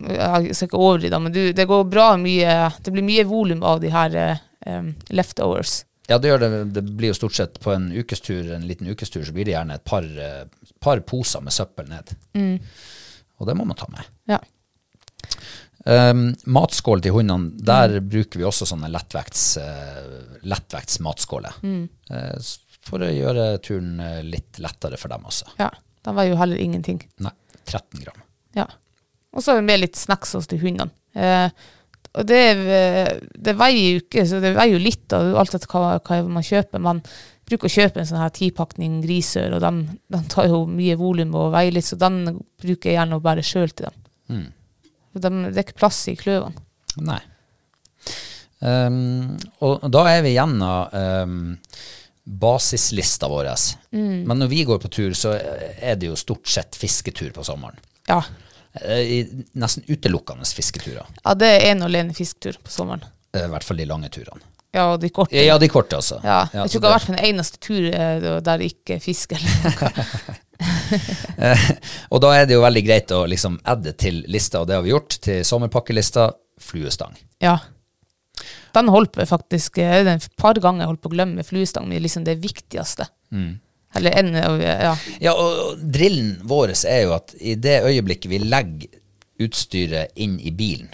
[0.07, 3.81] Jeg skal ikke overdrive, men du, det går bra mye Det blir mye volum av
[3.83, 4.15] de her
[4.65, 5.83] um, leftovers.
[6.07, 6.49] Ja, det gjør det.
[6.73, 9.75] Det blir jo stort sett på en ukestur, en liten ukestur, så blir det gjerne
[9.75, 10.45] et par, eh,
[10.79, 12.13] par poser med søppel ned.
[13.39, 14.07] Og det må man ta med.
[14.31, 14.39] Ja.
[15.87, 21.53] Um, matskål til hundene, der bruker vi også sånne lettvekts, uh, lettvekts matskåler.
[21.63, 25.49] Eh, s- for å gjøre turen eh, litt lettere for dem også.
[25.59, 25.69] ja.
[26.07, 27.01] De var jo heller ingenting.
[27.19, 27.31] Nei,
[27.67, 28.21] 13 gram.
[28.55, 28.63] Ja.
[29.35, 30.89] Og så med litt snacks hos de hundene.
[31.19, 31.49] Eh,
[32.17, 35.69] og det, eh, det veier jo ikke, så det veier jo litt av alt etter
[35.69, 36.81] hva, hva man kjøper.
[36.83, 37.01] Man
[37.47, 41.35] bruker å kjøpe en sånn her tipakning grisør, og den de tar jo mye volum
[41.37, 43.99] og veier litt, så den bruker jeg gjerne å bære sjøl til dem.
[44.27, 44.47] Mm.
[45.17, 45.43] Dem.
[45.49, 46.65] Det er ikke plass i kløvene.
[47.05, 47.21] Nei.
[48.57, 51.39] Um, og da er vi gjennom um,
[52.41, 53.49] basislista vår.
[53.93, 57.79] Men når vi går på tur, så er det jo stort sett fisketur på sommeren.
[58.09, 58.19] Ja.
[58.81, 61.05] Eh, i- Nesten utelukkende fisketurer.
[61.25, 63.03] ja, det er en og alene fisketur på sommeren.
[63.33, 64.41] Eh, I hvert fall de lange turene.
[64.73, 65.33] Ja, og de korte.
[65.33, 66.19] Ja, de korte, altså.
[66.23, 68.99] Ja, jeg tror ikke det har vært en eneste tur eh, der det ikke er
[68.99, 70.35] fisk eller.
[72.11, 74.83] Og da er det jo veldig greit å liksom adde til lista, og det har
[74.85, 77.15] vi gjort, til sommerpakkelista, fluestang.
[77.43, 77.57] Ja.
[78.75, 82.25] Den holdt på faktisk et par ganger jeg holdt på å glemme fluestang, men liksom
[82.27, 83.07] det viktigste.
[83.95, 84.93] Eller en Ja.
[85.21, 88.87] Ja, og, drillen vår er jo at i det øyeblikket vi legger
[89.39, 90.89] utstyret inn i bilen,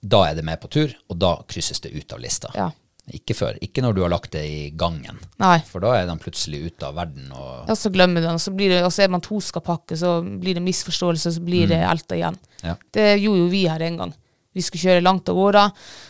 [0.00, 2.52] da er det med på tur, og da krysses det ut av lista.
[2.54, 2.70] Ja.
[3.14, 3.56] Ikke før.
[3.64, 5.16] Ikke når du har lagt det i gangen.
[5.40, 5.56] Nei.
[5.68, 7.30] For da er de plutselig ute av verden.
[7.32, 9.64] Og, ja, så glemmer den, og så, blir det, og så er man to skal
[9.64, 12.36] pakke, så blir det misforståelse, så blir det elta igjen.
[12.60, 12.76] Ja.
[12.94, 14.14] Det gjorde jo vi her en gang.
[14.58, 15.62] Vi skulle kjøre langt av gårde,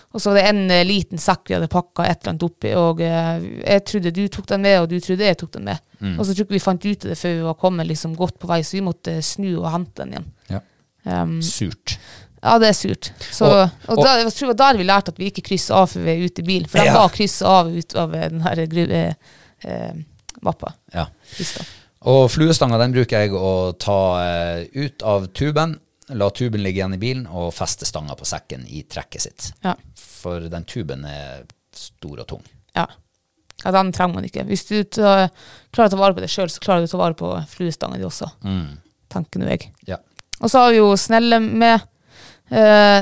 [0.08, 2.70] og så var det en eh, liten sekk vi hadde pakka et eller annet oppi,
[2.80, 5.84] og eh, jeg trodde du tok den med, og du trodde jeg tok den med.
[6.16, 8.38] Og så tror ikke vi fant ut av det før vi var kommet liksom godt
[8.40, 10.28] på vei, så vi måtte snu og hente den igjen.
[10.54, 10.60] ja.
[11.08, 11.94] Um, Surt.
[12.42, 13.06] ja, det er surt.
[13.32, 15.44] Så, Og- og, og- da, jeg tror det var der vi lærte at vi ikke
[15.46, 16.66] krysser av før vi er ute i bil.
[16.68, 16.92] For de Ja.
[16.98, 19.14] var av ut av den her eh,
[19.64, 19.94] eh,
[20.42, 20.74] mappa.
[20.94, 21.06] Ja.
[21.38, 21.64] Lista.
[22.02, 25.78] Og fluestanga den bruker jeg å ta eh, ut av tuben,
[26.08, 29.50] la tuben ligge igjen i bilen, og feste stanga på sekken i trekket sitt.
[29.64, 29.74] Ja.
[29.98, 31.44] For den tuben er
[31.74, 32.44] stor og tung.
[32.76, 32.86] Ja.
[33.64, 34.46] ja, den trenger man ikke.
[34.48, 35.28] Hvis du tar,
[35.74, 38.00] klarer å ta vare på det sjøl, så klarer du å ta vare på fluestanga
[38.00, 38.30] di også.
[38.46, 38.78] Mm.
[39.12, 39.70] Tenker nå jeg.
[39.88, 40.00] Ja.
[40.38, 41.86] Og så har vi jo snelle med.
[42.48, 43.00] Eh,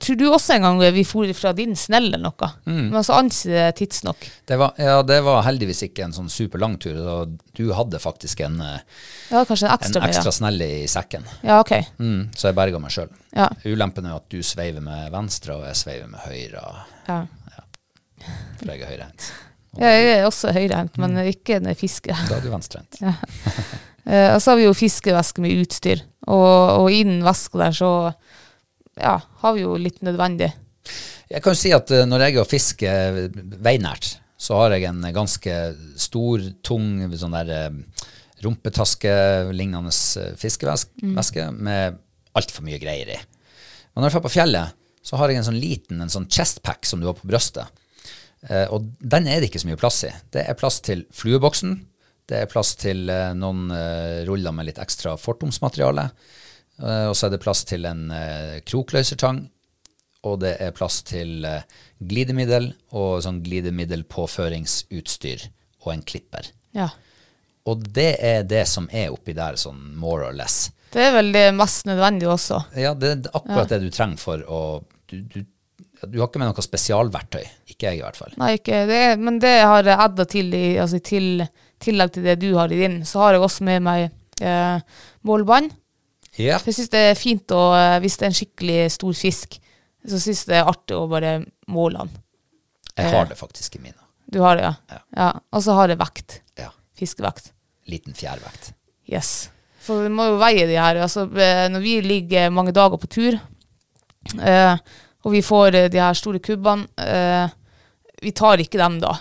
[0.00, 2.48] tror du også en gang vi for fra din snelle eller noe?
[2.66, 2.88] Mm.
[2.94, 4.26] Men så anser det tidsnok.
[4.48, 6.98] Det var, ja, det var heldigvis ikke en sånn superlang tur.
[7.56, 8.82] Du hadde faktisk en, eh,
[9.30, 10.00] Ja, en en ekstra.
[10.00, 11.26] med, ekstra snelle i sekken.
[11.42, 11.72] Ja, ja ok.
[11.98, 13.10] Mm, så jeg berga meg sjøl.
[13.36, 13.48] Ja.
[13.64, 16.62] Ulempen er at du sveiver med venstre, og jeg sveiver med høyre.
[17.08, 17.20] Ja.
[18.60, 19.32] For jeg er høyrehendt.
[19.76, 22.24] Ja, jeg er også høyrehendt, men ikke når jeg fisker.
[22.30, 23.02] Da er du venstrehendt.
[23.02, 23.16] ja.
[24.36, 27.90] og så har vi jo fiskeveske med utstyr, og, og innen veska der så
[29.00, 30.52] ja, har vi jo litt nødvendig.
[31.26, 33.20] Jeg kan jo si at eh, når jeg er og fisker
[33.64, 35.54] veinært, så har jeg en ganske
[35.98, 38.10] stor, tung sånn der eh,
[38.44, 41.62] rumpetaske-lignende eh, fiskeveske mm.
[41.66, 41.98] med
[42.36, 43.18] altfor mye greier i.
[43.94, 46.86] Men når jeg drar på fjellet, så har jeg en sånn liten en sånn chestpack
[46.86, 47.84] som du har på brøstet.
[48.46, 50.12] Eh, og den er det ikke så mye plass i.
[50.34, 51.78] Det er plass til flueboksen.
[52.26, 56.08] Det er plass til eh, noen eh, ruller med litt ekstra fortomsmateriale.
[56.82, 59.44] Eh, og så er det plass til en krokløsertang, krokløysertang.
[60.26, 61.62] Og det er plass til eh,
[62.02, 65.40] glidemiddel og sånn glidemiddelpåføringsutstyr
[65.84, 66.44] og en klipper.
[66.76, 66.88] Ja.
[67.66, 70.70] Og det er det som er oppi der, sånn more or less.
[70.94, 72.62] Det er vel det mest nødvendige også.
[72.78, 74.60] Ja, det er akkurat det du trenger for å
[75.10, 75.40] du, du,
[76.02, 77.44] du har ikke med noe spesialverktøy.
[77.70, 78.32] Ikke jeg, i hvert fall.
[78.40, 81.26] Nei, ikke det, men det har jeg adda til i altså til,
[81.82, 83.00] tillegg til det du har i din.
[83.06, 84.08] Så har jeg også med meg
[84.42, 84.78] eh,
[85.26, 85.74] målbånd.
[86.42, 86.58] Ja.
[86.60, 89.58] For jeg syns det er fint å eh, Hvis det er en skikkelig stor fisk,
[90.06, 91.38] så syns jeg det er artig å bare
[91.72, 92.22] måle den.
[92.96, 93.98] Jeg har det faktisk i mine.
[94.32, 94.74] Du har det, ja?
[94.90, 95.02] Ja.
[95.16, 95.28] ja.
[95.54, 96.40] Og så har det vekt.
[96.58, 96.70] Ja.
[96.98, 97.52] Fiskevekt.
[97.90, 98.72] Liten fjærvekt.
[99.06, 99.50] Yes.
[99.86, 100.98] For vi må jo veie de her.
[101.04, 103.38] Altså, eh, når vi ligger mange dager på tur,
[104.42, 104.74] eh,
[105.26, 107.46] og vi får eh, de her store kubbene, eh,
[108.22, 109.14] vi tar ikke dem da.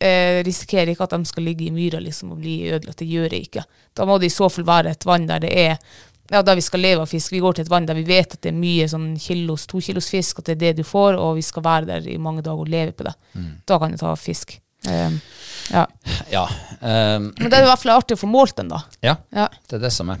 [0.00, 3.02] Eh, risikerer ikke at de skal ligge i myra liksom, og bli ødelagt.
[3.02, 3.64] Det gjør jeg ikke.
[3.96, 5.76] Da må det i så fall være et vann der det er
[6.30, 7.32] ja, der vi skal leve av fisk.
[7.32, 9.80] Vi går til et vann der vi vet at det er mye sånn kilos, to
[9.84, 12.42] kilos fisk, at det er det du får, og vi skal være der i mange
[12.46, 13.14] dager og leve på det.
[13.68, 14.58] Da kan du ta fisk.
[14.86, 15.16] Um,
[15.72, 15.86] ja.
[16.30, 16.44] Ja.
[16.80, 18.82] um, Men det er i hvert fall artig å få målt den, da.
[19.02, 19.48] ja, Ja.
[19.68, 20.20] det er det som er.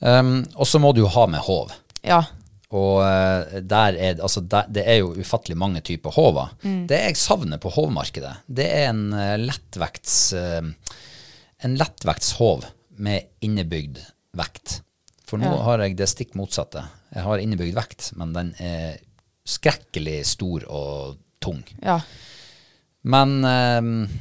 [0.00, 1.74] Um, og så må du jo ha med håv.
[2.06, 2.22] Ja.
[2.70, 6.52] Og eh, der er, altså, der, det er jo ufattelig mange typer håver.
[6.62, 6.84] Mm.
[6.86, 10.62] Det jeg savner på hovmarkedet, det er en uh, lettvekts uh,
[11.66, 12.64] en lettvekts-hov
[13.02, 13.98] med innebygd
[14.38, 14.78] vekt.
[15.30, 15.62] For nå Ja.
[15.68, 16.82] har jeg det stikk motsatte.
[17.14, 18.98] Jeg har innebygd vekt, men den er
[19.46, 21.62] skrekkelig stor og tung.
[21.82, 22.00] Ja.
[23.06, 24.18] Men eh,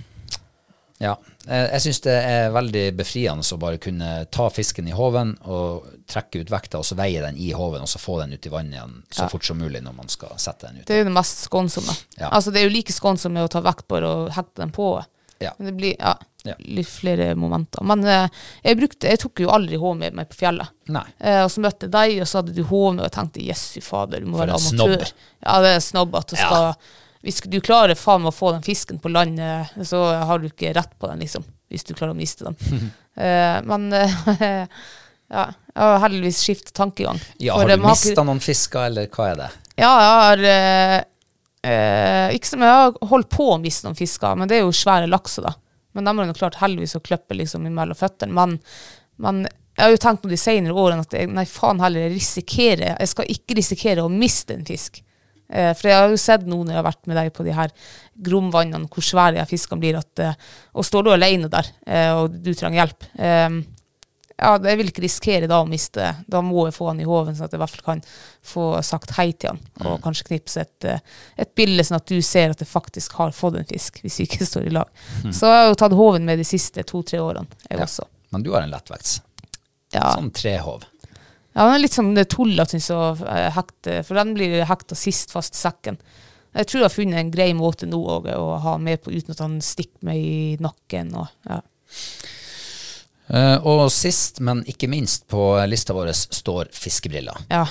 [0.99, 1.15] ja,
[1.47, 6.41] jeg, syns det er veldig befriende å bare kunne ta fisken i håven og trekke
[6.43, 8.75] ut vekta, og så veie den i håven, og så få den ut i vannet
[8.77, 10.87] igjen så fort som mulig når man skal sette den ut.
[10.89, 11.95] Det er jo det mest skånsomme.
[12.19, 12.29] Ja.
[12.33, 14.75] Altså, det er jo like skånsomt med å ta vekt på det og hekte den
[14.75, 14.89] på.
[15.39, 15.53] Ja.
[15.57, 16.17] Men det blir ja,
[16.47, 16.53] Ja.
[16.63, 17.83] litt flere momenter.
[17.83, 18.29] Men eh,
[18.63, 20.69] jeg, brukte, jeg tok jo aldri hov med meg på fjellet.
[21.19, 23.43] Eh, og så møtte jeg deg, og så hadde du hov med, og jeg tenkte
[23.43, 25.03] jessu fader, du må For være en amatør.
[25.03, 25.25] snobb.
[25.43, 26.45] Ja, det er snobb at du Ja.
[26.47, 26.73] skal
[27.27, 30.47] Hvis du klarer faen meg å få den fisken på land, eh, så har du
[30.47, 31.43] ikke rett på den, liksom.
[31.69, 32.55] Hvis du klarer å miste den.
[33.19, 34.15] eh, men eh,
[35.29, 37.19] ja, jeg har heldigvis skiftet tankegang.
[37.37, 39.49] Ja, har du ikke- mista noen fisker, eller hva er det?
[39.83, 41.03] ja, jeg har eh,
[41.69, 44.71] eh, Ikke som jeg har holdt på å miste noen fisker, men det er jo
[44.71, 45.53] svære lakser, da.
[45.97, 48.35] Men de har jo klart heldigvis å klippe liksom mellom føttene.
[48.35, 48.57] Men,
[49.21, 49.43] men
[49.79, 52.97] jeg har jo tenkt på de senere årene at jeg, nei, faen heller, jeg risikerer
[52.99, 55.01] Jeg skal ikke risikere å miste en fisk.
[55.49, 57.55] Eh, for jeg har jo sett nå når jeg har vært med deg på de
[57.57, 57.73] her
[58.27, 59.97] gromvannene, hvor svære fiskene blir.
[60.01, 60.37] At, eh,
[60.75, 63.61] og står du alene der, eh, og du trenger hjelp eh,
[64.39, 66.05] ja, jeg vil ikke risikere da å miste.
[66.31, 68.03] Da må jeg få han i hoven, sånn at jeg i hvert fall kan
[68.53, 69.59] få sagt hei til han.
[69.85, 71.01] Og kanskje knipse et, eh,
[71.43, 74.27] et bilde, sånn at du ser at jeg faktisk har fått en fisk, hvis vi
[74.29, 74.87] ikke står i lag.
[75.27, 78.07] Så jeg har jo tatt hoven med de siste to-tre årene, jeg også.
[78.31, 79.19] Men du har en lettvekts.
[79.95, 80.83] Ja, Sånn trehov.
[81.57, 85.33] ja den er litt sånn tullete, syns jeg, eh, hekte, for den blir hekta sist
[85.35, 85.97] fast i sekken.
[86.55, 89.41] Jeg tror jeg har funnet en grei måte nå å ha med på uten at
[89.43, 91.11] han stikker meg i nakken.
[91.17, 91.59] Og, ja.
[93.29, 97.45] Eh, og sist, men ikke minst på lista vår står fiskebriller.
[97.49, 97.65] ja.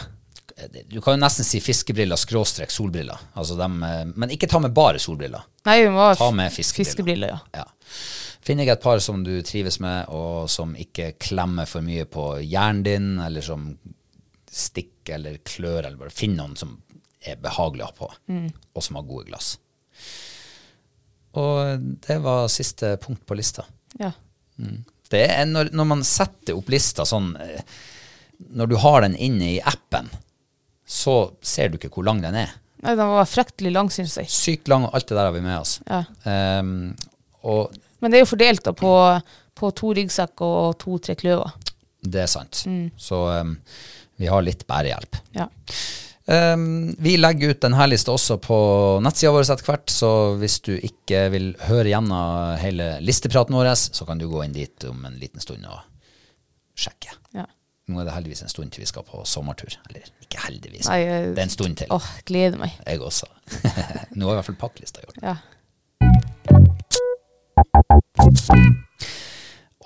[0.91, 3.19] Du kan jo nesten si fiskebriller skråstrek solbriller.
[3.39, 5.45] Altså dem, eh, men ikke ta med bare solbriller.
[5.69, 6.89] Nei, vi må Ta med fiskebriller.
[6.91, 7.39] fiskebriller, ja.
[7.61, 7.65] Ja.
[8.43, 12.25] Finner jeg et par som du trives med, og som ikke klemmer for mye på
[12.43, 13.69] hjernen din, eller som
[14.51, 16.75] stikker eller klør, eller bare finner noen som
[17.23, 18.11] er behagelig å ha på,
[18.75, 19.59] og som har gode glass.
[21.39, 21.79] Og
[22.09, 23.65] det var siste punkt på lista.
[24.01, 24.11] Ja.
[25.13, 27.77] Det er når, når man setter opp lista sånn eh,
[28.55, 30.11] Når du har den inne i appen,
[30.89, 32.53] så ser du ikke hvor lang den er.
[32.85, 34.31] Nei, den var fryktelig lang, syns jeg.
[34.31, 35.79] Sykt lang, og alt det der har vi med oss.
[35.89, 36.05] Ja.
[36.63, 36.93] Um,
[37.43, 38.93] og Men det er jo fordelt da på,
[39.59, 41.51] på to ryggsekk og to-tre kløver.
[42.07, 42.63] det er sant.
[42.97, 43.57] Så um,
[44.23, 45.19] vi har litt bærehjelp.
[45.35, 45.49] Ja.
[46.29, 48.57] Ehm, vi legger ut denne lista også på
[49.01, 54.05] nettsida vår etter hvert, så hvis du ikke vil høre gjennom hele listepraten vår, så
[54.09, 55.81] kan du gå inn dit om en liten stund og
[56.79, 57.17] sjekke.
[57.37, 57.47] ja.
[57.89, 59.73] Nå er det heldigvis en stund til vi skal på sommertur.
[59.89, 61.89] Eller ikke heldigvis, Nei, jeg, det er en stund til.
[61.97, 62.77] Åh, gleder meg.
[62.85, 63.31] Jeg også.
[64.19, 65.17] Nå har i hvert fall pakklista gjort.
[65.25, 65.41] Ja.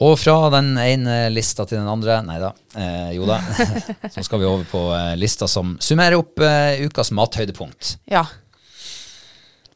[0.02, 3.36] Og fra den ene lista til den andre, nei da, eh, jo da,
[4.14, 7.96] så skal vi over på eh, lista som summerer opp eh, ukas mathøydepunkt.
[8.10, 8.24] ja.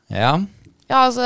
[0.08, 0.36] Ja,
[0.86, 1.22] Ja, altså,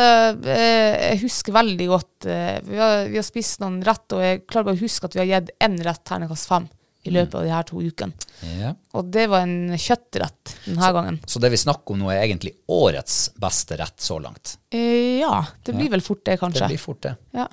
[0.48, 4.38] eh, jeg husker veldig godt eh, vi, har, vi har spist noen rett, og jeg
[4.48, 6.68] klarer bare å huske at vi har gitt én rett terningkast fem
[7.04, 8.26] i løpet av de her to ukene.
[8.60, 8.70] ja.
[8.96, 11.20] Og det var en kjøttrett denne gangen.
[11.28, 14.56] Så det vi snakker om nå er egentlig årets beste rett så langt.
[14.72, 16.64] Eh, ja, det blir vel fort det, kanskje.
[16.64, 17.14] Det blir fort det.
[17.36, 17.46] Ja.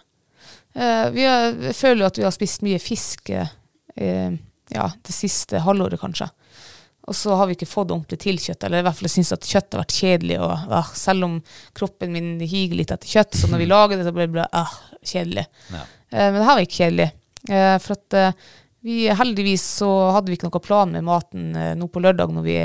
[0.77, 4.35] Eh, vi har, jeg føler jo at vi har spist mye fisk eh,
[4.73, 6.29] ja, det siste halvåret, kanskje.
[7.07, 9.47] Og så har vi ikke fått ordentlig til kjøtt, eller i hvert fall syns at
[9.47, 10.41] kjøtt har vært kjedelig.
[10.43, 11.37] Og, ah, selv om
[11.77, 14.49] kroppen min higer litt etter kjøtt, så når vi lager det, så blir det bare
[14.59, 15.47] ah, kjedelig.
[15.71, 15.85] Ja.
[16.11, 17.09] Eh, men det her var ikke kjedelig.
[17.49, 18.47] Eh, for at eh,
[18.87, 22.47] vi heldigvis så hadde vi ikke noen plan med maten eh, nå på lørdag når
[22.47, 22.59] vi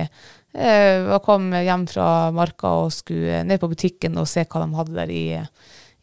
[1.25, 2.07] kom hjem fra
[2.37, 5.23] marka og skulle ned på butikken og se hva de hadde der i,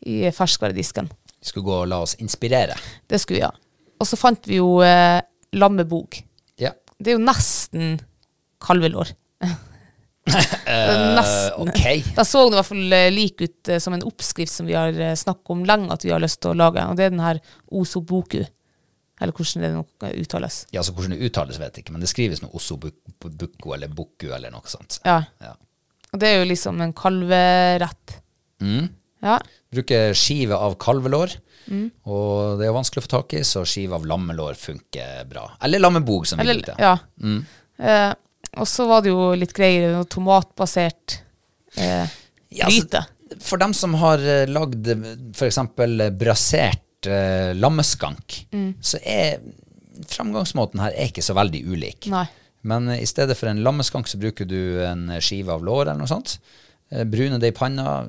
[0.09, 1.05] i ferskvaredisken.
[1.39, 2.75] Vi skulle gå og la oss inspirere.
[3.07, 3.51] Det skulle vi ja.
[3.99, 5.19] Og så fant vi jo eh,
[5.55, 6.19] lammebog.
[6.59, 6.73] Ja.
[6.99, 7.97] Det er jo nesten
[8.63, 9.11] kalvelår.
[10.29, 11.55] nesten.
[11.63, 12.13] ok.
[12.15, 14.77] Da så den i hvert fall eh, lik ut eh, som en oppskrift som vi
[14.77, 16.85] har eh, snakket om lenge at vi har lyst til å lage.
[16.85, 17.41] Og det er den her
[17.71, 18.43] osoboku.
[19.19, 20.61] Eller hvordan det nå eh, uttales.
[20.75, 24.29] Ja, så hvordan det uttales vet jeg ikke, men det skrives noe osobuku eller buku
[24.35, 25.01] eller noe sånt.
[25.07, 25.21] Ja.
[25.43, 25.55] Ja.
[26.09, 28.15] Og det er jo liksom en kalverett.
[28.63, 28.87] Mm.
[29.21, 29.39] Ja.
[29.73, 31.35] Bruker skive av kalvelår,
[31.69, 31.91] Mm.
[32.09, 35.43] og det er vanskelig å få tak i, så skive av lammelår funker bra.
[35.61, 36.75] Eller lammebog, som vi Eller, brukte.
[36.81, 36.95] ja.
[37.21, 37.45] Mm.
[37.77, 38.13] Eh,
[38.57, 41.19] og så var det jo litt greier, noe tomatbasert
[41.77, 42.07] eh,
[42.49, 43.03] Ja, altså.
[43.45, 44.87] For dem som har eh, lagd
[45.35, 45.59] f.eks.
[46.17, 48.73] brasert eh, lammeskank, Mm.
[48.81, 49.37] så er
[50.07, 52.07] framgangsmåten her er ikke så veldig ulik.
[52.11, 52.25] Nei.
[52.63, 56.01] Men eh, i stedet for en lammeskank så bruker du en skive av lår eller
[56.01, 56.39] noe sånt.
[56.89, 58.01] Eh, Brune det i panna,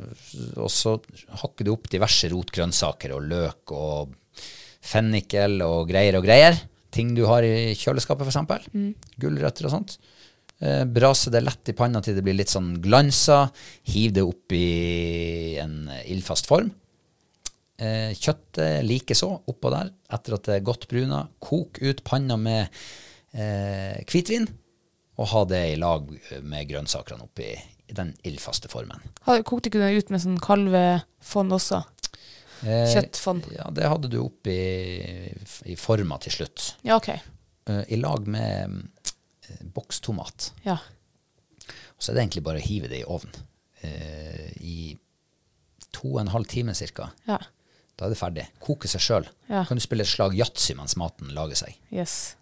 [0.57, 0.97] og så
[1.43, 4.17] hakker du opp diverse rotgrønnsaker og løk og
[4.81, 6.57] fennikel og greier og greier.
[6.91, 8.71] Ting du har i kjøleskapet, f.eks.
[8.75, 8.93] Mm.
[9.21, 9.99] Gulrøtter og sånt.
[10.61, 13.45] Eh, brase det lett i panna til det blir litt sånn glansa.
[13.93, 16.73] Hiv det opp i en ildfast form.
[17.81, 21.23] Eh, kjøttet likeså oppå der, etter at det er godt bruna.
[21.41, 22.67] Kok ut panna med
[23.33, 24.49] eh, hvitvin,
[25.21, 26.09] og ha det i lag
[26.45, 27.53] med grønnsakene oppi
[27.91, 29.03] i den ildfaste formen.
[29.27, 31.83] Kokte ikke den ut med sånn kalvefond også?
[32.63, 33.49] Eh, Kjøttfond.
[33.57, 34.57] Ja, det hadde du oppi
[35.67, 36.73] i forma til slutt.
[36.87, 37.11] Ja, ok.
[37.71, 38.77] Eh, I lag med
[39.49, 40.53] eh, bokstomat.
[40.67, 40.79] Ja.
[40.81, 43.35] Og så er det egentlig bare å hive det i ovnen
[43.85, 44.77] eh, i
[45.91, 47.11] to og en halv time cirka.
[47.29, 47.41] Ja.
[47.99, 48.47] Da er det ferdig.
[48.63, 49.27] Koke seg sjøl.
[49.51, 49.65] Ja.
[49.69, 51.75] Kan du spille et slag yatzy mens maten lager seg.
[51.93, 52.37] Yes.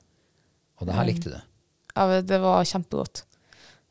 [0.79, 1.39] Og det her likte du.
[1.97, 3.25] Ja, det var kjempegodt.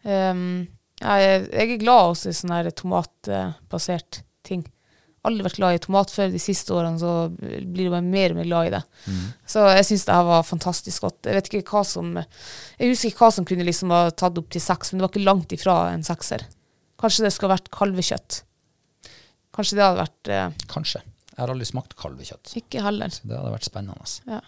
[0.08, 0.68] Um,
[1.02, 4.65] jeg, jeg er glad også i sånn tomatbasert ting.
[5.28, 8.38] Aldri vært glad i tomat før de siste årene, så blir jeg bare mer og
[8.40, 8.82] mer glad i det.
[9.49, 11.19] Så jeg syns det her var fantastisk godt.
[11.28, 14.48] Jeg vet ikke hva som Jeg husker ikke hva som kunne liksom ha tatt opp
[14.53, 16.45] til seks, men det var ikke langt ifra en sekser.
[17.02, 18.41] Kanskje det skulle ha vært kalvekjøtt.
[19.57, 21.03] Kanskje det hadde vært eh, Kanskje.
[21.38, 22.50] Jeg har aldri smakt kalvekjøtt.
[22.58, 23.14] Ikke heller.
[23.14, 24.08] Det hadde vært spennende.
[24.26, 24.40] Ja.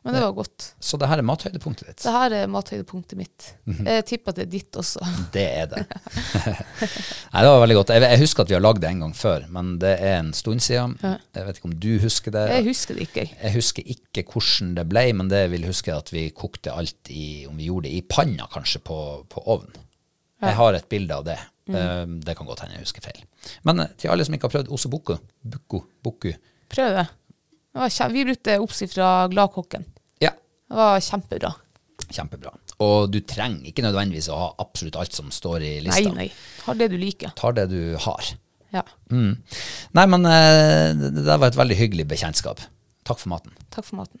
[0.00, 0.68] Men det var godt.
[0.80, 1.98] Så det her er mathøydepunktet ditt.
[2.06, 3.48] Det her er mathøydepunktet mitt.
[3.68, 5.02] Jeg tipper at det er ditt også.
[5.34, 5.82] Det er det.
[7.34, 7.92] Nei, det var veldig godt.
[7.92, 10.32] Jeg, jeg husker at vi har lagd det en gang før, men det er en
[10.36, 10.96] stund siden.
[11.04, 12.46] Jeg vet ikke om du husker det.
[12.54, 13.52] Jeg husker det ikke, jeg.
[13.58, 17.12] Husker ikke hvordan det ble, men det jeg vil huske er at vi kokte alt
[17.12, 18.98] i Om vi gjorde det i panna, kanskje, på,
[19.28, 19.68] på ovn.
[20.40, 21.36] Jeg har et bilde av det.
[21.76, 23.22] Eh, Det kan godt hende jeg husker feil.
[23.64, 26.32] Men eh, til alle som ikke har prøvd oseboku, buku, buku.
[26.68, 27.06] Prøv det.
[28.12, 29.84] vi brukte oppskrift fra Gladkokken.
[30.20, 30.30] Ja,
[30.68, 31.54] Det var kjempebra.
[32.10, 32.52] kjempebra.
[32.80, 36.08] Og du trenger ikke nødvendigvis å ha absolutt alt som står i lista.
[36.08, 36.28] nei.
[36.28, 36.32] nei.
[36.64, 37.32] Tar det du liker.
[37.36, 38.24] Tar det du har.
[38.72, 38.82] Ja.
[39.10, 39.36] Mm.
[39.96, 42.60] Nei, men eh, det det der var et veldig hyggelig bekjentskap.
[43.04, 43.52] Takk for maten.
[43.72, 44.20] Takk for maten.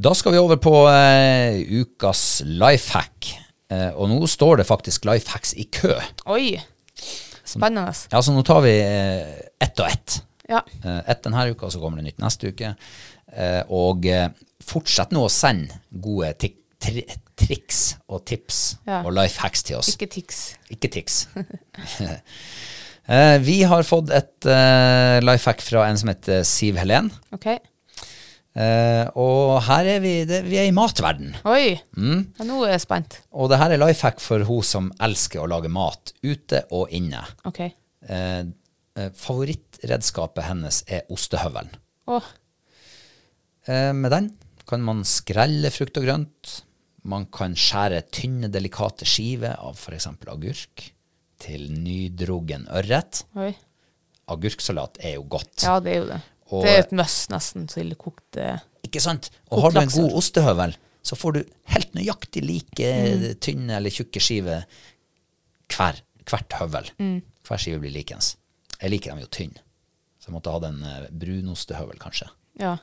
[0.00, 3.26] Da skal vi over på eh, ukas life hack.
[3.68, 5.92] Eh, og nå står det faktisk life hacks i kø.
[6.32, 6.54] Oi.
[7.44, 7.92] Spennende.
[8.08, 10.16] Ja, så nå tar vi eh, ett og ett.
[10.48, 10.62] Ja.
[10.80, 12.72] Eh, ett denne uka, så kommer det nytt neste uke.
[13.36, 14.30] Eh, og eh,
[14.64, 17.04] fortsett nå å sende gode tik tri
[17.40, 18.56] triks og tips
[18.88, 19.02] Ja.
[19.04, 19.92] og life hacks til oss.
[19.94, 20.38] Ikke tics.
[20.72, 21.26] Ikke tics.
[23.50, 27.08] Vi har fått et uh, life hack fra en som heter Siv Helen.
[27.34, 27.48] OK.
[28.50, 31.36] Eh, og her er vi, det, vi er i matverden.
[31.46, 31.76] Oi.
[31.94, 32.24] Mm.
[32.38, 33.20] Ja, nå er jeg spent.
[33.30, 36.90] Og det her er life hack for hun som elsker å lage mat ute og
[36.96, 37.22] inne.
[37.46, 37.62] OK.
[37.62, 41.78] Eh, eh, favorittredskapet hennes er ostehøvelen.
[42.10, 42.26] Oh.
[43.70, 44.32] Eh, med den
[44.70, 46.56] kan man skrelle frukt og grønt.
[47.10, 50.10] Man kan skjære tynne, delikate skiver av f.eks.
[50.28, 50.90] agurk
[51.40, 53.24] til nydrogen ørret.
[53.38, 53.54] oi.
[54.30, 55.64] Agurksalat er jo godt.
[55.64, 56.20] Ja, det er jo det.
[56.50, 59.30] Og- det er et must nesten til kokte Ikke sant?
[59.50, 61.40] Og har du en god ostehøvel, så får du
[61.74, 64.64] helt nøyaktig like tynne eller tjukke skiver
[65.70, 66.90] hver, hvert høvel.
[67.46, 68.34] Hver skive blir likens.
[68.80, 69.62] Jeg liker dem jo tynne.
[70.18, 72.26] Så jeg måtte ha den eh, brunostehøvel, kanskje.
[72.60, 72.74] Ja.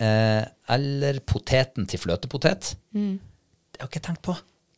[0.00, 2.74] Eh, eller poteten til fløtepotet.
[2.92, 4.34] Det har jeg ikke tenkt på.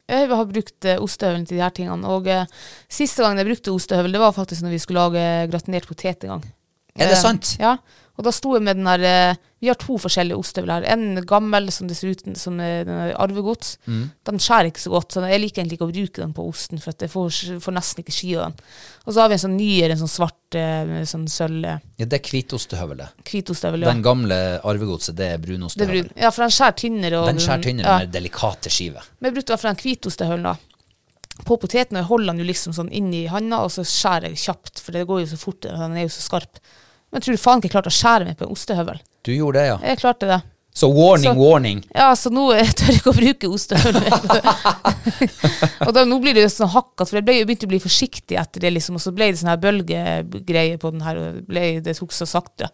[0.09, 2.09] Jeg har brukt eh, ostehøvelen til de her tingene.
[2.09, 2.47] Og eh,
[2.89, 6.37] siste gang jeg brukte ostehøvel, det var faktisk når vi skulle lage gratinert potet en
[6.37, 6.47] gang.
[6.99, 7.57] Er det Eh, sant?
[7.61, 7.77] Ja.
[8.19, 10.85] Og da sto jeg med den der eh, Vi har to forskjellige ostehøvler.
[10.87, 12.87] En gammel som det ser ut som eh,
[13.19, 13.77] arvegods.
[13.87, 14.05] Mm.
[14.27, 16.79] Den skjærer ikke så godt, så jeg liker egentlig ikke å bruke den på osten,
[16.79, 18.55] for jeg får, får nesten ikke skive den.
[19.07, 20.59] Og så har vi en sånn nyere, en sånn svart,
[21.11, 21.67] sånn sølv
[21.99, 23.19] Ja, det er hvitostehøvelet.
[23.27, 23.83] hvitostehøvel.
[23.83, 23.91] Ja.
[23.91, 26.05] Den gamle arvegodset, det er brunostehøvel.
[26.07, 26.23] brun.
[26.23, 27.19] ja, for den skjærer tynnere.
[27.19, 27.99] Og Den skjærer tynnere, Ja.
[27.99, 29.03] mer delikate skiver.
[29.21, 30.57] Men jeg brukte i hvert fall den hvitostehøvelen da.
[31.47, 34.31] På poteten, og jeg holder den jo liksom sånn inn i handa, og så skjærer
[34.31, 36.59] jeg kjapt, for det går jo så fort, den er jo så skarp.
[37.09, 39.03] Men jeg tror faen ikke jeg klarte å skjære meg på en ostehøvel.
[39.25, 39.77] Du gjorde det, ja.
[39.91, 40.41] Jeg klarte det.
[40.79, 41.79] Så warning, Så- warning.
[41.95, 44.05] Ja, så nå jeg tør jeg ikke å bruke ostehøvel.
[45.89, 47.81] og da, nå blir det jo sånn hakkete, for jeg ble, jeg begynte å bli
[47.83, 51.41] forsiktig etter det, liksom, og så ble det sånn her bølgegreie på den her, og
[51.49, 52.71] ble, det tok så sakte.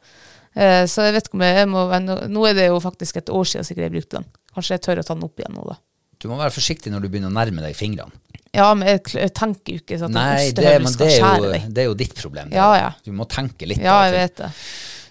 [0.54, 3.22] Uh, så jeg vet ikke om jeg, jeg må, nå, nå er det jo faktisk
[3.22, 4.28] et år siden sikkert jeg brukte den.
[4.54, 5.80] Kanskje jeg tør å ta den opp igjen nå da.
[6.20, 8.12] Du må være forsiktig når du begynner å nærme deg fingrene.
[8.54, 11.38] Ja, men jeg, tenker jo ikke sånn at Nei, en det, ostehøvel skal det, skjære
[11.42, 11.68] jo, deg.
[11.74, 12.52] det er jo ditt problem.
[12.54, 12.90] Ja, ja.
[13.04, 13.82] Du må tenke litt.
[13.82, 14.50] Ja, jeg vet det.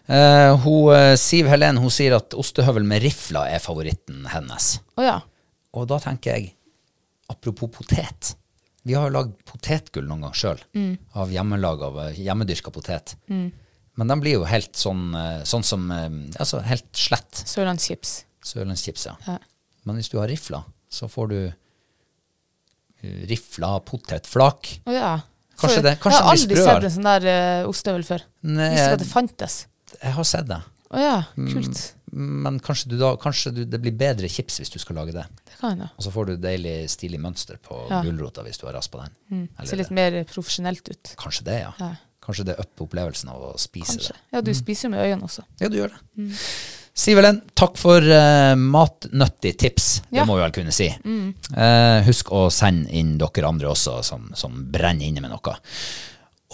[0.03, 4.73] Uh, hun, eh, Siv Helen hun sier at ostehøvel med rifla er favoritten hennes.
[4.99, 5.17] Å ja.
[5.79, 6.49] Og da tenker jeg,
[7.31, 8.33] apropos potet
[8.83, 10.97] Vi har jo lagd potetgull noen gang sjøl, Mm.
[11.15, 13.15] av hjemmelag av eh, hjemmedyrka potet.
[13.29, 15.13] Men de blir jo helt sånn,
[15.45, 17.43] sånn som Altså helt slett.
[17.47, 18.23] Sørlandschips.
[18.43, 19.13] Sørlandschips, ja.
[19.27, 19.37] Ja.
[19.85, 21.37] Men hvis du har rifla, så får du
[23.30, 24.69] rifla potetflak.
[24.88, 25.13] Å ja.
[25.59, 27.27] Kanskje For det- kanskje jeg har aldri sett en sånn der
[27.63, 28.21] uh, ostehøvel før.
[28.43, 29.57] Nei, Visste ikke at det fantes.
[30.01, 30.61] Jeg har sett det.
[30.93, 31.51] Å ja, Mm.
[31.53, 31.93] kult.
[32.13, 35.23] Men kanskje, du da, kanskje du, det blir bedre chips hvis du skal lage det.
[35.49, 35.89] Det kan jeg.
[35.97, 38.03] Og så får du deilig stilig mønster på Ja.
[38.03, 39.49] gulrota hvis du har raspa den.
[39.57, 41.15] Eller Ser litt mer profesjonelt ut.
[41.17, 41.71] Kanskje det, ja.
[41.80, 41.95] Ja.
[42.21, 44.13] Kanskje det upper opplevelsen av å spise Kanskje.
[44.13, 44.21] det.
[44.34, 45.43] Ja, du spiser jo med øynene også.
[45.59, 46.38] Ja, du gjør det.
[46.93, 50.03] Sivelen, takk for uh, matnyttig tips.
[50.13, 50.91] Det må vi vel kunne si.
[50.93, 55.55] Eh, husk å sende inn dere andre også som, som brenner inne med noe.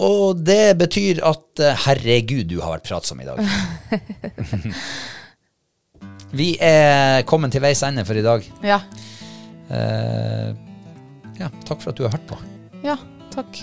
[0.00, 3.42] Og det betyr at uh, herregud, du har vært pratsom i dag.
[6.40, 8.48] vi er kommet til veis ende for i dag.
[8.64, 8.80] Ja.
[9.68, 10.56] Uh,
[11.36, 12.40] ja, takk for at du har hørt på.
[12.86, 12.96] Ja,
[13.36, 13.60] takk.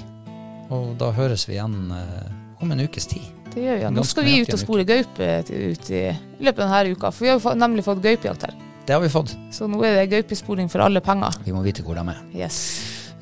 [0.70, 3.26] Og da høres vi igjen om en ukes tid.
[3.58, 3.84] Det gjør vi.
[3.88, 3.90] Ja.
[3.90, 7.10] Nå skal vi ut og spore gaupe ut i, i løpet av denne uka.
[7.10, 8.54] For vi har nemlig fått gaupejakt her.
[8.88, 9.34] Det har vi fått.
[9.52, 11.42] Så nå er det gaupesporing for alle penger.
[11.44, 12.22] Vi må vite hvor de er.
[12.38, 12.60] Yes.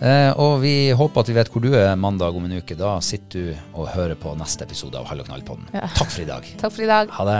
[0.03, 2.75] Eh, og vi håper at vi vet hvor du er mandag om en uke.
[2.77, 5.71] Da sitter du og hører på neste episode av Hall og knall-podden.
[5.73, 5.87] Ja.
[5.95, 6.51] Takk for i dag.
[6.59, 7.15] Takk for i dag.
[7.15, 7.39] Ha det.